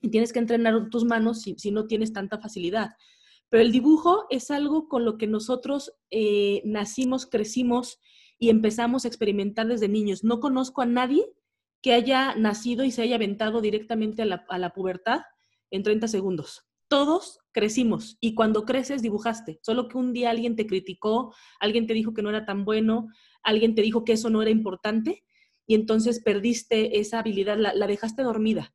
y 0.00 0.10
tienes 0.10 0.32
que 0.32 0.38
entrenar 0.38 0.88
tus 0.90 1.04
manos 1.04 1.42
si, 1.42 1.70
no 1.70 1.86
tienes 1.86 2.12
tanta 2.12 2.38
facilidad. 2.38 2.90
Pero 3.48 3.62
el 3.62 3.72
dibujo 3.72 4.24
es 4.30 4.50
algo 4.50 4.88
con 4.88 5.04
lo 5.04 5.18
que 5.18 5.26
nosotros 5.26 5.92
eh, 6.10 6.62
nacimos, 6.64 7.26
crecimos 7.26 8.00
y 8.38 8.50
empezamos 8.50 9.04
a 9.04 9.08
experimentar 9.08 9.66
desde 9.66 9.88
niños. 9.88 10.24
No 10.24 10.40
conozco 10.40 10.82
a 10.82 10.86
nadie 10.86 11.24
que 11.82 11.92
haya 11.92 12.34
nacido 12.34 12.84
y 12.84 12.90
se 12.90 13.02
haya 13.02 13.16
aventado 13.16 13.60
directamente 13.60 14.22
a 14.22 14.26
la, 14.26 14.44
a 14.48 14.58
la 14.58 14.70
pubertad 14.70 15.22
en 15.70 15.82
30 15.82 16.08
segundos. 16.08 16.66
Todos 16.88 17.40
crecimos 17.52 18.16
y 18.20 18.34
cuando 18.34 18.64
creces 18.64 19.02
dibujaste, 19.02 19.58
solo 19.62 19.88
que 19.88 19.98
un 19.98 20.12
día 20.12 20.30
alguien 20.30 20.54
te 20.54 20.66
criticó, 20.66 21.34
alguien 21.58 21.86
te 21.86 21.94
dijo 21.94 22.14
que 22.14 22.22
no 22.22 22.30
era 22.30 22.44
tan 22.44 22.64
bueno, 22.64 23.08
alguien 23.42 23.74
te 23.74 23.82
dijo 23.82 24.04
que 24.04 24.12
eso 24.12 24.30
no 24.30 24.42
era 24.42 24.50
importante 24.50 25.24
y 25.66 25.74
entonces 25.74 26.22
perdiste 26.22 27.00
esa 27.00 27.18
habilidad, 27.18 27.58
la, 27.58 27.86
dejaste 27.86 28.22
dormida. 28.22 28.72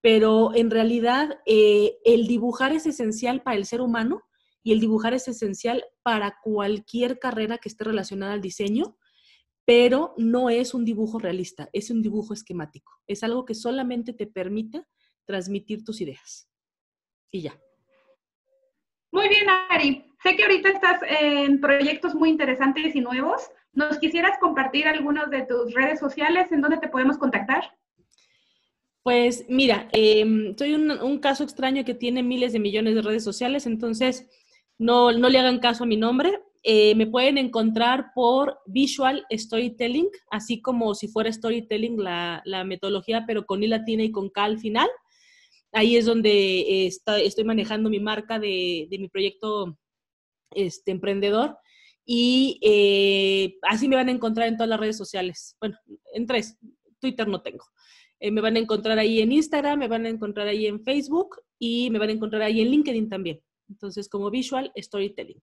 Pero 0.00 0.54
en 0.54 0.70
realidad 0.70 1.40
eh, 1.44 1.98
el 2.04 2.26
dibujar 2.26 2.72
es 2.72 2.86
esencial 2.86 3.42
para 3.42 3.58
el 3.58 3.66
ser 3.66 3.82
humano 3.82 4.22
y 4.62 4.72
el 4.72 4.80
dibujar 4.80 5.14
es 5.14 5.28
esencial 5.28 5.84
para 6.02 6.36
cualquier 6.42 7.18
carrera 7.18 7.58
que 7.58 7.68
esté 7.68 7.84
relacionada 7.84 8.32
al 8.32 8.40
diseño, 8.40 8.96
pero 9.64 10.14
no 10.16 10.50
es 10.50 10.74
un 10.74 10.84
dibujo 10.84 11.18
realista, 11.18 11.68
es 11.72 11.90
un 11.90 12.02
dibujo 12.02 12.34
esquemático. 12.34 12.92
Es 13.06 13.22
algo 13.22 13.44
que 13.44 13.54
solamente 13.54 14.12
te 14.12 14.26
permite 14.26 14.84
transmitir 15.24 15.84
tus 15.84 16.00
ideas. 16.00 16.48
Y 17.30 17.42
ya. 17.42 17.58
Muy 19.12 19.28
bien, 19.28 19.46
Ari. 19.70 20.04
Sé 20.22 20.36
que 20.36 20.42
ahorita 20.42 20.68
estás 20.68 21.00
en 21.08 21.60
proyectos 21.60 22.14
muy 22.14 22.30
interesantes 22.30 22.94
y 22.94 23.00
nuevos. 23.00 23.50
¿Nos 23.72 23.98
quisieras 23.98 24.38
compartir 24.38 24.86
algunos 24.86 25.30
de 25.30 25.46
tus 25.46 25.72
redes 25.72 25.98
sociales 25.98 26.52
en 26.52 26.60
donde 26.60 26.78
te 26.78 26.88
podemos 26.88 27.16
contactar? 27.16 27.64
Pues 29.02 29.46
mira, 29.48 29.88
em, 29.92 30.54
soy 30.56 30.74
un, 30.74 31.18
caso 31.20 31.42
extraño 31.42 31.84
que 31.84 31.94
tiene 31.94 32.22
miles 32.22 32.52
de 32.52 32.58
millones 32.58 32.94
de 32.94 33.02
redes 33.02 33.24
sociales, 33.24 33.66
entonces 33.66 34.28
no, 34.80 35.12
no 35.12 35.28
le 35.28 35.38
hagan 35.38 35.58
caso 35.58 35.84
a 35.84 35.86
mi 35.86 35.98
nombre. 35.98 36.40
Eh, 36.62 36.94
me 36.94 37.06
pueden 37.06 37.36
encontrar 37.36 38.12
por 38.14 38.58
Visual 38.66 39.26
Storytelling, 39.30 40.08
así 40.30 40.62
como 40.62 40.94
si 40.94 41.06
fuera 41.08 41.30
Storytelling 41.30 42.02
la, 42.02 42.64
metodología, 42.66 43.24
pero 43.26 43.44
con 43.44 43.62
I 43.62 43.68
latina 43.68 44.02
y 44.02 44.10
con 44.10 44.30
K 44.30 44.42
al 44.42 44.58
final. 44.58 44.88
Ahí 45.72 45.96
es 45.96 46.06
donde 46.06 46.86
estoy 46.86 47.44
manejando 47.44 47.90
mi 47.90 48.00
marca 48.00 48.38
de, 48.38 48.88
mi 48.90 49.08
proyecto 49.08 49.78
este, 50.52 50.90
emprendedor 50.90 51.58
y 52.06 52.58
eh, 52.62 53.58
así 53.62 53.86
me 53.86 53.96
van 53.96 54.08
a 54.08 54.12
encontrar 54.12 54.48
en 54.48 54.56
todas 54.56 54.70
las 54.70 54.80
redes 54.80 54.96
sociales. 54.96 55.56
Bueno, 55.60 55.76
en 56.14 56.26
tres. 56.26 56.58
Twitter 56.98 57.28
no 57.28 57.42
tengo. 57.42 57.64
Eh, 58.18 58.30
me 58.30 58.40
van 58.40 58.56
a 58.56 58.60
encontrar 58.60 58.98
ahí 58.98 59.20
en 59.20 59.32
Instagram, 59.32 59.78
me 59.78 59.88
van 59.88 60.06
a 60.06 60.08
encontrar 60.08 60.48
ahí 60.48 60.66
en 60.66 60.82
Facebook 60.82 61.36
y 61.58 61.90
me 61.90 61.98
van 61.98 62.08
a 62.08 62.12
encontrar 62.12 62.42
ahí 62.42 62.60
en 62.60 62.70
LinkedIn 62.70 63.08
también. 63.08 63.40
Entonces, 63.70 64.08
como 64.08 64.30
Visual 64.30 64.72
Storytelling. 64.76 65.40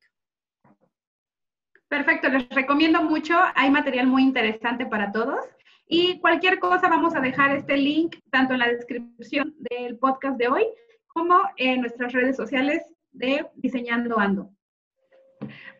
Perfecto, 1.87 2.27
les 2.29 2.47
recomiendo 2.49 3.01
mucho. 3.01 3.33
Hay 3.55 3.71
material 3.71 4.07
muy 4.07 4.21
interesante 4.21 4.85
para 4.85 5.11
todos. 5.11 5.39
Y 5.87 6.19
cualquier 6.19 6.59
cosa, 6.59 6.89
vamos 6.89 7.15
a 7.15 7.21
dejar 7.21 7.55
este 7.55 7.77
link 7.77 8.17
tanto 8.29 8.53
en 8.53 8.59
la 8.59 8.67
descripción 8.67 9.55
del 9.57 9.97
podcast 9.97 10.37
de 10.37 10.49
hoy 10.49 10.65
como 11.07 11.39
en 11.55 11.81
nuestras 11.81 12.11
redes 12.11 12.35
sociales 12.35 12.83
de 13.11 13.47
Diseñando 13.55 14.19
Ando. 14.19 14.51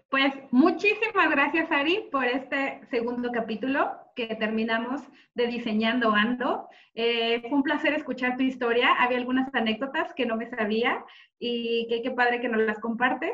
Pues 0.10 0.34
muchísimas 0.52 1.30
gracias, 1.30 1.70
Ari, 1.70 2.08
por 2.10 2.24
este 2.24 2.80
segundo 2.90 3.30
capítulo 3.34 4.07
que 4.18 4.36
terminamos 4.36 5.02
de 5.36 5.48
Diseñando 5.48 6.12
Ando. 6.12 6.68
Eh, 6.96 7.42
fue 7.42 7.52
un 7.52 7.64
placer 7.64 7.94
escuchar 7.94 8.36
tu 8.36 8.44
historia. 8.44 8.94
Había 9.00 9.20
algunas 9.20 9.54
anécdotas 9.54 10.14
que 10.16 10.26
no 10.26 10.36
me 10.36 10.50
sabía 10.50 11.06
y 11.40 11.88
qué 12.04 12.12
padre 12.12 12.42
que 12.42 12.50
nos 12.50 12.62
las 12.62 12.80
compartes. 12.80 13.32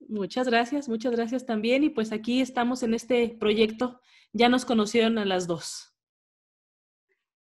Muchas 0.00 0.48
gracias, 0.48 0.88
muchas 0.88 1.12
gracias 1.12 1.46
también. 1.46 1.84
Y 1.84 1.90
pues 1.90 2.12
aquí 2.12 2.40
estamos 2.40 2.82
en 2.82 2.92
este 2.92 3.36
proyecto. 3.38 4.00
Ya 4.32 4.48
nos 4.48 4.64
conocieron 4.64 5.16
a 5.18 5.24
las 5.24 5.46
dos. 5.46 5.94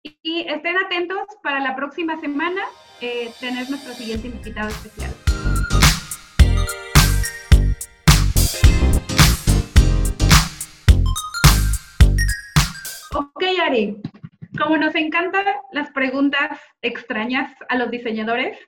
Y, 0.03 0.47
estén 0.49 0.79
atentos 0.79 1.19
para 1.43 1.61
la 1.61 1.77
próxima 1.77 2.19
semana 2.21 2.63
eh, 3.03 3.31
tener 3.39 3.69
nuestro 3.69 3.93
siguiente 3.93 4.29
invitado 4.29 4.69
especial. 4.69 5.13
Ok, 13.41 13.59
Ari, 13.59 13.97
como 14.59 14.77
nos 14.77 14.95
encantan 14.95 15.47
las 15.73 15.91
preguntas 15.93 16.61
extrañas 16.83 17.51
a 17.71 17.79
los 17.79 17.91
diseñadores, 17.91 18.59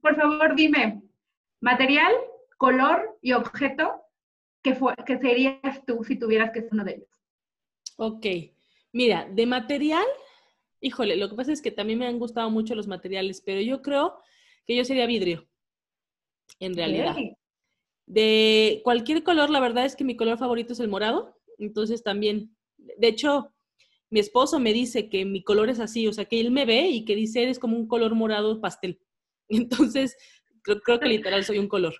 por 0.00 0.14
favor 0.14 0.54
dime, 0.54 1.02
material, 1.60 2.14
color 2.56 3.18
y 3.22 3.32
objeto 3.32 4.02
que, 4.62 4.78
que 5.04 5.18
serías 5.18 5.84
tú 5.84 6.04
si 6.04 6.16
tuvieras 6.16 6.52
que 6.52 6.60
ser 6.60 6.68
uno 6.70 6.84
de 6.84 6.92
ellos. 6.92 7.08
Ok, 7.96 8.26
mira, 8.92 9.26
de 9.28 9.46
material, 9.46 10.06
híjole, 10.80 11.16
lo 11.16 11.28
que 11.28 11.34
pasa 11.34 11.50
es 11.50 11.60
que 11.60 11.72
también 11.72 11.98
me 11.98 12.06
han 12.06 12.20
gustado 12.20 12.48
mucho 12.50 12.76
los 12.76 12.86
materiales, 12.86 13.42
pero 13.44 13.60
yo 13.62 13.82
creo 13.82 14.16
que 14.64 14.76
yo 14.76 14.84
sería 14.84 15.06
vidrio, 15.06 15.48
en 16.60 16.76
realidad. 16.76 17.16
De 18.06 18.80
cualquier 18.84 19.24
color, 19.24 19.50
la 19.50 19.58
verdad 19.58 19.84
es 19.84 19.96
que 19.96 20.04
mi 20.04 20.14
color 20.14 20.38
favorito 20.38 20.72
es 20.72 20.78
el 20.78 20.86
morado, 20.86 21.36
entonces 21.58 22.04
también, 22.04 22.56
de 22.76 23.08
hecho, 23.08 23.50
mi 24.14 24.20
esposo 24.20 24.60
me 24.60 24.72
dice 24.72 25.08
que 25.08 25.24
mi 25.24 25.42
color 25.42 25.70
es 25.70 25.80
así, 25.80 26.06
o 26.06 26.12
sea, 26.12 26.26
que 26.26 26.38
él 26.40 26.52
me 26.52 26.64
ve 26.64 26.88
y 26.88 27.04
que 27.04 27.16
dice, 27.16 27.42
eres 27.42 27.58
como 27.58 27.76
un 27.76 27.88
color 27.88 28.14
morado 28.14 28.60
pastel. 28.60 29.00
Entonces, 29.48 30.16
creo, 30.62 31.00
que 31.00 31.08
literal 31.08 31.44
soy 31.44 31.58
un 31.58 31.66
color. 31.66 31.96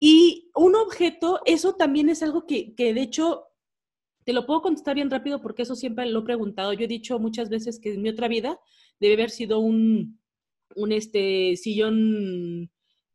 Y 0.00 0.50
un 0.54 0.74
objeto, 0.74 1.40
eso 1.44 1.74
también 1.74 2.08
es 2.08 2.22
algo 2.22 2.46
que, 2.46 2.74
que, 2.74 2.94
de 2.94 3.02
hecho, 3.02 3.44
te 4.24 4.32
lo 4.32 4.46
puedo 4.46 4.62
contestar 4.62 4.94
bien 4.94 5.10
rápido 5.10 5.42
porque 5.42 5.64
eso 5.64 5.76
siempre 5.76 6.06
lo 6.06 6.20
he 6.20 6.24
preguntado. 6.24 6.72
Yo 6.72 6.86
he 6.86 6.88
dicho 6.88 7.18
muchas 7.18 7.50
veces 7.50 7.78
que 7.78 7.92
en 7.92 8.00
mi 8.00 8.08
otra 8.08 8.26
vida 8.26 8.58
debe 8.98 9.12
haber 9.12 9.28
sido 9.28 9.58
un, 9.58 10.18
un 10.76 10.92
este, 10.92 11.56
sillón 11.56 12.70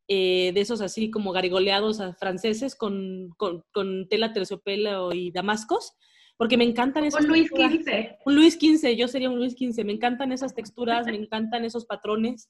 eh, 0.07 0.51
de 0.53 0.61
esos 0.61 0.81
así 0.81 1.09
como 1.09 1.31
garigoleados 1.31 1.99
franceses 2.19 2.75
con, 2.75 3.29
con, 3.37 3.63
con 3.71 4.07
tela 4.07 4.33
terciopelo 4.33 5.13
y 5.13 5.31
damascos 5.31 5.93
porque 6.37 6.57
me 6.57 6.63
encantan 6.63 7.05
esos. 7.05 7.21
Un 7.21 7.27
Luis 7.27 7.49
XV. 7.49 8.17
Un 8.25 8.35
Luis 8.35 8.55
XV, 8.55 8.95
yo 8.95 9.07
sería 9.07 9.29
un 9.29 9.37
Luis 9.37 9.53
XV. 9.53 9.85
Me 9.85 9.93
encantan 9.93 10.31
esas 10.31 10.53
texturas, 10.53 11.05
me 11.05 11.15
encantan 11.15 11.65
esos 11.65 11.85
patrones. 11.85 12.49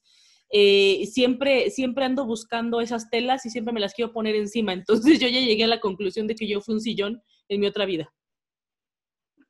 Eh, 0.50 1.06
siempre, 1.06 1.70
siempre 1.70 2.04
ando 2.04 2.24
buscando 2.24 2.80
esas 2.80 3.10
telas 3.10 3.44
y 3.46 3.50
siempre 3.50 3.72
me 3.72 3.80
las 3.80 3.94
quiero 3.94 4.12
poner 4.12 4.34
encima. 4.34 4.72
Entonces 4.72 5.18
yo 5.20 5.28
ya 5.28 5.40
llegué 5.40 5.64
a 5.64 5.68
la 5.68 5.80
conclusión 5.80 6.26
de 6.26 6.34
que 6.34 6.48
yo 6.48 6.60
fui 6.60 6.74
un 6.74 6.80
sillón 6.80 7.22
en 7.48 7.60
mi 7.60 7.66
otra 7.66 7.84
vida. 7.84 8.12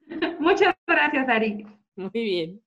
Muchas 0.41 0.75
gracias, 0.87 1.29
Ari. 1.29 1.67
Muy 1.97 2.11
bien. 2.13 2.66